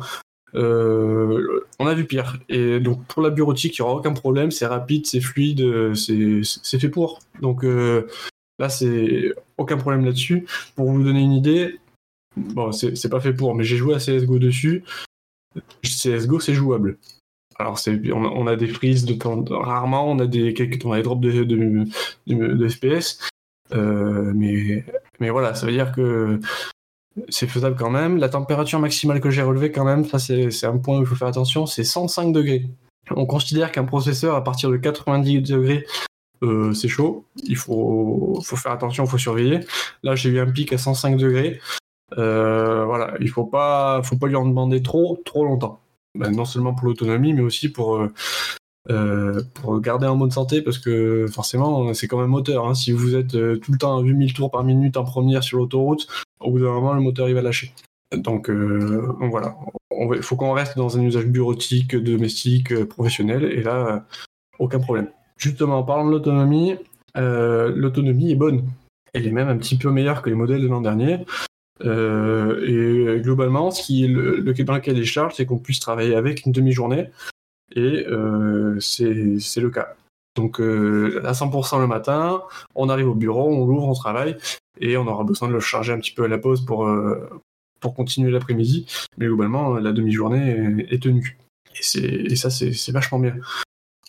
euh, 0.56 1.66
on 1.80 1.88
a 1.88 1.94
vu 1.94 2.06
pire. 2.06 2.38
Et 2.50 2.80
donc 2.80 3.06
pour 3.06 3.22
la 3.22 3.30
bureautique, 3.30 3.78
il 3.78 3.82
n'y 3.82 3.88
aura 3.88 3.98
aucun 3.98 4.14
problème, 4.14 4.52
c'est 4.52 4.66
rapide, 4.66 5.06
c'est 5.06 5.22
fluide, 5.22 5.94
c'est 5.96 6.80
fait 6.80 6.90
pour. 6.90 7.20
Donc 7.42 7.66
là, 8.60 8.70
c'est 8.70 9.34
aucun 9.58 9.78
problème 9.78 10.06
là-dessus. 10.06 10.46
Pour 10.76 10.92
vous 10.92 11.04
donner 11.04 11.22
une 11.22 11.34
idée, 11.34 11.80
bon, 12.36 12.72
c'est 12.72 13.10
pas 13.10 13.20
fait 13.20 13.34
pour, 13.34 13.56
mais 13.56 13.64
j'ai 13.64 13.78
joué 13.78 13.96
à 13.96 13.98
CSGO 13.98 14.40
dessus. 14.40 14.84
CSGO, 15.84 16.40
c'est 16.40 16.54
jouable. 16.54 16.98
Alors, 17.60 17.80
on, 18.14 18.48
a 18.48 18.56
des 18.56 18.68
frises 18.68 19.06
de 19.06 19.14
temps, 19.14 19.44
rarement, 19.48 20.10
on 20.10 20.18
a 20.20 20.26
des, 20.26 20.54
on 20.84 20.96
des 20.96 21.04
drops 21.04 21.22
de, 21.22 22.68
FPS, 22.68 23.20
euh, 23.74 24.32
mais, 24.36 24.84
mais 25.20 25.30
voilà, 25.30 25.54
ça 25.54 25.68
veut 25.68 25.72
dire 25.72 25.92
que 25.92 26.40
c'est 27.30 27.48
faisable 27.48 27.76
quand 27.76 27.92
même. 27.92 28.18
La 28.18 28.30
température 28.30 28.80
maximale 28.80 29.22
que 29.22 29.30
j'ai 29.30 29.44
relevée, 29.44 29.72
quand 29.72 29.86
même, 29.86 30.06
c'est 30.18 30.66
un 30.66 30.78
point 30.78 30.98
où 30.98 31.02
il 31.02 31.06
faut 31.06 31.16
faire 31.16 31.28
attention, 31.28 31.68
c'est 31.68 31.84
105 31.84 32.32
degrés. 32.34 32.66
On 33.12 33.26
considère 33.26 33.72
qu'un 33.72 33.84
processeur 33.84 34.36
à 34.36 34.44
partir 34.44 34.72
de 34.72 34.78
90 34.78 35.42
degrés, 35.42 35.86
euh, 36.44 36.74
c'est 36.74 36.88
chaud. 36.88 37.26
Il 37.44 37.58
faut, 37.58 38.42
faire 38.44 38.72
attention, 38.72 39.06
il 39.06 39.10
faut 39.10 39.18
surveiller. 39.18 39.62
Là, 40.04 40.16
j'ai 40.16 40.30
eu 40.30 40.40
un 40.40 40.52
pic 40.52 40.74
à 40.74 40.78
105 40.78 41.18
degrés. 41.18 41.60
Euh, 42.18 42.86
voilà, 42.86 43.16
il 43.20 43.30
faut 43.30 43.46
pas, 43.46 44.02
faut 44.04 44.18
pas 44.18 44.28
lui 44.28 44.36
en 44.36 44.46
demander 44.46 44.82
trop, 44.84 45.22
trop 45.26 45.46
longtemps. 45.46 45.80
Ben, 46.16 46.32
non 46.32 46.46
seulement 46.46 46.76
pour 46.76 46.88
l'autonomie, 46.88 47.34
mais 47.34 47.42
aussi 47.42 47.70
pour 47.70 47.96
euh, 47.96 48.14
euh, 48.92 49.42
pour 49.56 49.80
garder 49.80 50.06
un 50.06 50.16
mode 50.16 50.32
santé, 50.32 50.62
parce 50.62 50.78
que 50.78 51.26
forcément, 51.28 51.94
c'est 51.94 52.08
quand 52.08 52.20
même 52.20 52.30
moteur. 52.30 52.68
Hein. 52.68 52.76
Si 52.76 52.92
vous 52.92 53.16
êtes 53.16 53.32
tout 53.32 53.72
le 53.72 53.78
temps 53.78 53.98
à 53.98 54.02
8000 54.02 54.34
tours 54.34 54.52
par 54.52 54.64
minute 54.64 54.98
en 54.98 55.06
première 55.06 55.44
sur 55.44 55.58
l'autoroute, 55.58 56.08
au 56.40 56.52
bout 56.52 56.60
d'un 56.60 56.72
moment, 56.72 56.94
le 56.94 57.02
moteur 57.02 57.30
il 57.30 57.36
va 57.36 57.42
lâcher. 57.42 57.74
Donc, 58.16 58.50
voilà, 58.52 59.56
il 60.16 60.22
faut 60.22 60.36
qu'on 60.36 60.52
reste 60.52 60.78
dans 60.78 60.98
un 61.00 61.02
usage 61.02 61.26
bureautique, 61.26 61.96
domestique, 61.96 62.86
professionnel, 62.86 63.46
et 63.46 63.64
là, 63.64 64.06
aucun 64.60 64.80
problème. 64.80 65.08
Justement, 65.38 65.80
en 65.80 65.84
parlant 65.84 66.06
de 66.06 66.12
l'autonomie, 66.12 66.76
l'autonomie 67.16 68.32
est 68.32 68.36
bonne. 68.36 68.64
Elle 69.14 69.28
est 69.28 69.32
même 69.32 69.50
un 69.50 69.58
petit 69.58 69.78
peu 69.78 69.92
meilleure 69.92 70.22
que 70.22 70.30
les 70.30 70.36
modèles 70.36 70.62
de 70.62 70.68
l'an 70.68 70.82
dernier. 70.82 71.26
Euh, 71.82 72.66
et 72.66 73.08
euh, 73.08 73.20
globalement, 73.20 73.72
ce 73.72 73.84
qui 73.84 74.06
est 74.06 74.08
le, 74.08 74.38
le, 74.38 74.94
des 74.94 75.06
charges, 75.06 75.36
c'est 75.36 75.46
qu'on 75.46 75.58
puisse 75.58 75.80
travailler 75.80 76.16
avec 76.16 76.46
une 76.46 76.52
demi-journée. 76.52 77.10
Et 77.76 78.06
euh, 78.08 78.80
c'est 78.80 79.62
le 79.62 79.70
cas. 79.70 79.96
Donc 80.36 80.60
à 80.60 81.32
100% 81.32 81.80
le 81.80 81.88
matin, 81.88 82.42
on 82.74 82.90
arrive 82.90 83.08
au 83.08 83.14
bureau, 83.14 83.54
on 83.54 83.68
l'ouvre, 83.68 83.88
on 83.88 83.94
travaille, 83.94 84.36
et 84.80 84.98
on 84.98 85.06
aura 85.06 85.24
besoin 85.24 85.48
de 85.48 85.54
le 85.54 85.60
charger 85.60 85.94
un 85.94 86.00
petit 86.00 86.12
peu 86.12 86.24
à 86.24 86.28
la 86.28 86.40
pause 86.40 86.66
pour, 86.66 86.90
pour 87.80 87.94
continuer 87.94 88.32
l'après-midi. 88.32 88.88
Mais 89.18 89.28
globalement, 89.28 89.76
la 89.76 89.92
demi-journée 89.92 90.88
est, 90.90 91.04
tenue. 91.04 91.38
Et 91.76 92.36
ça, 92.36 92.50
c'est 92.50 92.92
vachement 92.92 93.20
bien. 93.20 93.36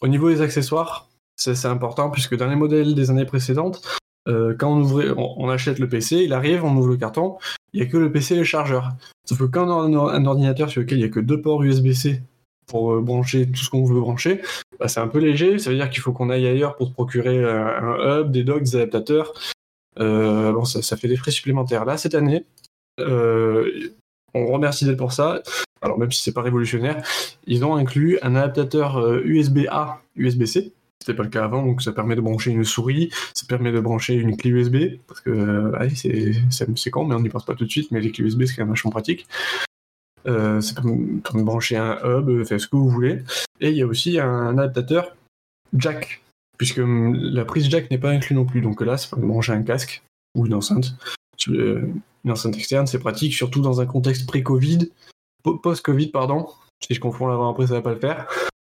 Au 0.01 0.09
niveau 0.09 0.31
des 0.31 0.41
accessoires, 0.41 1.11
c'est 1.37 1.67
important 1.67 2.11
puisque 2.11 2.37
dans 2.37 2.49
les 2.49 2.57
modèles 2.57 2.95
des 2.95 3.11
années 3.11 3.25
précédentes, 3.25 3.83
euh, 4.27 4.55
quand 4.59 4.71
on, 4.73 5.49
achète 5.49 5.79
le 5.79 5.89
PC, 5.89 6.25
il 6.25 6.33
arrive, 6.33 6.65
on 6.65 6.75
ouvre 6.77 6.89
le 6.89 6.97
carton, 6.97 7.37
il 7.73 7.81
n'y 7.81 7.87
a 7.87 7.91
que 7.91 7.97
le 7.97 8.11
PC 8.11 8.35
et 8.35 8.39
le 8.39 8.45
chargeur. 8.45 8.93
Sauf 9.27 9.39
que 9.39 9.45
quand 9.45 9.69
on 9.69 10.09
a 10.09 10.13
un 10.13 10.27
ordinateur 10.27 10.71
sur 10.71 10.81
lequel 10.81 10.99
il 10.99 11.03
n'y 11.03 11.09
a 11.09 11.13
que 11.13 11.21
deux 11.21 11.41
ports 11.41 11.63
USB-C 11.63 12.23
pour 12.67 12.95
euh, 12.95 13.01
brancher 13.01 13.47
tout 13.47 13.61
ce 13.61 13.69
qu'on 13.69 13.85
veut 13.85 14.01
brancher, 14.01 14.41
bah, 14.79 14.89
c'est 14.89 15.01
un 15.01 15.09
peu 15.09 15.19
léger. 15.19 15.59
Ça 15.59 15.71
veut 15.71 15.77
dire 15.77 15.91
qu'il 15.91 16.01
faut 16.01 16.13
qu'on 16.13 16.31
aille 16.31 16.47
ailleurs 16.47 16.77
pour 16.77 16.89
se 16.89 16.93
procurer 16.93 17.37
euh, 17.37 17.81
un, 17.81 18.21
hub, 18.21 18.31
des 18.31 18.45
docks, 18.45 18.63
des 18.63 18.77
adaptateurs. 18.77 19.35
bon, 19.99 20.65
ça, 20.65 20.97
fait 20.97 21.09
des 21.09 21.17
frais 21.17 21.31
supplémentaires. 21.31 21.85
Là, 21.85 21.99
cette 21.99 22.15
année, 22.15 22.47
on 22.99 24.47
remercie 24.47 24.87
d'être 24.87 24.99
pour 24.99 25.13
ça. 25.13 25.43
Alors, 25.83 25.99
même 25.99 26.11
si 26.11 26.23
c'est 26.23 26.33
pas 26.33 26.41
révolutionnaire, 26.41 27.05
ils 27.47 27.63
ont 27.63 27.77
inclus 27.77 28.19
un 28.23 28.37
adaptateur 28.37 29.19
USB-A, 29.23 30.01
USB-C 30.17 30.73
C'était 31.05 31.19
pas 31.19 31.23
le 31.23 31.29
cas 31.29 31.45
avant, 31.45 31.63
donc 31.63 31.83
ça 31.83 31.93
permet 31.93 32.17
de 32.17 32.23
brancher 32.23 32.51
une 32.51 32.65
souris, 32.65 33.11
ça 33.35 33.45
permet 33.47 33.73
de 33.73 33.79
brancher 33.79 34.15
une 34.15 34.39
clé 34.39 34.49
USB, 34.49 34.99
parce 35.07 35.21
que 35.21 35.29
euh, 35.29 35.89
c'est, 35.95 36.33
c'est, 36.49 36.91
con, 36.91 37.05
mais 37.05 37.15
on 37.15 37.21
n'y 37.21 37.29
pense 37.29 37.45
pas 37.45 37.55
tout 37.55 37.67
de 37.67 37.71
suite, 37.71 37.91
mais 37.91 38.01
les 38.01 38.11
clés 38.11 38.25
USB 38.25 38.45
c'est 38.47 38.55
quand 38.55 38.63
même 38.63 38.71
vachement 38.71 38.91
pratique. 38.91 39.27
Euh, 40.27 40.63
ça 40.63 40.75
permet 40.75 40.97
de 41.07 41.43
brancher 41.43 41.77
un 41.77 41.99
hub, 42.03 42.43
faire 42.45 42.59
ce 42.59 42.67
que 42.67 42.77
vous 42.77 42.89
voulez. 42.89 43.23
Et 43.61 43.69
il 43.69 43.77
y 43.77 43.83
a 43.83 43.87
aussi 43.87 44.19
un 44.19 44.57
adaptateur 44.57 45.15
jack, 45.77 46.23
puisque 46.57 46.79
hum, 46.79 47.15
la 47.15 47.45
prise 47.45 47.69
jack 47.69 47.91
n'est 47.91 47.99
pas 47.99 48.11
inclue 48.11 48.35
non 48.35 48.47
plus, 48.47 48.63
donc 48.63 48.81
là 48.81 48.97
permet 49.11 49.27
de 49.27 49.31
brancher 49.31 49.53
un 49.53 49.63
casque 49.63 50.03
ou 50.35 50.47
une 50.47 50.55
enceinte. 50.55 50.95
Une 51.47 52.01
enceinte 52.31 52.57
externe, 52.57 52.87
c'est 52.87 52.99
pratique, 52.99 53.35
surtout 53.35 53.61
dans 53.61 53.83
un 53.83 53.87
contexte 53.87 54.27
pré-Covid, 54.27 54.91
post-Covid, 55.43 56.07
pardon. 56.07 56.49
Si 56.81 56.95
je 56.95 57.01
confonds 57.01 57.27
l'avant 57.27 57.51
après, 57.51 57.67
ça 57.67 57.75
va 57.75 57.83
pas 57.83 57.93
le 57.93 58.01
faire. 58.01 58.27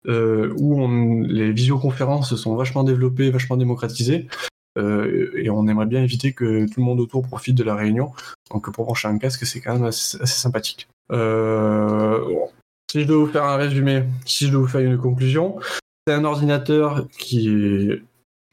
Euh, 0.07 0.53
où 0.57 0.87
les 1.25 1.51
visioconférences 1.51 2.35
sont 2.35 2.55
vachement 2.55 2.83
développées, 2.83 3.31
vachement 3.31 3.57
démocratisées. 3.57 4.27
Euh, 4.77 5.31
et 5.35 5.49
on 5.49 5.67
aimerait 5.67 5.87
bien 5.87 6.01
éviter 6.01 6.31
que 6.31 6.65
tout 6.67 6.79
le 6.79 6.85
monde 6.85 7.01
autour 7.01 7.27
profite 7.27 7.55
de 7.55 7.63
la 7.63 7.75
réunion. 7.75 8.11
Donc 8.51 8.71
pour 8.71 8.85
brancher 8.85 9.09
un 9.09 9.17
casque, 9.17 9.45
c'est 9.45 9.59
quand 9.59 9.73
même 9.73 9.83
assez, 9.83 10.17
sympathique. 10.25 10.87
Euh, 11.11 12.23
si 12.89 13.01
je 13.01 13.07
dois 13.07 13.17
vous 13.17 13.27
faire 13.27 13.43
un 13.43 13.57
résumé, 13.57 14.03
si 14.25 14.47
je 14.47 14.51
dois 14.51 14.61
vous 14.61 14.67
faire 14.67 14.81
une 14.81 14.97
conclusion, 14.97 15.59
c'est 16.07 16.13
un 16.13 16.23
ordinateur 16.23 17.07
qui 17.17 17.49
est 17.49 18.01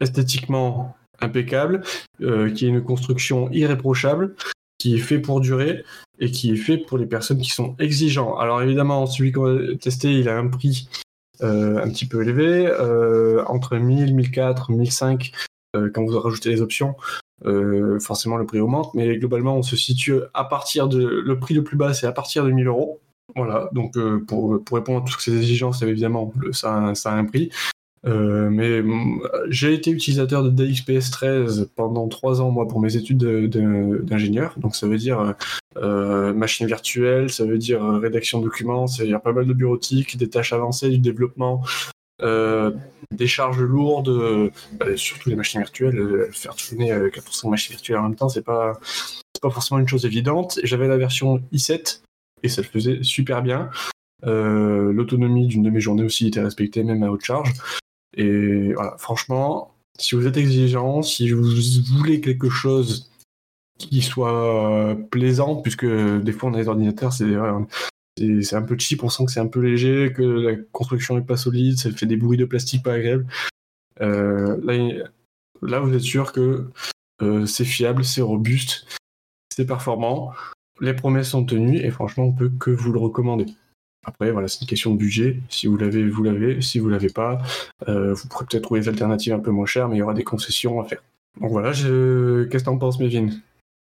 esthétiquement 0.00 0.96
impeccable, 1.20 1.82
qui 2.18 2.66
a 2.66 2.68
une 2.68 2.82
construction 2.82 3.50
irréprochable, 3.50 4.34
qui 4.78 4.96
est 4.96 5.00
fait 5.00 5.18
pour 5.18 5.40
durer 5.40 5.84
et 6.18 6.30
qui 6.30 6.52
est 6.52 6.56
fait 6.56 6.76
pour 6.76 6.98
les 6.98 7.06
personnes 7.06 7.40
qui 7.40 7.50
sont 7.50 7.76
exigeants. 7.78 8.36
Alors 8.36 8.60
évidemment, 8.62 9.06
celui 9.06 9.32
qu'on 9.32 9.44
va 9.44 9.76
tester, 9.76 10.12
il 10.12 10.28
a 10.28 10.36
un 10.36 10.48
prix 10.48 10.88
un 11.40 11.88
petit 11.88 12.06
peu 12.06 12.22
élevé, 12.22 12.66
euh, 12.66 13.44
entre 13.46 13.76
1000, 13.76 14.14
1004, 14.14 14.70
1005 14.70 15.32
quand 15.92 16.06
vous 16.06 16.18
rajoutez 16.18 16.48
les 16.48 16.62
options. 16.62 16.96
Euh, 17.44 18.00
forcément, 18.00 18.38
le 18.38 18.46
prix 18.46 18.60
augmente, 18.60 18.94
mais 18.94 19.18
globalement, 19.18 19.56
on 19.56 19.62
se 19.62 19.76
situe 19.76 20.20
à 20.32 20.44
partir 20.44 20.88
de. 20.88 21.04
Le 21.04 21.38
prix 21.38 21.54
le 21.54 21.62
plus 21.62 21.76
bas, 21.76 21.92
c'est 21.92 22.06
à 22.06 22.12
partir 22.12 22.44
de 22.44 22.50
1000 22.50 22.66
euros. 22.66 23.00
Voilà, 23.34 23.68
donc 23.72 23.98
pour, 24.26 24.64
pour, 24.64 24.76
répondre 24.78 25.02
à 25.02 25.04
toutes 25.04 25.20
ces 25.20 25.36
exigences, 25.36 25.82
évidemment, 25.82 26.32
ça, 26.52 26.94
ça 26.94 27.12
a 27.12 27.16
un 27.16 27.26
prix. 27.26 27.50
Euh, 28.04 28.50
mais 28.50 28.82
mm, 28.82 29.20
j'ai 29.48 29.74
été 29.74 29.90
utilisateur 29.90 30.44
de 30.44 30.50
DXPS 30.50 31.10
13 31.10 31.70
pendant 31.74 32.08
trois 32.08 32.40
ans, 32.40 32.50
moi, 32.50 32.68
pour 32.68 32.80
mes 32.80 32.96
études 32.96 33.18
d'ingénieur. 33.18 34.54
Donc, 34.58 34.76
ça 34.76 34.86
veut 34.86 34.98
dire 34.98 35.34
euh, 35.78 36.32
machine 36.32 36.66
virtuelle, 36.66 37.30
ça 37.30 37.44
veut 37.44 37.58
dire 37.58 37.84
euh, 37.84 37.98
rédaction 37.98 38.40
de 38.40 38.44
documents, 38.44 38.86
ça 38.86 39.02
veut 39.02 39.08
dire 39.08 39.20
pas 39.20 39.32
mal 39.32 39.46
de 39.46 39.52
bureautique, 39.52 40.16
des 40.16 40.30
tâches 40.30 40.52
avancées, 40.52 40.88
du 40.88 40.98
développement, 40.98 41.62
euh, 42.22 42.70
des 43.10 43.26
charges 43.26 43.60
lourdes, 43.60 44.50
surtout 44.96 45.28
les 45.28 45.36
machines 45.36 45.60
virtuelles. 45.60 46.28
faire 46.32 46.54
tourner 46.54 46.92
400% 46.92 47.50
machines 47.50 47.74
virtuelles 47.74 47.98
en 47.98 48.04
même 48.04 48.16
temps, 48.16 48.28
c'est 48.28 48.44
pas, 48.44 48.78
pas 49.42 49.50
forcément 49.50 49.78
une 49.80 49.88
chose 49.88 50.06
évidente. 50.06 50.58
J'avais 50.62 50.88
la 50.88 50.96
version 50.96 51.42
i7 51.52 52.00
et 52.42 52.48
ça 52.48 52.62
le 52.62 52.68
faisait 52.68 53.02
super 53.02 53.42
bien. 53.42 53.70
L'autonomie 54.22 55.46
d'une 55.46 55.62
de 55.62 55.70
mes 55.70 55.80
journées 55.80 56.04
aussi 56.04 56.28
était 56.28 56.40
respectée, 56.40 56.84
même 56.84 57.02
à 57.02 57.10
haute 57.10 57.24
charge. 57.24 57.52
Et 58.16 58.72
voilà, 58.72 58.96
franchement, 58.98 59.74
si 59.98 60.14
vous 60.14 60.26
êtes 60.26 60.36
exigeant, 60.36 61.02
si 61.02 61.30
vous 61.30 61.44
voulez 61.98 62.20
quelque 62.20 62.50
chose 62.50 63.10
qui 63.78 64.02
soit 64.02 64.96
plaisant, 65.10 65.56
puisque 65.56 65.86
des 65.86 66.32
fois 66.32 66.50
on 66.50 66.54
a 66.54 66.58
des 66.58 66.68
ordinateurs, 66.68 67.12
c'est 67.12 68.54
un 68.54 68.62
peu 68.62 68.78
cheap, 68.78 69.04
on 69.04 69.08
sent 69.08 69.26
que 69.26 69.32
c'est 69.32 69.40
un 69.40 69.46
peu 69.46 69.60
léger, 69.60 70.12
que 70.14 70.22
la 70.22 70.56
construction 70.72 71.16
n'est 71.16 71.24
pas 71.24 71.36
solide, 71.36 71.78
ça 71.78 71.90
fait 71.90 72.06
des 72.06 72.16
bruits 72.16 72.38
de 72.38 72.46
plastique 72.46 72.82
pas 72.82 72.94
agréables. 72.94 73.26
Euh, 74.00 74.56
là, 75.62 75.80
vous 75.80 75.94
êtes 75.94 76.00
sûr 76.00 76.32
que 76.32 76.70
euh, 77.22 77.46
c'est 77.46 77.64
fiable, 77.64 78.04
c'est 78.04 78.22
robuste, 78.22 78.86
c'est 79.54 79.66
performant, 79.66 80.32
les 80.80 80.94
promesses 80.94 81.30
sont 81.30 81.44
tenues 81.44 81.78
et 81.78 81.90
franchement 81.90 82.24
on 82.24 82.32
peut 82.32 82.50
que 82.58 82.70
vous 82.70 82.92
le 82.92 82.98
recommander. 82.98 83.46
Après, 84.06 84.30
voilà, 84.30 84.46
c'est 84.46 84.60
une 84.60 84.68
question 84.68 84.92
de 84.92 84.98
budget. 84.98 85.40
Si 85.48 85.66
vous 85.66 85.76
l'avez, 85.76 86.08
vous 86.08 86.22
l'avez. 86.22 86.62
Si 86.62 86.78
vous 86.78 86.88
l'avez 86.88 87.08
pas, 87.08 87.42
euh, 87.88 88.14
vous 88.14 88.28
pourrez 88.28 88.46
peut-être 88.46 88.62
trouver 88.62 88.80
des 88.80 88.88
alternatives 88.88 89.32
un 89.32 89.40
peu 89.40 89.50
moins 89.50 89.66
chères, 89.66 89.88
mais 89.88 89.96
il 89.96 89.98
y 89.98 90.02
aura 90.02 90.14
des 90.14 90.24
concessions 90.24 90.80
à 90.80 90.84
faire. 90.84 91.02
Donc 91.40 91.50
voilà, 91.50 91.72
je... 91.72 92.44
qu'est-ce 92.44 92.64
que 92.64 92.70
t'en 92.70 92.78
penses, 92.78 93.00
Mévin? 93.00 93.28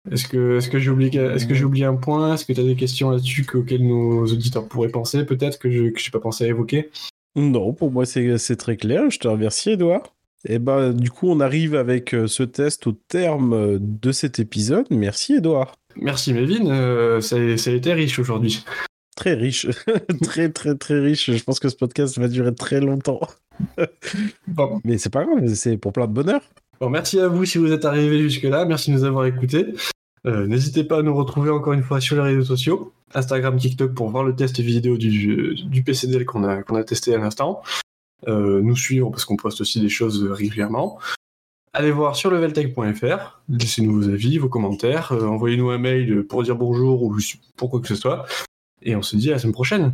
Est-ce 0.10 0.28
que, 0.28 0.58
est-ce 0.58 0.70
que 0.70 0.80
j'ai 0.80 0.90
oublié, 0.90 1.14
est-ce 1.20 1.46
que 1.46 1.54
j'ai 1.54 1.66
oublié 1.66 1.84
un 1.84 1.96
point? 1.96 2.34
Est-ce 2.34 2.46
que 2.46 2.54
tu 2.54 2.62
as 2.62 2.64
des 2.64 2.78
questions 2.78 3.10
là-dessus 3.10 3.46
auxquelles 3.54 3.86
nos 3.86 4.26
auditeurs 4.26 4.66
pourraient 4.66 4.88
penser 4.88 5.26
Peut-être 5.26 5.60
que 5.60 5.70
je 5.70 5.84
n'ai 5.84 5.92
pas 6.14 6.22
pensé 6.22 6.46
à 6.46 6.48
évoquer? 6.48 6.90
Non, 7.36 7.74
pour 7.74 7.92
moi 7.92 8.06
c'est, 8.06 8.56
très 8.56 8.78
clair. 8.78 9.10
Je 9.10 9.20
te 9.20 9.28
remercie, 9.28 9.72
Edouard. 9.72 10.16
Et 10.46 10.54
eh 10.54 10.60
ben, 10.60 10.94
du 10.94 11.12
coup, 11.12 11.28
on 11.28 11.42
arrive 11.42 11.76
avec 11.76 12.14
euh, 12.14 12.28
ce 12.28 12.44
test 12.44 12.88
au 12.88 12.94
terme 12.94 13.54
euh, 13.54 13.78
de 13.82 14.12
cet 14.14 14.40
épisode. 14.40 14.86
Merci, 14.92 15.34
Edouard. 15.34 15.76
Merci, 15.98 16.32
Mévin. 16.32 17.20
ça, 17.22 17.58
ça 17.58 17.70
a 17.70 17.74
été 17.74 17.92
riche 17.92 18.20
aujourd'hui 18.20 18.64
très 19.18 19.34
riche, 19.34 19.68
très 20.24 20.50
très 20.50 20.76
très 20.76 21.00
riche. 21.00 21.32
Je 21.32 21.44
pense 21.44 21.60
que 21.60 21.68
ce 21.68 21.76
podcast 21.76 22.18
va 22.18 22.30
durer 22.30 22.56
très 22.56 22.80
longtemps. 22.80 23.20
bon. 24.48 24.80
Mais 24.86 24.98
c'est 24.98 25.10
pas 25.10 25.26
grave, 25.26 25.46
c'est 25.56 25.78
pour 25.78 25.92
plein 25.92 26.08
de 26.08 26.14
bonheur. 26.14 26.42
Bon, 26.80 26.90
merci 26.90 27.20
à 27.20 27.28
vous 27.28 27.44
si 27.44 27.58
vous 27.58 27.72
êtes 27.74 27.84
arrivés 27.84 28.22
jusque-là. 28.22 28.66
Merci 28.66 28.92
de 28.92 28.96
nous 28.96 29.04
avoir 29.04 29.26
écoutés. 29.26 29.66
Euh, 30.26 30.46
n'hésitez 30.46 30.84
pas 30.84 31.00
à 31.00 31.02
nous 31.02 31.16
retrouver 31.16 31.50
encore 31.50 31.74
une 31.74 31.84
fois 31.84 32.00
sur 32.00 32.16
les 32.16 32.22
réseaux 32.22 32.44
sociaux, 32.44 32.94
Instagram, 33.14 33.58
TikTok 33.58 33.94
pour 33.94 34.10
voir 34.10 34.24
le 34.24 34.36
test 34.36 34.60
vidéo 34.60 34.98
du, 34.98 35.56
du 35.56 35.84
PCDL 35.84 36.26
qu'on 36.26 36.44
a, 36.44 36.64
qu'on 36.64 36.76
a 36.76 36.84
testé 36.84 37.14
à 37.16 37.18
l'instant. 37.18 37.62
Euh, 38.28 38.62
nous 38.62 38.76
suivre 38.76 39.10
parce 39.10 39.26
qu'on 39.26 39.38
poste 39.38 39.62
aussi 39.62 39.80
des 39.80 39.90
choses 39.90 40.24
régulièrement. 40.24 41.00
Allez 41.74 41.92
voir 41.92 42.16
sur 42.16 42.32
leveltech.fr, 42.32 43.42
laissez-nous 43.50 44.02
vos 44.02 44.10
avis, 44.10 44.38
vos 44.40 44.50
commentaires, 44.50 45.12
euh, 45.12 45.28
envoyez-nous 45.28 45.70
un 45.70 45.78
mail 45.78 46.24
pour 46.24 46.42
dire 46.42 46.56
bonjour 46.56 47.04
ou 47.04 47.16
pour 47.56 47.70
quoi 47.70 47.80
que 47.80 47.88
ce 47.88 47.96
soit. 47.96 48.26
Et 48.82 48.96
on 48.96 49.02
se 49.02 49.16
dit 49.16 49.30
à 49.30 49.34
la 49.34 49.40
semaine 49.40 49.54
prochaine. 49.54 49.94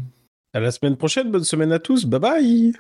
À 0.54 0.60
la 0.60 0.72
semaine 0.72 0.98
prochaine, 0.98 1.32
bonne 1.32 1.44
semaine 1.44 1.72
à 1.72 1.80
tous, 1.80 2.06
bye 2.06 2.20
bye 2.20 2.74